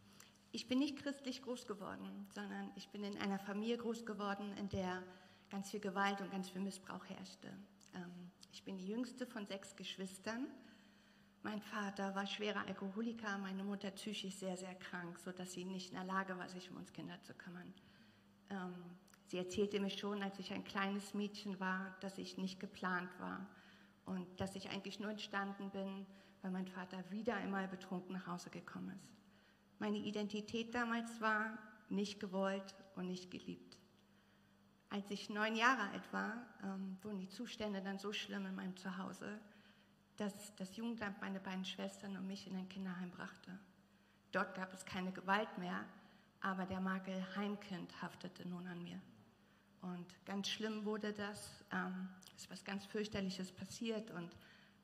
ich 0.51 0.67
bin 0.67 0.79
nicht 0.79 0.97
christlich 1.01 1.41
groß 1.41 1.65
geworden, 1.65 2.27
sondern 2.35 2.71
ich 2.75 2.89
bin 2.89 3.03
in 3.03 3.17
einer 3.17 3.39
Familie 3.39 3.77
groß 3.77 4.05
geworden, 4.05 4.51
in 4.57 4.69
der 4.69 5.01
ganz 5.49 5.71
viel 5.71 5.79
Gewalt 5.79 6.21
und 6.21 6.31
ganz 6.31 6.49
viel 6.49 6.61
Missbrauch 6.61 7.05
herrschte. 7.05 7.47
Ähm, 7.93 8.31
ich 8.51 8.63
bin 8.63 8.77
die 8.77 8.87
jüngste 8.87 9.25
von 9.25 9.45
sechs 9.45 9.75
Geschwistern. 9.75 10.47
Mein 11.43 11.61
Vater 11.61 12.15
war 12.15 12.25
schwerer 12.25 12.65
Alkoholiker, 12.67 13.37
meine 13.37 13.63
Mutter 13.63 13.91
psychisch 13.91 14.35
sehr, 14.35 14.57
sehr 14.57 14.73
krank, 14.75 15.19
sodass 15.19 15.53
sie 15.53 15.65
nicht 15.65 15.89
in 15.91 15.95
der 15.95 16.05
Lage 16.05 16.37
war, 16.37 16.49
sich 16.49 16.71
um 16.71 16.77
uns 16.77 16.91
Kinder 16.91 17.21
zu 17.21 17.33
kümmern. 17.33 17.73
Ähm, 18.49 18.73
sie 19.27 19.37
erzählte 19.37 19.79
mir 19.79 19.89
schon, 19.91 20.23
als 20.23 20.39
ich 20.39 20.51
ein 20.53 20.63
kleines 20.63 21.13
Mädchen 21.13 21.59
war, 21.59 21.95
dass 21.99 22.17
ich 22.17 22.37
nicht 22.37 22.59
geplant 22.59 23.09
war 23.19 23.47
und 24.05 24.25
dass 24.39 24.55
ich 24.55 24.69
eigentlich 24.69 24.99
nur 24.99 25.11
entstanden 25.11 25.69
bin, 25.69 26.05
weil 26.41 26.51
mein 26.51 26.67
Vater 26.67 27.03
wieder 27.11 27.35
einmal 27.35 27.67
betrunken 27.67 28.13
nach 28.13 28.27
Hause 28.27 28.49
gekommen 28.49 28.99
ist. 29.03 29.15
Meine 29.79 29.97
Identität 29.97 30.73
damals 30.73 31.19
war 31.21 31.57
nicht 31.89 32.19
gewollt 32.19 32.75
und 32.95 33.07
nicht 33.07 33.29
geliebt. 33.29 33.77
Als 34.89 35.09
ich 35.09 35.29
neun 35.29 35.55
Jahre 35.55 35.89
alt 35.89 36.13
war, 36.13 36.45
ähm, 36.63 36.97
wurden 37.01 37.19
die 37.19 37.29
Zustände 37.29 37.81
dann 37.81 37.99
so 37.99 38.13
schlimm 38.13 38.45
in 38.45 38.55
meinem 38.55 38.77
Zuhause, 38.77 39.39
dass 40.17 40.55
das 40.55 40.75
Jugendamt 40.77 41.19
meine 41.21 41.39
beiden 41.39 41.65
Schwestern 41.65 42.15
und 42.15 42.27
mich 42.27 42.47
in 42.47 42.55
ein 42.55 42.69
Kinderheim 42.69 43.11
brachte. 43.11 43.59
Dort 44.31 44.55
gab 44.55 44.73
es 44.73 44.85
keine 44.85 45.11
Gewalt 45.11 45.57
mehr, 45.57 45.85
aber 46.41 46.65
der 46.65 46.79
Makel 46.79 47.25
Heimkind 47.35 48.01
haftete 48.01 48.47
nun 48.47 48.67
an 48.67 48.83
mir. 48.83 49.01
Und 49.81 50.25
ganz 50.25 50.49
schlimm 50.49 50.85
wurde 50.85 51.13
das. 51.13 51.63
Ähm, 51.71 52.09
es 52.35 52.43
ist 52.43 52.51
was 52.51 52.63
ganz 52.63 52.85
fürchterliches 52.85 53.51
passiert 53.51 54.11
und 54.11 54.35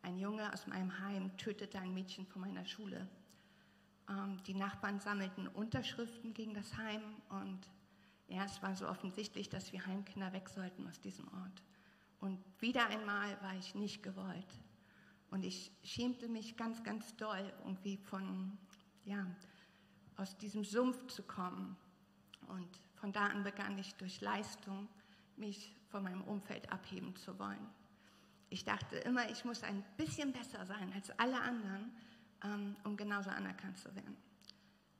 ein 0.04 0.18
Junge 0.18 0.52
aus 0.52 0.68
meinem 0.68 1.00
Heim 1.00 1.36
tötete 1.38 1.80
ein 1.80 1.94
Mädchen 1.94 2.26
von 2.26 2.42
meiner 2.42 2.66
Schule. 2.66 3.08
Ähm, 4.10 4.42
die 4.48 4.54
Nachbarn 4.54 5.00
sammelten 5.00 5.48
Unterschriften 5.48 6.34
gegen 6.34 6.54
das 6.54 6.76
Heim 6.78 7.02
und 7.30 7.68
ja, 8.32 8.46
es 8.46 8.62
war 8.64 8.76
so 8.76 8.88
offensichtlich, 8.88 9.50
dass 9.50 9.74
wir 9.74 9.86
Heimkinder 9.86 10.32
weg 10.32 10.48
sollten 10.48 10.88
aus 10.88 11.00
diesem 11.02 11.28
Ort. 11.28 11.64
Und 12.20 12.40
wieder 12.62 12.88
einmal 12.88 13.40
war 13.42 13.56
ich 13.58 13.76
nicht 13.76 14.02
gewollt. 14.04 14.48
Und 15.32 15.44
ich 15.44 15.72
schämte 15.84 16.30
mich 16.30 16.56
ganz, 16.56 16.82
ganz 16.84 17.16
doll, 17.18 17.52
irgendwie 17.60 17.98
von, 17.98 18.58
ja, 19.04 19.26
aus 20.16 20.38
diesem 20.38 20.64
Sumpf 20.64 21.08
zu 21.08 21.24
kommen. 21.24 21.76
Und 22.48 22.70
von 22.96 23.12
da 23.12 23.28
an 23.28 23.44
begann 23.44 23.78
ich 23.78 23.96
durch 23.96 24.22
Leistung, 24.22 24.88
mich 25.36 25.76
von 25.90 26.04
meinem 26.04 26.22
Umfeld 26.22 26.72
abheben 26.72 27.16
zu 27.16 27.38
wollen. 27.38 27.68
Ich 28.50 28.64
dachte 28.64 28.98
immer, 28.98 29.30
ich 29.30 29.44
muss 29.44 29.64
ein 29.64 29.84
bisschen 29.98 30.32
besser 30.32 30.66
sein 30.66 30.92
als 30.94 31.10
alle 31.20 31.40
anderen, 31.42 31.92
ähm, 32.44 32.76
um 32.84 32.96
genauso 32.96 33.30
anerkannt 33.30 33.78
zu 33.78 33.94
werden. 33.96 34.16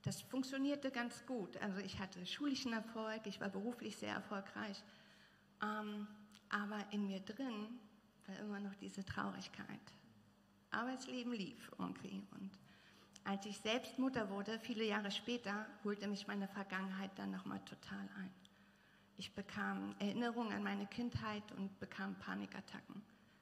Das 0.02 0.20
funktionierte 0.20 0.90
ganz 0.90 1.24
gut. 1.26 1.56
Also 1.58 1.78
ich 1.78 1.98
hatte 1.98 2.24
schulischen 2.26 2.72
Erfolg, 2.72 3.26
ich 3.26 3.40
war 3.40 3.48
beruflich 3.48 3.96
sehr 3.96 4.14
erfolgreich, 4.14 4.82
ähm, 5.62 6.06
aber 6.48 6.84
in 6.90 7.06
mir 7.06 7.20
drin 7.20 7.78
war 8.26 8.38
immer 8.40 8.60
noch 8.60 8.74
diese 8.76 9.04
Traurigkeit. 9.04 9.80
Aber 10.70 10.92
das 10.92 11.06
Leben 11.06 11.32
lief 11.32 11.70
irgendwie 11.78 12.22
und 12.32 12.50
als 13.24 13.46
ich 13.46 13.58
selbst 13.58 13.98
Mutter 13.98 14.28
wurde, 14.30 14.58
viele 14.58 14.84
Jahre 14.84 15.10
später, 15.12 15.66
holte 15.84 16.08
mich 16.08 16.26
meine 16.26 16.48
Vergangenheit 16.48 17.10
dann 17.16 17.30
nochmal 17.30 17.60
total 17.60 18.08
ein. 18.18 18.30
Ich 19.16 19.32
bekam 19.32 19.94
Erinnerungen 20.00 20.52
an 20.52 20.64
meine 20.64 20.86
Kindheit 20.86 21.52
und 21.52 21.78
bekam 21.78 22.16
Panikattacken. 22.16 23.00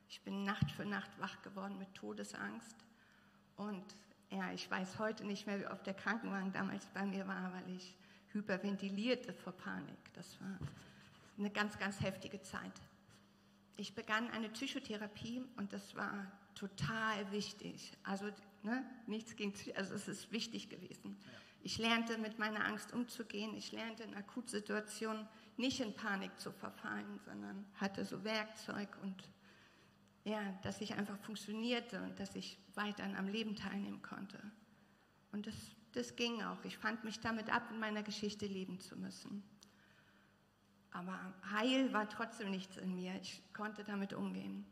Ich 0.09 0.21
bin 0.21 0.45
Nacht 0.45 0.71
für 0.73 0.85
Nacht 0.85 1.11
wach 1.19 1.41
geworden 1.41 1.79
mit 1.79 1.95
Todesangst. 1.95 2.77
Und 3.57 3.85
ja, 4.31 4.53
ich 4.53 4.71
weiß 4.71 4.99
heute 4.99 5.25
nicht 5.25 5.47
mehr, 5.47 5.61
wie 5.61 5.67
oft 5.67 5.87
der 5.87 5.95
Krankenwagen 5.95 6.53
damals 6.53 6.87
bei 6.87 7.05
mir 7.05 7.27
war, 7.27 7.53
weil 7.53 7.77
ich 7.77 7.97
hyperventilierte 8.33 9.33
vor 9.33 9.53
Panik. 9.53 9.99
Das 10.15 10.41
war 10.41 10.59
eine 11.39 11.51
ganz, 11.51 11.79
ganz 11.79 12.01
heftige 12.01 12.41
Zeit. 12.43 12.73
Ich 13.77 13.95
begann 13.95 14.31
eine 14.31 14.49
Psychotherapie 14.51 15.43
und 15.57 15.73
das 15.73 15.97
war 15.97 16.31
total 16.55 17.31
wichtig. 17.33 17.93
Also 18.05 18.27
ne, 18.63 18.85
nichts 19.07 19.35
ging, 19.37 19.53
also 19.75 19.95
es 19.95 20.07
ist 20.07 20.31
wichtig 20.31 20.69
gewesen. 20.69 21.17
Ich 21.63 21.79
lernte 21.79 22.19
mit 22.19 22.39
meiner 22.39 22.65
Angst 22.65 22.93
umzugehen. 22.93 23.55
Ich 23.57 23.73
lernte 23.73 24.03
in 24.03 24.15
Akutsituationen 24.15 25.27
nicht 25.57 25.81
in 25.81 25.95
Panik 25.95 26.39
zu 26.39 26.53
verfallen, 26.53 27.21
sondern 27.25 27.67
hatte 27.77 28.05
so 28.05 28.25
Werkzeug 28.25 28.89
und 29.03 29.17
ja, 30.25 30.41
dass 30.63 30.81
ich 30.81 30.95
einfach 30.95 31.19
funktionierte 31.19 32.03
und 32.03 32.19
dass 32.21 32.35
ich 32.37 32.59
weiterhin 32.75 33.17
am 33.17 33.29
Leben 33.29 33.57
teilnehmen 33.57 34.03
konnte. 34.03 34.39
Und 35.33 35.47
das, 35.47 35.55
das 35.93 36.17
ging 36.17 36.43
auch. 36.43 36.63
Ich 36.65 36.77
fand 36.77 37.05
mich 37.05 37.21
damit 37.21 37.51
ab, 37.51 37.71
in 37.71 37.79
meiner 37.79 38.03
Geschichte 38.03 38.47
leben 38.47 38.81
zu 38.81 38.97
müssen. 38.97 39.43
Aber 40.93 41.19
Heil 41.51 41.93
war 41.93 42.09
trotzdem 42.09 42.51
nichts 42.51 42.77
in 42.77 42.95
mir. 42.95 43.15
Ich 43.21 43.43
konnte 43.53 43.85
damit 43.85 44.13
umgehen. 44.13 44.67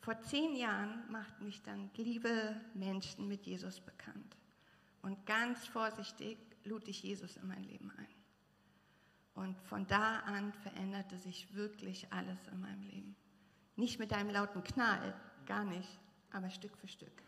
Vor 0.00 0.20
zehn 0.22 0.54
Jahren 0.54 1.10
machten 1.10 1.44
mich 1.44 1.62
dann 1.62 1.90
liebe 1.96 2.58
Menschen 2.74 3.28
mit 3.28 3.46
Jesus 3.46 3.80
bekannt. 3.80 4.36
Und 5.02 5.26
ganz 5.26 5.66
vorsichtig 5.66 6.38
lud 6.64 6.86
ich 6.88 7.02
Jesus 7.02 7.36
in 7.36 7.48
mein 7.48 7.64
Leben 7.64 7.90
ein. 7.90 8.06
Und 9.34 9.60
von 9.62 9.86
da 9.86 10.20
an 10.20 10.52
veränderte 10.52 11.18
sich 11.18 11.54
wirklich 11.54 12.12
alles 12.12 12.38
in 12.48 12.60
meinem 12.60 12.82
Leben. 12.82 13.16
Nicht 13.78 14.00
mit 14.00 14.12
einem 14.12 14.30
lauten 14.30 14.64
Knall, 14.64 15.14
gar 15.46 15.64
nicht, 15.64 15.88
aber 16.32 16.50
Stück 16.50 16.76
für 16.76 16.88
Stück. 16.88 17.22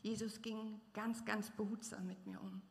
Jesus 0.00 0.40
ging 0.40 0.80
ganz, 0.94 1.24
ganz 1.24 1.50
behutsam 1.50 2.06
mit 2.06 2.24
mir 2.24 2.40
um. 2.40 2.62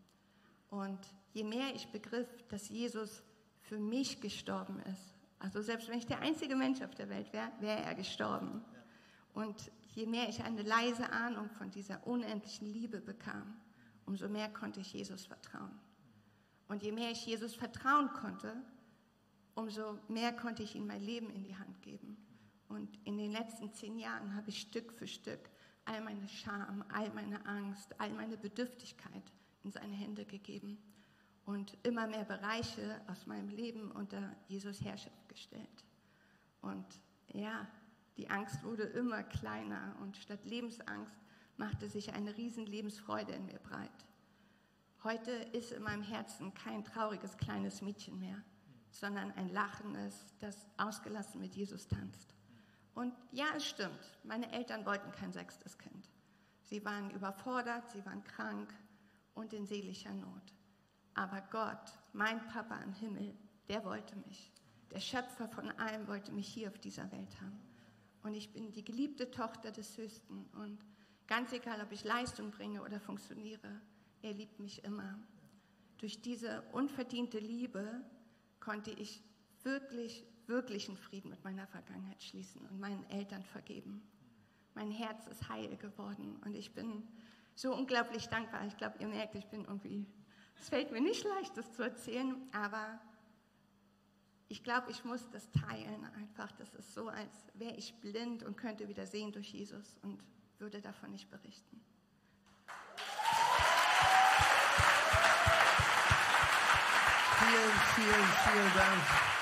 Und 0.70 0.98
je 1.34 1.44
mehr 1.44 1.76
ich 1.76 1.90
begriff, 1.90 2.30
dass 2.48 2.70
Jesus 2.70 3.22
für 3.64 3.80
mich 3.80 4.22
gestorben 4.22 4.80
ist, 4.94 5.14
also 5.40 5.62
selbst 5.62 5.90
wenn 5.90 5.98
ich 5.98 6.06
der 6.06 6.22
einzige 6.22 6.56
Mensch 6.56 6.82
auf 6.82 6.96
der 6.96 7.10
Welt 7.10 7.34
wäre, 7.34 7.52
wäre 7.60 7.82
er 7.82 7.96
gestorben. 7.96 8.64
Und 9.34 9.72
je 9.94 10.06
mehr 10.06 10.30
ich 10.30 10.42
eine 10.42 10.62
leise 10.62 11.12
Ahnung 11.12 11.50
von 11.50 11.70
dieser 11.70 12.08
unendlichen 12.08 12.72
Liebe 12.72 13.02
bekam, 13.02 13.60
umso 14.06 14.30
mehr 14.30 14.48
konnte 14.48 14.80
ich 14.80 14.94
Jesus 14.94 15.26
vertrauen. 15.26 15.78
Und 16.70 16.82
je 16.82 16.94
mehr 16.94 17.12
ich 17.12 17.26
Jesus 17.26 17.56
vertrauen 17.56 18.08
konnte, 18.14 18.56
umso 19.54 20.00
mehr 20.08 20.32
konnte 20.32 20.64
ich 20.64 20.76
ihm 20.76 20.88
mein 20.88 21.02
Leben 21.02 21.30
in 21.30 21.44
die 21.44 21.58
Hand 21.58 21.82
geben. 21.82 22.16
Und 22.72 22.98
in 23.04 23.18
den 23.18 23.32
letzten 23.32 23.74
zehn 23.74 24.00
Jahren 24.00 24.34
habe 24.34 24.50
ich 24.50 24.62
Stück 24.62 24.94
für 24.94 25.08
Stück 25.08 25.50
all 25.84 26.02
meine 26.02 26.28
Scham, 26.30 26.86
all 26.94 27.10
meine 27.12 27.46
Angst, 27.46 28.00
all 28.00 28.12
meine 28.12 28.38
Bedürftigkeit 28.38 29.24
in 29.64 29.72
seine 29.72 29.94
Hände 29.94 30.26
gegeben 30.26 30.78
und 31.46 31.78
immer 31.84 32.08
mehr 32.08 32.24
Bereiche 32.24 33.02
aus 33.08 33.26
meinem 33.28 33.50
Leben 33.50 33.92
unter 33.92 34.36
Jesus 34.48 34.82
Herrschaft 34.82 35.28
gestellt. 35.28 35.86
Und 36.62 36.86
ja, 37.34 37.68
die 38.16 38.30
Angst 38.30 38.64
wurde 38.64 38.84
immer 38.84 39.24
kleiner 39.24 39.96
und 40.02 40.16
statt 40.16 40.46
Lebensangst 40.46 41.20
machte 41.58 41.90
sich 41.90 42.14
eine 42.14 42.38
riesen 42.38 42.66
Lebensfreude 42.66 43.34
in 43.34 43.48
mir 43.48 43.60
breit. 43.60 43.90
Heute 45.04 45.32
ist 45.32 45.72
in 45.72 45.84
meinem 45.84 46.04
Herzen 46.04 46.54
kein 46.54 46.86
trauriges 46.86 47.36
kleines 47.36 47.82
Mädchen 47.82 48.20
mehr, 48.20 48.42
sondern 48.92 49.32
ein 49.32 49.50
lachendes, 49.50 50.26
das 50.40 50.68
ausgelassen 50.78 51.42
mit 51.42 51.56
Jesus 51.56 51.88
tanzt. 51.88 52.36
Und 52.94 53.14
ja, 53.32 53.46
es 53.56 53.66
stimmt, 53.66 54.00
meine 54.24 54.52
Eltern 54.52 54.86
wollten 54.86 55.12
kein 55.12 55.32
sechstes 55.32 55.78
Kind. 55.78 56.10
Sie 56.64 56.84
waren 56.86 57.12
überfordert, 57.12 57.90
sie 57.90 58.06
waren 58.06 58.24
krank 58.24 58.74
und 59.34 59.54
in 59.54 59.66
seelischer 59.66 60.14
Not. 60.14 60.54
Aber 61.14 61.42
Gott, 61.52 61.92
mein 62.14 62.46
Papa 62.48 62.78
im 62.78 62.94
Himmel, 62.94 63.36
der 63.68 63.84
wollte 63.84 64.16
mich. 64.28 64.52
Der 64.92 65.00
Schöpfer 65.00 65.48
von 65.48 65.72
allem 65.72 66.08
wollte 66.08 66.32
mich 66.32 66.48
hier 66.48 66.70
auf 66.70 66.78
dieser 66.78 67.10
Welt 67.12 67.42
haben. 67.42 67.62
Und 68.24 68.34
ich 68.34 68.52
bin 68.54 68.72
die 68.72 68.84
geliebte 68.84 69.32
Tochter 69.32 69.72
des 69.72 69.98
Höchsten. 69.98 70.46
Und 70.54 70.80
ganz 71.28 71.54
egal, 71.54 71.82
ob 71.82 71.92
ich 71.92 72.04
Leistung 72.04 72.52
bringe 72.52 72.82
oder 72.84 73.00
funktioniere, 73.00 73.82
er 74.22 74.34
liebt 74.34 74.60
mich 74.60 74.84
immer. 74.84 75.18
Durch 75.98 76.22
diese 76.22 76.62
unverdiente 76.74 77.40
Liebe 77.40 78.02
konnte 78.60 78.92
ich 78.92 79.24
wirklich 79.64 80.26
wirklichen 80.52 80.98
Frieden 80.98 81.30
mit 81.30 81.44
meiner 81.44 81.66
Vergangenheit 81.66 82.22
schließen 82.22 82.66
und 82.68 82.80
meinen 82.80 83.10
Eltern 83.10 83.44
vergeben. 83.44 84.04
Mein 84.76 84.92
Herz 84.92 85.26
ist 85.28 85.50
heil 85.50 85.78
geworden 85.78 86.40
und 86.46 86.56
ich 86.56 86.74
bin 86.74 87.08
so 87.56 87.74
unglaublich 87.74 88.28
dankbar. 88.28 88.66
Ich 88.68 88.78
glaube, 88.78 88.98
ihr 89.00 89.08
merkt, 89.08 89.36
ich 89.36 89.48
bin 89.48 89.66
irgendwie, 89.66 90.06
es 90.60 90.70
fällt 90.70 90.92
mir 90.92 91.02
nicht 91.02 91.24
leicht, 91.24 91.58
das 91.58 91.72
zu 91.74 91.84
erzählen, 91.84 92.36
aber 92.52 93.00
ich 94.50 94.64
glaube, 94.64 94.92
ich 94.92 95.06
muss 95.06 95.30
das 95.30 95.50
teilen 95.52 96.06
einfach. 96.16 96.52
Das 96.54 96.74
ist 96.76 96.94
so, 96.94 97.08
als 97.08 97.48
wäre 97.54 97.76
ich 97.76 97.94
blind 98.02 98.44
und 98.44 98.58
könnte 98.58 98.90
wieder 98.90 99.08
sehen 99.08 99.32
durch 99.32 99.54
Jesus 99.54 99.98
und 100.02 100.22
würde 100.60 100.82
davon 100.82 101.12
nicht 101.12 101.30
berichten. 101.30 101.82
Vielen, 107.40 107.72
vielen, 107.96 108.26
vielen 108.44 108.74
Dank. 108.76 109.41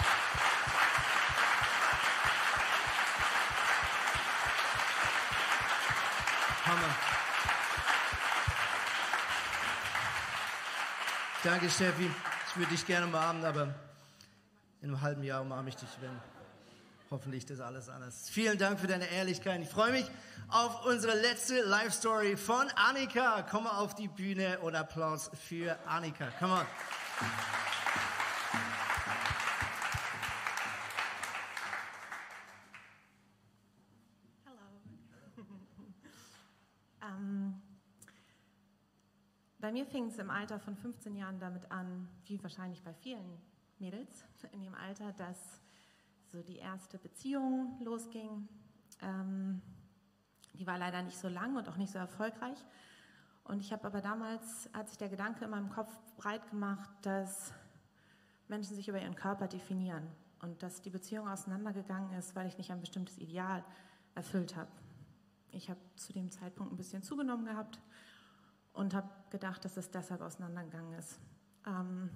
Hammer. 6.70 6.96
Danke, 11.44 11.70
Steffi. 11.70 12.12
Ich 12.48 12.58
würde 12.58 12.70
dich 12.70 12.86
gerne 12.86 13.08
umarmen, 13.08 13.44
aber 13.44 13.74
in 14.82 14.90
einem 14.90 15.02
halben 15.02 15.24
Jahr 15.24 15.42
umarme 15.42 15.70
ich 15.70 15.76
dich, 15.76 15.90
wenn 16.00 16.12
hoffentlich 17.10 17.48
das 17.48 17.60
alles 17.60 17.90
anders 17.90 18.16
ist. 18.16 18.30
Vielen 18.30 18.60
Dank 18.60 18.80
für 18.80 18.86
deine 18.86 19.10
Ehrlichkeit. 19.10 19.60
Ich 19.62 19.70
freue 19.70 19.94
mich 19.94 20.06
auf 20.50 20.86
unsere 20.86 21.20
letzte 21.20 21.62
Live-Story 21.62 22.38
von 22.38 22.68
Annika. 22.76 23.48
Komm 23.50 23.64
mal 23.64 23.80
auf 23.80 23.96
die 23.96 24.08
Bühne 24.08 24.60
und 24.60 24.76
Applaus 24.76 25.32
für 25.48 25.76
Annika. 25.88 26.28
Come 26.40 26.54
on. 26.54 26.66
Bei 39.70 39.74
mir 39.74 39.86
fing 39.86 40.08
es 40.08 40.18
im 40.18 40.32
Alter 40.32 40.58
von 40.58 40.76
15 40.76 41.16
Jahren 41.16 41.38
damit 41.38 41.70
an, 41.72 42.08
wie 42.26 42.42
wahrscheinlich 42.42 42.82
bei 42.82 42.92
vielen 42.92 43.38
Mädels 43.78 44.26
in 44.52 44.64
dem 44.64 44.74
Alter, 44.74 45.14
dass 45.14 45.62
so 46.32 46.42
die 46.42 46.58
erste 46.58 46.98
Beziehung 46.98 47.78
losging. 47.80 48.50
Ähm, 49.04 49.62
die 50.56 50.66
war 50.66 50.80
leider 50.80 51.04
nicht 51.04 51.20
so 51.20 51.28
lang 51.28 51.56
und 51.56 51.70
auch 51.70 51.78
nicht 51.78 51.92
so 51.92 52.00
erfolgreich. 52.00 52.58
Und 53.44 53.60
ich 53.60 53.72
habe 53.72 53.86
aber 53.86 54.02
damals, 54.02 54.72
hat 54.74 54.90
sich 54.90 54.98
der 54.98 55.10
Gedanke 55.10 55.46
in 55.46 55.52
meinem 55.52 55.70
Kopf 55.70 55.92
breit 56.18 56.50
gemacht, 56.50 56.90
dass 57.04 57.54
Menschen 58.48 58.76
sich 58.76 58.88
über 58.88 59.00
ihren 59.00 59.14
Körper 59.14 59.48
definieren 59.48 60.08
und 60.42 60.64
dass 60.64 60.82
die 60.82 60.90
Beziehung 60.90 61.28
auseinandergegangen 61.28 62.18
ist, 62.18 62.36
weil 62.36 62.48
ich 62.48 62.58
nicht 62.58 62.72
ein 62.72 62.80
bestimmtes 62.80 63.20
Ideal 63.20 63.64
erfüllt 64.16 64.56
habe. 64.56 64.72
Ich 65.52 65.70
habe 65.70 65.80
zu 65.96 66.12
dem 66.12 66.32
Zeitpunkt 66.32 66.74
ein 66.74 66.78
bisschen 66.78 67.04
zugenommen 67.04 67.46
gehabt 67.46 67.80
und 68.80 68.94
habe 68.94 69.10
gedacht, 69.30 69.64
dass 69.66 69.76
es 69.76 69.92
deshalb 69.92 70.22
auseinandergegangen 70.22 70.94
ist. 70.94 71.20
Ähm, 71.68 72.10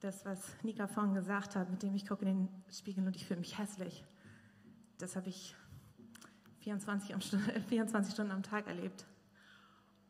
das, 0.00 0.24
was 0.24 0.56
Nika 0.62 0.86
vorhin 0.86 1.12
gesagt 1.12 1.54
hat, 1.54 1.70
mit 1.70 1.82
dem 1.82 1.94
ich 1.94 2.06
gucke 2.06 2.24
in 2.24 2.46
den 2.46 2.72
Spiegel 2.72 3.06
und 3.06 3.14
ich 3.14 3.26
fühle 3.26 3.40
mich 3.40 3.58
hässlich, 3.58 4.04
das 4.96 5.16
habe 5.16 5.28
ich 5.28 5.54
24, 6.60 7.14
24 7.68 8.12
Stunden 8.14 8.32
am 8.32 8.42
Tag 8.42 8.66
erlebt. 8.68 9.06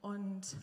Und 0.00 0.56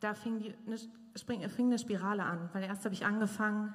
da 0.00 0.14
fing, 0.14 0.38
die, 0.38 0.54
eine, 0.66 1.48
fing 1.50 1.66
eine 1.66 1.78
Spirale 1.78 2.24
an, 2.24 2.48
weil 2.54 2.64
erst 2.64 2.84
habe 2.86 2.94
ich 2.94 3.04
angefangen, 3.04 3.74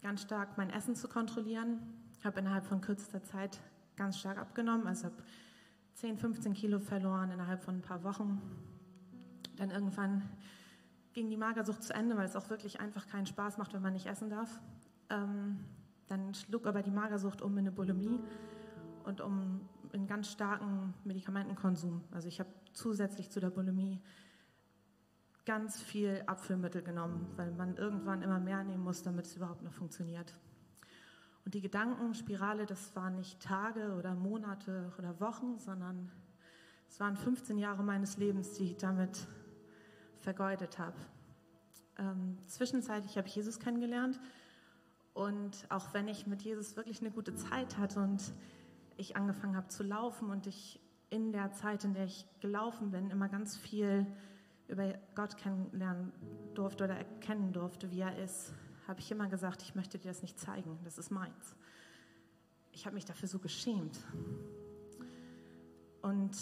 ganz 0.00 0.22
stark 0.22 0.56
mein 0.56 0.70
Essen 0.70 0.96
zu 0.96 1.06
kontrollieren, 1.06 1.80
habe 2.24 2.40
innerhalb 2.40 2.66
von 2.66 2.80
kürzester 2.80 3.22
Zeit 3.22 3.60
ganz 3.96 4.18
stark 4.18 4.38
abgenommen, 4.38 4.86
also 4.86 5.06
habe 5.06 5.22
10, 5.96 6.18
15 6.18 6.52
Kilo 6.52 6.78
verloren 6.78 7.30
innerhalb 7.30 7.62
von 7.62 7.76
ein 7.76 7.82
paar 7.82 8.04
Wochen. 8.04 8.40
Dann 9.56 9.70
irgendwann 9.70 10.28
ging 11.14 11.30
die 11.30 11.38
Magersucht 11.38 11.82
zu 11.82 11.94
Ende, 11.94 12.16
weil 12.18 12.26
es 12.26 12.36
auch 12.36 12.50
wirklich 12.50 12.80
einfach 12.80 13.06
keinen 13.06 13.24
Spaß 13.24 13.56
macht, 13.56 13.72
wenn 13.72 13.80
man 13.80 13.94
nicht 13.94 14.06
essen 14.06 14.28
darf. 14.28 14.60
Ähm, 15.08 15.58
dann 16.06 16.34
schlug 16.34 16.66
aber 16.66 16.82
die 16.82 16.90
Magersucht 16.90 17.40
um 17.40 17.52
in 17.52 17.60
eine 17.60 17.72
Bulimie 17.72 18.20
und 19.04 19.22
um 19.22 19.62
einen 19.94 20.06
ganz 20.06 20.30
starken 20.30 20.92
Medikamentenkonsum. 21.04 22.04
Also 22.10 22.28
ich 22.28 22.40
habe 22.40 22.50
zusätzlich 22.74 23.30
zu 23.30 23.40
der 23.40 23.50
Bulimie 23.50 24.02
ganz 25.46 25.80
viel 25.80 26.22
Abführmittel 26.26 26.82
genommen, 26.82 27.26
weil 27.36 27.52
man 27.52 27.74
irgendwann 27.76 28.20
immer 28.20 28.38
mehr 28.38 28.62
nehmen 28.64 28.84
muss, 28.84 29.02
damit 29.02 29.24
es 29.24 29.36
überhaupt 29.36 29.62
noch 29.62 29.72
funktioniert. 29.72 30.34
Und 31.46 31.54
die 31.54 31.60
Gedankenspirale, 31.60 32.66
das 32.66 32.96
waren 32.96 33.14
nicht 33.14 33.38
Tage 33.40 33.94
oder 33.96 34.16
Monate 34.16 34.92
oder 34.98 35.20
Wochen, 35.20 35.60
sondern 35.60 36.10
es 36.88 36.98
waren 36.98 37.16
15 37.16 37.56
Jahre 37.56 37.84
meines 37.84 38.16
Lebens, 38.16 38.54
die 38.54 38.64
ich 38.64 38.76
damit 38.78 39.28
vergeudet 40.18 40.80
habe. 40.80 40.96
Ähm, 41.98 42.36
zwischenzeitlich 42.48 43.16
habe 43.16 43.28
ich 43.28 43.36
Jesus 43.36 43.60
kennengelernt 43.60 44.18
und 45.14 45.66
auch 45.68 45.94
wenn 45.94 46.08
ich 46.08 46.26
mit 46.26 46.42
Jesus 46.42 46.74
wirklich 46.74 47.00
eine 47.00 47.12
gute 47.12 47.36
Zeit 47.36 47.78
hatte 47.78 48.00
und 48.00 48.32
ich 48.96 49.16
angefangen 49.16 49.56
habe 49.56 49.68
zu 49.68 49.84
laufen 49.84 50.30
und 50.30 50.48
ich 50.48 50.80
in 51.10 51.30
der 51.30 51.52
Zeit, 51.52 51.84
in 51.84 51.94
der 51.94 52.06
ich 52.06 52.26
gelaufen 52.40 52.90
bin, 52.90 53.08
immer 53.10 53.28
ganz 53.28 53.56
viel 53.56 54.04
über 54.66 54.94
Gott 55.14 55.36
kennenlernen 55.36 56.12
durfte 56.54 56.82
oder 56.82 56.96
erkennen 56.96 57.52
durfte, 57.52 57.92
wie 57.92 58.00
er 58.00 58.18
ist, 58.18 58.52
habe 58.86 59.00
ich 59.00 59.10
immer 59.10 59.28
gesagt, 59.28 59.62
ich 59.62 59.74
möchte 59.74 59.98
dir 59.98 60.08
das 60.08 60.22
nicht 60.22 60.38
zeigen, 60.38 60.78
das 60.84 60.98
ist 60.98 61.10
meins. 61.10 61.56
Ich 62.72 62.86
habe 62.86 62.94
mich 62.94 63.04
dafür 63.04 63.28
so 63.28 63.38
geschämt. 63.38 63.98
Und 66.02 66.36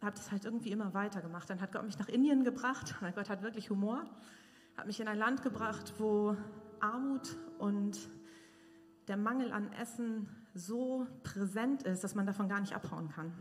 habe 0.00 0.16
das 0.16 0.30
halt 0.32 0.44
irgendwie 0.44 0.70
immer 0.70 0.94
weitergemacht. 0.94 1.48
Dann 1.50 1.60
hat 1.60 1.72
Gott 1.72 1.84
mich 1.84 1.98
nach 1.98 2.08
Indien 2.08 2.44
gebracht, 2.44 2.94
weil 3.00 3.12
Gott 3.12 3.28
hat 3.28 3.42
wirklich 3.42 3.70
Humor, 3.70 4.04
hat 4.76 4.86
mich 4.86 5.00
in 5.00 5.08
ein 5.08 5.18
Land 5.18 5.42
gebracht, 5.42 5.94
wo 5.98 6.36
Armut 6.80 7.36
und 7.58 7.98
der 9.08 9.16
Mangel 9.16 9.52
an 9.52 9.72
Essen 9.72 10.28
so 10.54 11.06
präsent 11.22 11.82
ist, 11.82 12.02
dass 12.02 12.14
man 12.14 12.26
davon 12.26 12.48
gar 12.48 12.60
nicht 12.60 12.74
abhauen 12.74 13.08
kann. 13.08 13.32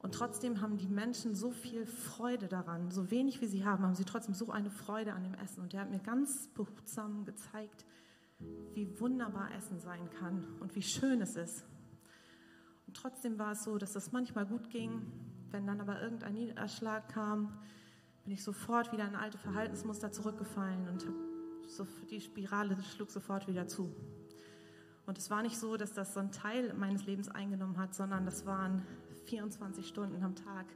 Und 0.00 0.14
trotzdem 0.14 0.60
haben 0.60 0.76
die 0.76 0.86
Menschen 0.86 1.34
so 1.34 1.50
viel 1.50 1.84
Freude 1.84 2.46
daran, 2.46 2.90
so 2.90 3.10
wenig 3.10 3.40
wie 3.40 3.46
sie 3.46 3.64
haben, 3.64 3.82
haben 3.82 3.96
sie 3.96 4.04
trotzdem 4.04 4.34
so 4.34 4.50
eine 4.50 4.70
Freude 4.70 5.12
an 5.12 5.24
dem 5.24 5.34
Essen. 5.34 5.60
Und 5.62 5.74
er 5.74 5.80
hat 5.80 5.90
mir 5.90 5.98
ganz 5.98 6.48
behutsam 6.48 7.24
gezeigt, 7.24 7.84
wie 8.74 9.00
wunderbar 9.00 9.52
Essen 9.56 9.80
sein 9.80 10.08
kann 10.18 10.44
und 10.60 10.76
wie 10.76 10.82
schön 10.82 11.20
es 11.20 11.34
ist. 11.34 11.64
Und 12.86 12.96
trotzdem 12.96 13.38
war 13.38 13.52
es 13.52 13.64
so, 13.64 13.76
dass 13.76 13.96
es 13.96 14.12
manchmal 14.12 14.46
gut 14.46 14.70
ging, 14.70 15.02
wenn 15.50 15.66
dann 15.66 15.80
aber 15.80 16.00
irgendein 16.00 16.34
Niederschlag 16.34 17.08
kam, 17.08 17.58
bin 18.22 18.32
ich 18.32 18.44
sofort 18.44 18.92
wieder 18.92 19.06
in 19.08 19.16
alte 19.16 19.38
Verhaltensmuster 19.38 20.12
zurückgefallen 20.12 20.88
und 20.88 21.06
die 22.10 22.20
Spirale 22.20 22.76
schlug 22.82 23.10
sofort 23.10 23.48
wieder 23.48 23.66
zu. 23.66 23.92
Und 25.06 25.18
es 25.18 25.30
war 25.30 25.42
nicht 25.42 25.58
so, 25.58 25.76
dass 25.76 25.92
das 25.92 26.14
so 26.14 26.20
ein 26.20 26.30
Teil 26.30 26.74
meines 26.74 27.06
Lebens 27.06 27.28
eingenommen 27.28 27.78
hat, 27.78 27.94
sondern 27.94 28.24
das 28.24 28.46
waren 28.46 28.86
24 29.28 29.86
Stunden 29.86 30.22
am 30.22 30.34
Tag, 30.34 30.66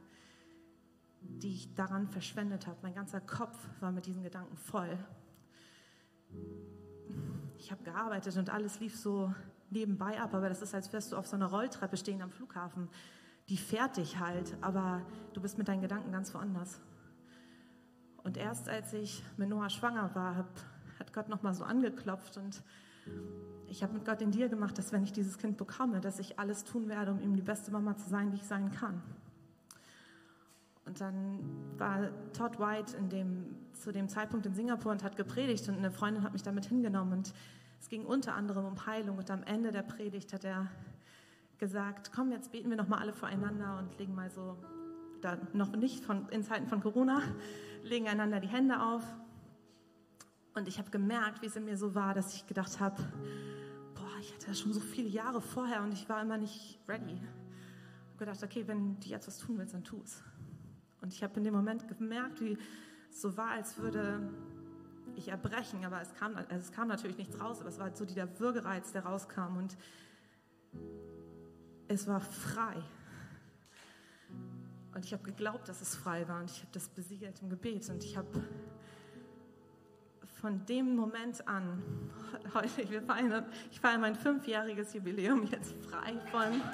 die 1.21 1.53
ich 1.53 1.73
daran 1.73 2.07
verschwendet 2.07 2.67
habe. 2.67 2.77
Mein 2.83 2.93
ganzer 2.93 3.19
Kopf 3.19 3.57
war 3.79 3.91
mit 3.91 4.05
diesen 4.05 4.21
Gedanken 4.21 4.55
voll. 4.57 4.97
Ich 7.57 7.71
habe 7.71 7.83
gearbeitet 7.83 8.37
und 8.37 8.51
alles 8.51 8.79
lief 8.79 8.95
so 8.95 9.33
nebenbei 9.71 10.21
ab, 10.21 10.35
aber 10.35 10.49
das 10.49 10.61
ist, 10.61 10.75
als 10.75 10.93
wärst 10.93 11.11
du 11.11 11.17
auf 11.17 11.25
so 11.25 11.35
einer 11.35 11.47
Rolltreppe 11.47 11.97
stehen 11.97 12.21
am 12.21 12.29
Flughafen. 12.29 12.89
Die 13.49 13.57
fährt 13.57 13.97
dich 13.97 14.19
halt, 14.19 14.55
aber 14.61 15.01
du 15.33 15.41
bist 15.41 15.57
mit 15.57 15.67
deinen 15.67 15.81
Gedanken 15.81 16.11
ganz 16.11 16.33
woanders. 16.33 16.79
Und 18.17 18.37
erst 18.37 18.69
als 18.69 18.93
ich 18.93 19.23
mit 19.37 19.49
Noah 19.49 19.69
schwanger 19.69 20.13
war, 20.13 20.35
hat 20.99 21.11
Gott 21.11 21.27
nochmal 21.27 21.55
so 21.55 21.63
angeklopft 21.63 22.37
und 22.37 22.63
ich 23.67 23.81
habe 23.81 23.93
mit 23.93 24.05
Gott 24.05 24.21
den 24.21 24.31
Deal 24.31 24.49
gemacht, 24.49 24.77
dass 24.77 24.91
wenn 24.91 25.03
ich 25.03 25.11
dieses 25.11 25.37
Kind 25.37 25.57
bekomme, 25.57 25.99
dass 25.99 26.19
ich 26.19 26.37
alles 26.37 26.63
tun 26.63 26.89
werde, 26.89 27.11
um 27.11 27.19
ihm 27.19 27.35
die 27.35 27.41
beste 27.41 27.71
Mama 27.71 27.97
zu 27.97 28.09
sein, 28.09 28.29
die 28.29 28.37
ich 28.37 28.43
sein 28.43 28.71
kann. 28.71 29.01
Und 30.85 31.01
dann 31.01 31.39
war 31.77 32.09
Todd 32.33 32.59
White 32.59 33.01
dem, 33.11 33.55
zu 33.73 33.91
dem 33.91 34.09
Zeitpunkt 34.09 34.45
in 34.45 34.53
Singapur 34.53 34.91
und 34.91 35.03
hat 35.03 35.15
gepredigt 35.15 35.67
und 35.69 35.77
eine 35.77 35.91
Freundin 35.91 36.23
hat 36.23 36.33
mich 36.33 36.43
damit 36.43 36.65
hingenommen 36.65 37.13
und 37.13 37.33
es 37.79 37.89
ging 37.89 38.05
unter 38.05 38.35
anderem 38.35 38.65
um 38.65 38.85
Heilung 38.85 39.17
und 39.17 39.31
am 39.31 39.43
Ende 39.43 39.71
der 39.71 39.81
Predigt 39.81 40.33
hat 40.33 40.43
er 40.43 40.67
gesagt, 41.57 42.11
komm, 42.13 42.31
jetzt 42.31 42.51
beten 42.51 42.69
wir 42.69 42.77
noch 42.77 42.87
mal 42.87 42.99
alle 42.99 43.13
voreinander 43.13 43.79
und 43.79 43.97
legen 43.97 44.13
mal 44.13 44.29
so, 44.29 44.57
da 45.21 45.37
noch 45.53 45.71
nicht 45.75 46.03
von, 46.03 46.27
in 46.29 46.43
Zeiten 46.43 46.67
von 46.67 46.81
Corona, 46.81 47.21
legen 47.83 48.07
einander 48.07 48.39
die 48.39 48.47
Hände 48.47 48.81
auf. 48.81 49.03
Und 50.55 50.67
ich 50.67 50.77
habe 50.77 50.89
gemerkt, 50.91 51.41
wie 51.41 51.47
es 51.47 51.55
in 51.55 51.65
mir 51.65 51.77
so 51.77 51.95
war, 51.95 52.13
dass 52.13 52.35
ich 52.35 52.45
gedacht 52.47 52.79
habe, 52.79 53.03
ich 54.23 54.33
hatte 54.33 54.47
das 54.47 54.59
schon 54.59 54.71
so 54.71 54.79
viele 54.79 55.09
Jahre 55.09 55.41
vorher 55.41 55.81
und 55.81 55.91
ich 55.91 56.07
war 56.07 56.21
immer 56.21 56.37
nicht 56.37 56.79
ready. 56.87 57.13
Ich 57.13 57.19
habe 57.19 58.17
gedacht, 58.19 58.41
okay, 58.41 58.65
wenn 58.67 58.97
du 58.99 59.07
jetzt 59.07 59.27
was 59.27 59.37
tun 59.37 59.57
willst, 59.57 59.73
dann 59.73 59.83
tu 59.83 60.01
es. 60.01 60.23
Und 61.01 61.13
ich 61.13 61.21
habe 61.23 61.35
in 61.37 61.43
dem 61.43 61.53
Moment 61.53 61.85
gemerkt, 61.89 62.39
wie 62.39 62.57
es 63.09 63.21
so 63.21 63.35
war, 63.35 63.51
als 63.51 63.77
würde 63.77 64.33
ich 65.15 65.27
erbrechen, 65.27 65.83
aber 65.83 66.01
es 66.01 66.13
kam, 66.13 66.35
also 66.37 66.55
es 66.55 66.71
kam 66.71 66.87
natürlich 66.87 67.17
nichts 67.17 67.39
raus, 67.39 67.59
aber 67.59 67.69
es 67.69 67.77
war 67.77 67.87
halt 67.87 67.97
so 67.97 68.05
dieser 68.05 68.39
Würgereiz, 68.39 68.93
der 68.93 69.03
rauskam 69.03 69.57
und 69.57 69.75
es 71.89 72.07
war 72.07 72.21
frei. 72.21 72.81
Und 74.95 75.03
ich 75.03 75.11
habe 75.11 75.23
geglaubt, 75.23 75.67
dass 75.67 75.81
es 75.81 75.95
frei 75.95 76.27
war 76.29 76.39
und 76.39 76.49
ich 76.49 76.59
habe 76.59 76.71
das 76.71 76.87
besiegelt 76.87 77.41
im 77.41 77.49
Gebet 77.49 77.89
und 77.89 78.03
ich 78.05 78.15
habe 78.15 78.41
von 80.43 80.65
dem 80.65 80.97
Moment 80.97 81.47
an, 81.47 81.81
heute, 82.53 82.89
wir 82.89 83.01
feiern, 83.01 83.45
ich 83.71 83.79
feiere 83.79 83.97
mein 83.97 84.13
fünfjähriges 84.13 84.93
Jubiläum 84.93 85.47
jetzt 85.49 85.73
frei 85.85 86.19
von. 86.31 86.61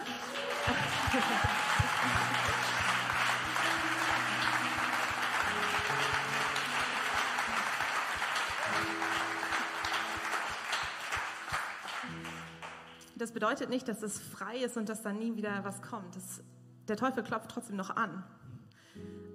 Das 13.16 13.34
bedeutet 13.34 13.70
nicht, 13.70 13.86
dass 13.90 14.02
es 14.02 14.18
frei 14.18 14.60
ist 14.60 14.78
und 14.78 14.88
dass 14.88 15.02
dann 15.02 15.20
nie 15.20 15.36
wieder 15.36 15.66
was 15.66 15.82
kommt. 15.82 16.16
Das, 16.16 16.42
der 16.88 16.96
Teufel 16.96 17.22
klopft 17.22 17.52
trotzdem 17.52 17.76
noch 17.76 17.90
an. 17.90 18.24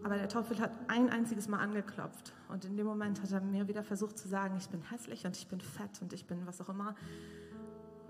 Aber 0.05 0.17
der 0.17 0.29
Teufel 0.29 0.59
hat 0.61 0.71
ein 0.89 1.09
einziges 1.09 1.49
Mal 1.49 1.61
angeklopft. 1.61 2.35
Und 2.51 2.67
in 2.67 2.77
dem 2.77 2.87
Moment 2.87 3.23
hat 3.23 3.33
er 3.33 3.41
mir 3.41 3.67
wieder 3.69 3.83
versucht 3.83 4.19
zu 4.19 4.29
sagen, 4.29 4.55
ich 4.59 4.69
bin 4.69 4.83
hässlich 4.91 5.25
und 5.25 5.35
ich 5.35 5.49
bin 5.49 5.63
fett 5.63 6.03
und 6.03 6.13
ich 6.13 6.27
bin 6.27 6.47
was 6.47 6.61
auch 6.61 6.69
immer. 6.69 6.95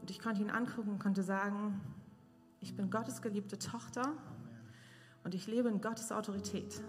Und 0.01 0.11
ich 0.11 0.19
konnte 0.19 0.43
ihn 0.43 0.51
angucken 0.51 0.91
und 0.91 0.99
konnte 0.99 1.23
sagen, 1.23 1.81
ich 2.61 2.75
bin 2.75 2.91
Gottes 2.91 3.23
geliebte 3.23 3.59
Tochter 3.61 4.13
und 5.23 5.37
ich 5.37 5.47
lebe 5.47 5.69
in 5.69 5.81
Gottes 5.81 6.11
Autorität. 6.11 6.83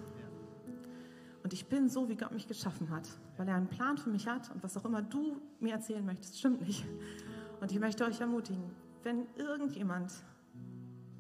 Und 1.44 1.54
ich 1.54 1.68
bin 1.70 1.88
so, 1.88 2.10
wie 2.10 2.16
Gott 2.16 2.32
mich 2.32 2.48
geschaffen 2.48 2.90
hat, 2.90 3.08
weil 3.38 3.48
er 3.48 3.56
einen 3.56 3.68
Plan 3.68 4.00
für 4.00 4.10
mich 4.10 4.28
hat 4.28 4.50
und 4.50 4.64
was 4.64 4.76
auch 4.76 4.86
immer 4.86 5.04
du 5.04 5.40
mir 5.60 5.74
erzählen 5.74 6.04
möchtest, 6.04 6.40
stimmt 6.40 6.62
nicht. 6.62 6.84
Und 7.62 7.72
ich 7.72 7.80
möchte 7.80 8.06
euch 8.06 8.22
ermutigen, 8.22 8.72
wenn 9.04 9.28
irgendjemand 9.36 10.12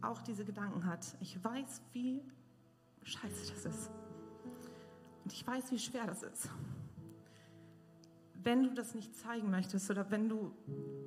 auch 0.02 0.24
diese 0.24 0.44
Gedanken 0.44 0.86
hat, 0.88 1.16
ich 1.20 1.44
weiß, 1.44 1.84
wie 1.94 2.24
scheiße 3.06 3.54
das 3.54 3.66
ist. 3.66 3.92
Und 5.24 5.32
ich 5.32 5.46
weiß, 5.46 5.72
wie 5.72 5.80
schwer 5.80 6.06
das 6.06 6.24
ist. 6.24 6.50
Wenn 8.44 8.64
du 8.64 8.74
das 8.74 8.94
nicht 8.94 9.16
zeigen 9.16 9.50
möchtest 9.50 9.90
oder 9.90 10.12
wenn 10.12 10.30
du 10.30 10.52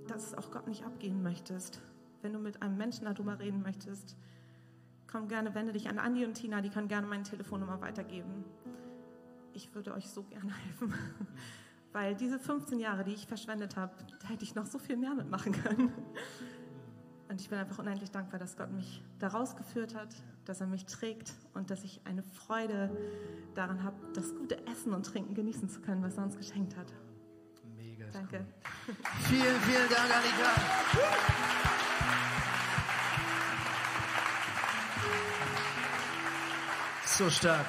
das 0.08 0.34
auch 0.34 0.50
Gott 0.50 0.66
nicht 0.66 0.84
abgehen 0.84 1.22
möchtest, 1.22 1.80
wenn 2.22 2.32
du 2.32 2.38
mit 2.38 2.62
einem 2.62 2.76
Menschen 2.76 3.04
darüber 3.04 3.38
reden 3.38 3.62
möchtest, 3.62 4.16
komm 5.06 5.28
gerne, 5.28 5.54
wende 5.54 5.72
dich 5.72 5.88
an 5.88 5.98
Andi 5.98 6.24
und 6.24 6.34
Tina, 6.34 6.60
die 6.60 6.70
können 6.70 6.88
gerne 6.88 7.06
meine 7.06 7.22
Telefonnummer 7.22 7.80
weitergeben. 7.80 8.44
Ich 9.52 9.74
würde 9.74 9.94
euch 9.94 10.08
so 10.08 10.22
gerne 10.24 10.52
helfen. 10.54 10.94
Weil 11.92 12.14
diese 12.14 12.38
15 12.38 12.80
Jahre, 12.80 13.04
die 13.04 13.12
ich 13.12 13.26
verschwendet 13.26 13.76
habe, 13.76 13.94
da 14.20 14.28
hätte 14.28 14.44
ich 14.44 14.54
noch 14.54 14.66
so 14.66 14.78
viel 14.78 14.96
mehr 14.96 15.14
mitmachen 15.14 15.52
können. 15.52 15.92
Und 17.28 17.40
ich 17.40 17.48
bin 17.48 17.58
einfach 17.58 17.78
unendlich 17.78 18.10
dankbar, 18.10 18.38
dass 18.38 18.56
Gott 18.56 18.70
mich 18.70 19.02
da 19.18 19.28
rausgeführt 19.28 19.94
hat, 19.94 20.14
dass 20.48 20.62
er 20.62 20.66
mich 20.66 20.86
trägt 20.86 21.34
und 21.52 21.70
dass 21.70 21.84
ich 21.84 22.00
eine 22.04 22.22
Freude 22.22 22.90
daran 23.54 23.82
habe, 23.82 23.96
das 24.14 24.34
gute 24.34 24.66
Essen 24.66 24.94
und 24.94 25.04
Trinken 25.04 25.34
genießen 25.34 25.68
zu 25.68 25.82
können, 25.82 26.02
was 26.02 26.16
er 26.16 26.24
uns 26.24 26.38
geschenkt 26.38 26.74
hat. 26.74 26.86
Mega. 27.76 28.06
Danke. 28.10 28.46
Cool. 28.86 28.94
Vielen, 29.24 29.60
vielen 29.60 29.88
Dank, 29.90 30.10
Annika. 30.10 30.50
So 37.04 37.28
stark. 37.28 37.66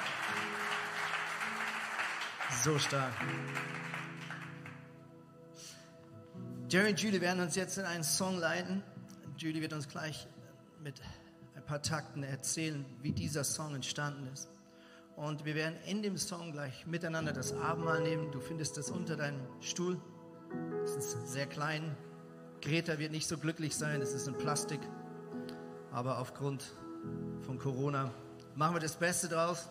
So 2.62 2.78
stark. 2.78 3.12
Jerry 6.70 6.90
und 6.90 7.02
Julie 7.02 7.20
werden 7.20 7.42
uns 7.42 7.56
jetzt 7.56 7.76
in 7.76 7.84
einen 7.84 8.04
Song 8.04 8.38
leiten. 8.38 8.82
Julie 9.36 9.60
wird 9.60 9.74
uns 9.74 9.86
gleich 9.86 10.26
mit 10.82 11.02
paar 11.70 11.82
Takten 11.82 12.24
erzählen, 12.24 12.84
wie 13.00 13.12
dieser 13.12 13.44
Song 13.44 13.76
entstanden 13.76 14.26
ist. 14.32 14.48
Und 15.14 15.44
wir 15.44 15.54
werden 15.54 15.76
in 15.86 16.02
dem 16.02 16.16
Song 16.16 16.50
gleich 16.50 16.84
miteinander 16.84 17.32
das 17.32 17.52
Abendmahl 17.52 18.02
nehmen. 18.02 18.32
Du 18.32 18.40
findest 18.40 18.76
das 18.76 18.90
unter 18.90 19.16
deinem 19.16 19.38
Stuhl. 19.60 19.96
Es 20.82 20.96
ist 20.96 21.28
sehr 21.28 21.46
klein. 21.46 21.96
Greta 22.60 22.98
wird 22.98 23.12
nicht 23.12 23.28
so 23.28 23.38
glücklich 23.38 23.76
sein. 23.76 24.02
Es 24.02 24.14
ist 24.14 24.26
in 24.26 24.36
Plastik. 24.36 24.80
Aber 25.92 26.18
aufgrund 26.18 26.64
von 27.42 27.56
Corona 27.60 28.10
machen 28.56 28.74
wir 28.74 28.80
das 28.80 28.96
Beste 28.96 29.28
draus. 29.28 29.68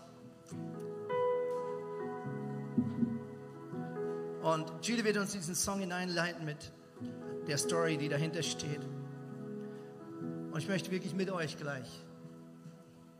Und 4.42 4.72
Julie 4.84 5.04
wird 5.04 5.18
uns 5.18 5.34
diesen 5.34 5.54
Song 5.54 5.82
hineinleiten 5.82 6.46
mit 6.46 6.72
der 7.46 7.58
Story, 7.58 7.98
die 7.98 8.08
dahinter 8.08 8.42
steht. 8.42 8.88
Und 10.60 10.64
ich 10.64 10.70
möchte 10.70 10.92
wirklich 10.92 11.14
mit 11.14 11.32
euch 11.32 11.58
gleich 11.58 11.88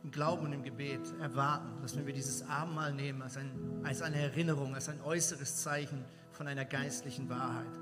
im 0.04 0.10
Glauben 0.10 0.44
und 0.44 0.52
im 0.52 0.62
Gebet 0.62 1.00
erwarten, 1.22 1.80
dass 1.80 1.96
wenn 1.96 2.04
wir 2.04 2.12
dieses 2.12 2.46
Abendmahl 2.46 2.92
nehmen 2.92 3.22
als, 3.22 3.38
ein, 3.38 3.50
als 3.82 4.02
eine 4.02 4.20
Erinnerung, 4.20 4.74
als 4.74 4.90
ein 4.90 5.00
äußeres 5.00 5.62
Zeichen 5.62 6.04
von 6.32 6.46
einer 6.48 6.66
geistlichen 6.66 7.30
Wahrheit, 7.30 7.72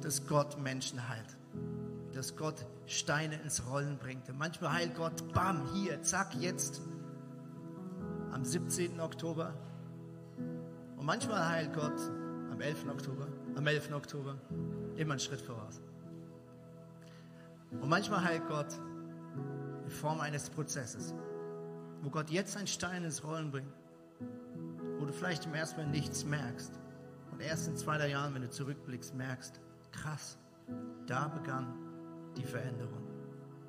dass 0.00 0.26
Gott 0.26 0.60
Menschen 0.60 1.08
heilt, 1.08 1.36
dass 2.14 2.34
Gott 2.34 2.66
Steine 2.86 3.40
ins 3.42 3.64
Rollen 3.70 3.96
bringt. 3.96 4.28
Und 4.28 4.38
manchmal 4.38 4.72
heilt 4.72 4.96
Gott, 4.96 5.32
bam, 5.32 5.72
hier, 5.72 6.02
zack, 6.02 6.34
jetzt, 6.34 6.80
am 8.32 8.44
17. 8.44 8.98
Oktober. 8.98 9.54
Und 10.96 11.06
manchmal 11.06 11.48
heilt 11.48 11.72
Gott 11.74 12.00
am 12.50 12.60
11. 12.60 12.88
Oktober, 12.88 13.28
am 13.54 13.64
11. 13.68 13.92
Oktober, 13.92 14.34
immer 14.96 15.12
einen 15.12 15.20
Schritt 15.20 15.42
voraus. 15.42 15.80
Und 17.72 17.88
manchmal 17.88 18.24
heilt 18.24 18.46
Gott 18.48 18.68
in 19.84 19.90
Form 19.90 20.20
eines 20.20 20.50
Prozesses 20.50 21.14
wo 22.02 22.10
Gott 22.10 22.30
jetzt 22.30 22.56
einen 22.56 22.66
Stein 22.66 23.04
ins 23.04 23.24
Rollen 23.24 23.50
bringt, 23.50 23.72
wo 24.98 25.04
du 25.04 25.12
vielleicht 25.12 25.46
im 25.46 25.54
ersten 25.54 25.80
Mal 25.80 25.86
nichts 25.86 26.24
merkst 26.24 26.78
und 27.30 27.40
erst 27.40 27.68
in 27.68 27.76
zwei, 27.76 27.98
drei 27.98 28.08
Jahren, 28.08 28.34
wenn 28.34 28.42
du 28.42 28.50
zurückblickst, 28.50 29.14
merkst, 29.14 29.60
krass, 29.92 30.38
da 31.06 31.28
begann 31.28 31.74
die 32.36 32.44
Veränderung. 32.44 32.99